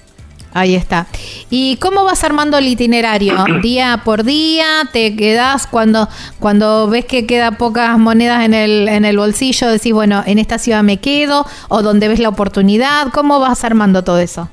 [0.53, 1.07] Ahí está.
[1.49, 3.35] ¿Y cómo vas armando el itinerario?
[3.61, 4.65] ¿Día por día?
[4.91, 6.07] ¿Te quedas cuando,
[6.39, 9.69] cuando ves que queda pocas monedas en el, en el bolsillo?
[9.69, 13.11] Decís, bueno, en esta ciudad me quedo, o donde ves la oportunidad.
[13.13, 14.49] ¿Cómo vas armando todo eso?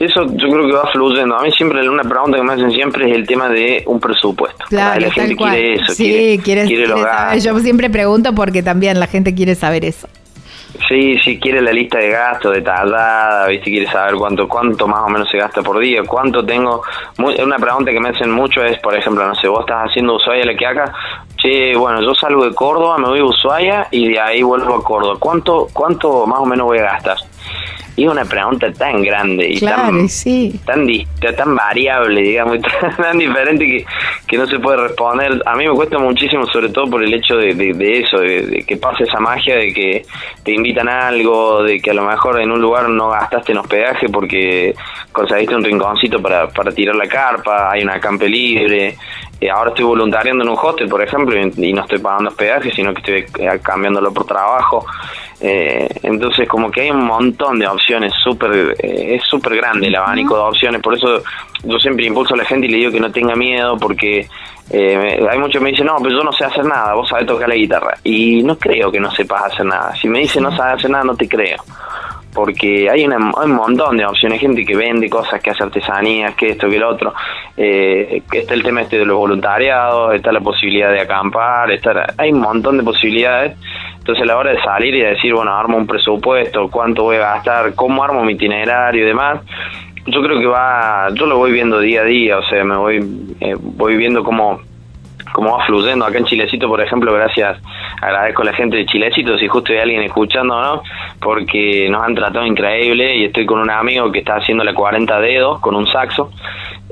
[0.00, 1.36] Eso yo creo que va fluyendo.
[1.36, 4.64] A mí siempre una pregunta que me hacen siempre es el tema de un presupuesto.
[4.70, 6.66] Claro, la gente quiere eso, sí, quiere,
[7.38, 10.08] Yo siempre pregunto porque también la gente quiere saber eso.
[10.88, 13.70] Sí, sí, quiere la lista de gastos detallada, ¿viste?
[13.70, 16.82] Quiere saber cuánto cuánto más o menos se gasta por día, cuánto tengo.
[17.18, 20.44] una pregunta que me hacen mucho es, por ejemplo, no sé, vos estás haciendo Ushuaia
[20.44, 20.92] la que acá,
[21.40, 24.84] che, bueno, yo salgo de Córdoba, me voy a Ushuaia y de ahí vuelvo a
[24.84, 25.16] Córdoba.
[25.18, 27.16] ¿Cuánto, cuánto más o menos voy a gastar?
[27.96, 30.06] Y es una pregunta tan grande y tan,
[30.64, 30.86] tan,
[31.36, 32.58] tan variable, digamos,
[32.96, 33.84] tan, diferente que,
[34.26, 35.42] que no se puede responder.
[35.44, 38.76] A mí me cuesta muchísimo, sobre todo por el hecho de, de, eso, de, que
[38.78, 40.06] pase esa magia de que
[40.42, 43.58] te invitan a algo, de que a lo mejor en un lugar no gastaste en
[43.58, 44.74] hospedaje porque
[45.12, 48.96] conseguiste un rinconcito para, para tirar la carpa, hay una campe libre.
[49.40, 52.92] Eh, ahora estoy voluntariando en un hostel, por ejemplo, y, no estoy pagando hospedaje, sino
[52.92, 54.84] que estoy eh, cambiándolo por trabajo.
[55.40, 59.96] Eh, entonces como que hay un montón de opciones, super, eh, es súper grande el
[59.96, 61.22] abanico de opciones, por eso
[61.64, 64.28] yo siempre impulso a la gente y le digo que no tenga miedo porque
[64.70, 67.26] eh, hay muchos que me dicen, no, pero yo no sé hacer nada, vos sabés
[67.26, 67.96] tocar la guitarra.
[68.04, 69.96] Y no creo que no sepas hacer nada.
[69.96, 71.56] Si me dicen no sabes hacer nada, no te creo.
[72.32, 76.50] Porque hay, hay un montón de opciones, gente que vende cosas, que hace artesanías, que
[76.50, 77.12] esto, que el otro.
[77.56, 82.30] Eh, está el tema este de los voluntariados, está la posibilidad de acampar, está, hay
[82.32, 83.56] un montón de posibilidades
[84.00, 87.34] entonces a la hora de salir y decir, bueno, armo un presupuesto, cuánto voy a
[87.34, 89.40] gastar, cómo armo mi itinerario y demás,
[90.06, 93.36] yo creo que va, yo lo voy viendo día a día, o sea, me voy,
[93.40, 94.60] eh, voy viendo cómo,
[95.32, 96.04] cómo va fluyendo.
[96.04, 97.58] Acá en Chilecito, por ejemplo, gracias,
[98.00, 100.82] agradezco a la gente de Chilecito, si justo hay alguien escuchando, ¿no?
[101.20, 105.20] Porque nos han tratado increíble y estoy con un amigo que está haciendo la 40
[105.20, 106.30] dedos con un saxo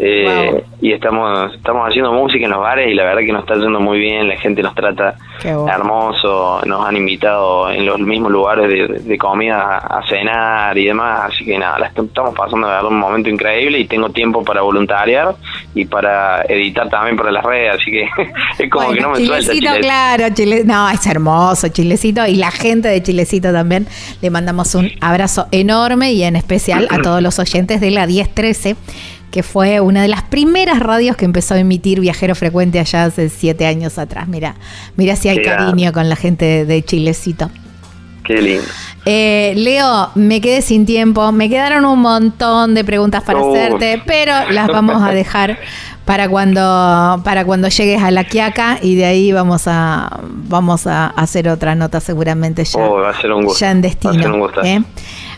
[0.01, 3.57] eh, y estamos estamos haciendo música en los bares y la verdad que nos está
[3.57, 9.05] yendo muy bien, la gente nos trata hermoso, nos han invitado en los mismos lugares
[9.05, 13.87] de, comida a, cenar y demás, así que nada, estamos pasando un momento increíble y
[13.87, 15.35] tengo tiempo para voluntariar
[15.75, 18.09] y para editar también para las redes, así que
[18.63, 19.53] es como que no me suelta.
[19.53, 20.25] Chilecito, claro,
[20.65, 23.87] no, es hermoso, Chilecito y la gente de Chilecito también,
[24.23, 28.77] le mandamos un abrazo enorme y en especial a todos los oyentes de la 1013
[29.31, 33.29] que fue una de las primeras radios que empezó a emitir Viajero Frecuente allá hace
[33.29, 34.29] siete años atrás.
[34.29, 34.57] Mira,
[34.97, 37.51] mira si hay cariño con la gente de Chilecito.
[38.25, 38.65] Qué lindo.
[39.07, 44.51] Eh, Leo, me quedé sin tiempo, me quedaron un montón de preguntas para hacerte, pero
[44.51, 45.59] las vamos a dejar
[46.09, 51.09] para cuando para cuando llegues a la Quiaca y de ahí vamos a vamos a
[51.09, 53.61] hacer otra nota seguramente ya, oh, va a ser un gusto.
[53.61, 54.49] ya en destino.
[54.65, 54.83] ¿eh?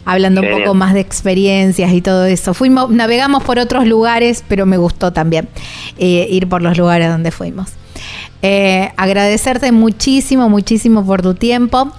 [0.04, 2.54] hablando un poco más de experiencias y todo eso.
[2.54, 5.48] Fuimos, navegamos por otros lugares, pero me gustó también
[5.98, 7.72] eh, ir por los lugares donde fuimos.
[8.40, 11.92] Eh, agradecerte muchísimo, muchísimo por tu tiempo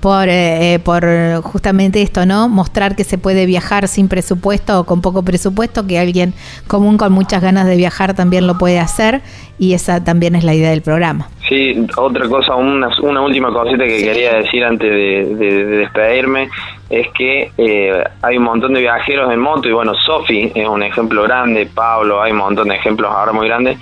[0.00, 1.04] por, eh, por
[1.42, 2.48] justamente esto, ¿no?
[2.48, 6.34] Mostrar que se puede viajar sin presupuesto o con poco presupuesto, que alguien
[6.66, 9.22] común con muchas ganas de viajar también lo puede hacer
[9.58, 11.28] y esa también es la idea del programa.
[11.48, 16.50] Sí, otra cosa, una, una última cosita que quería decir antes de, despedirme
[16.90, 20.82] es que eh, hay un montón de viajeros en moto y bueno, Sofi es un
[20.82, 23.78] ejemplo grande, Pablo, hay un montón de ejemplos ahora muy grandes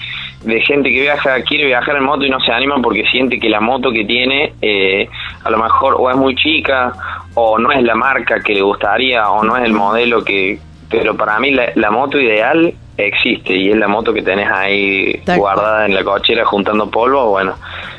[0.46, 3.48] de gente que viaja, quiere viajar en moto y no se anima porque siente que
[3.48, 5.08] la moto que tiene eh,
[5.42, 6.92] a lo mejor o es muy chica
[7.34, 10.58] o no es la marca que le gustaría o no es el modelo que...
[10.88, 15.84] Pero para mí la, moto ideal existe y es la moto que tenés ahí guardada
[15.84, 17.56] en la cochera juntando polvo, bueno,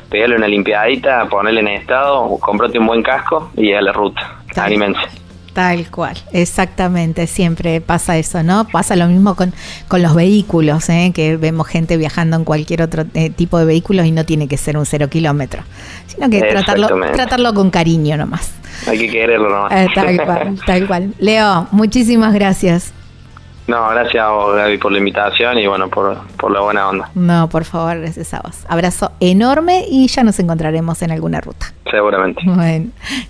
[0.10, 4.38] pegale una limpiadita, ponele en estado, comprate un buen casco y a la ruta.
[4.56, 5.02] Anímense.
[5.54, 8.68] Tal cual, exactamente, siempre pasa eso, ¿no?
[8.68, 9.54] Pasa lo mismo con,
[9.88, 11.12] con los vehículos, ¿eh?
[11.16, 14.56] que vemos gente viajando en cualquier otro eh, tipo de vehículos y no tiene que
[14.56, 15.64] ser un cero kilómetro,
[16.06, 18.54] sino que tratarlo, tratarlo con cariño nomás.
[18.86, 19.72] Hay que quererlo nomás.
[19.72, 21.14] Eh, tal cual, tal cual.
[21.18, 22.94] Leo, muchísimas gracias.
[23.68, 27.10] No, gracias a vos, Gaby, por la invitación y bueno, por, por la buena onda.
[27.16, 28.66] No, por favor, gracias a vos.
[28.70, 31.74] Abrazo enorme y ya nos encontraremos en alguna ruta.
[31.92, 32.42] Seguramente.
[32.46, 32.88] Bueno,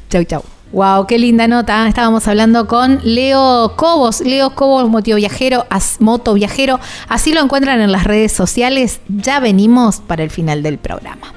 [0.09, 0.43] chau, chau.
[0.71, 1.87] Wow, qué linda nota.
[1.87, 4.21] Estábamos hablando con Leo Cobos.
[4.21, 5.65] Leo Cobos, moto viajero,
[5.99, 6.79] moto viajero.
[7.07, 9.01] Así lo encuentran en las redes sociales.
[9.07, 11.33] Ya venimos para el final del programa.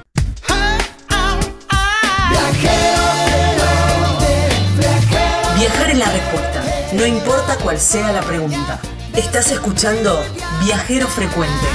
[6.93, 8.77] No importa cuál sea la pregunta.
[9.15, 10.21] Estás escuchando
[10.61, 11.67] Viajero Frecuente.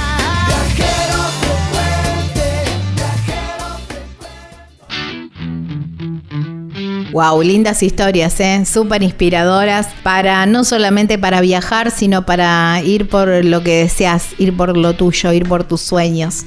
[7.11, 8.63] Wow, lindas historias, ¿eh?
[8.65, 14.55] súper inspiradoras para no solamente para viajar, sino para ir por lo que deseas, ir
[14.55, 16.45] por lo tuyo, ir por tus sueños.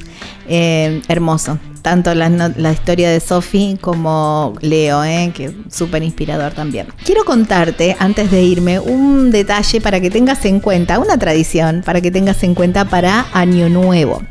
[0.52, 5.32] Eh, hermoso tanto la, historia de Sophie como Leo, ¿eh?
[5.35, 6.89] que es súper inspirador también.
[7.05, 12.01] Quiero contarte, antes de irme, un detalle para que tengas en cuenta, una tradición para
[12.01, 14.22] que tengas en cuenta para Año Nuevo.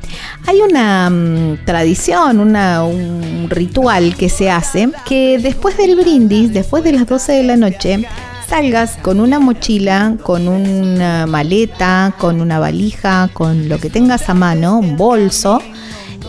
[0.46, 6.84] Hay una mm, tradición, una, un ritual que se hace que después del brindis, después
[6.84, 8.08] de las 12 de la noche,
[8.48, 14.34] salgas con una mochila, con una maleta, con una valija, con lo que tengas a
[14.34, 15.62] mano, un bolso,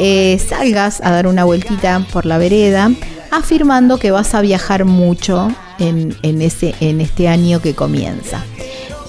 [0.02, 2.90] eh, salgas a dar una vueltita por la vereda
[3.30, 8.42] afirmando que vas a viajar mucho en, este año que comienza.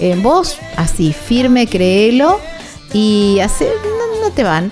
[0.00, 2.38] Eh, vos, así, firme, créelo
[2.92, 3.70] y hace,
[4.20, 4.70] no, te van,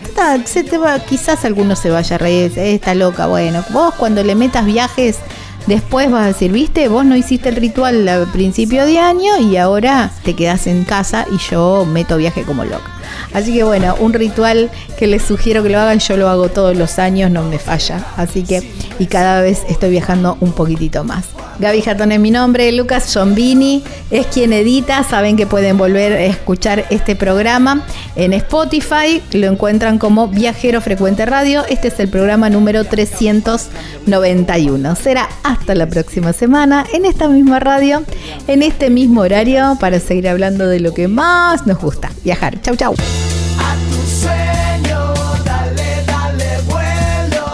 [1.09, 5.17] quizás alguno se vaya a reír, está loca, bueno, vos cuando le metas viajes
[5.66, 9.57] Después vas a decir, viste, vos no hiciste el ritual al principio de año y
[9.57, 12.91] ahora te quedas en casa y yo meto viaje como loca.
[13.32, 16.77] Así que bueno, un ritual que les sugiero que lo hagan, yo lo hago todos
[16.77, 18.05] los años, no me falla.
[18.16, 18.69] Así que,
[18.99, 21.27] y cada vez estoy viajando un poquitito más.
[21.61, 26.24] Gaby Jatón es mi nombre, Lucas Giombini es quien edita, saben que pueden volver a
[26.24, 27.85] escuchar este programa
[28.16, 34.97] en Spotify, lo encuentran como Viajero Frecuente Radio, este es el programa número 391.
[34.97, 38.03] Será hasta la próxima semana en esta misma radio,
[38.47, 42.61] en este mismo horario, para seguir hablando de lo que más nos gusta, viajar.
[42.63, 42.95] Chau, chau.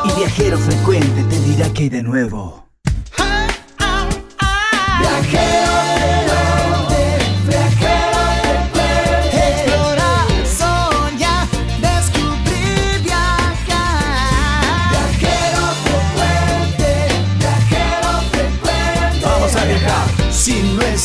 [0.05, 2.66] Y viajero frecuente te dirá que hay de nuevo.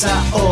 [0.04, 0.51] No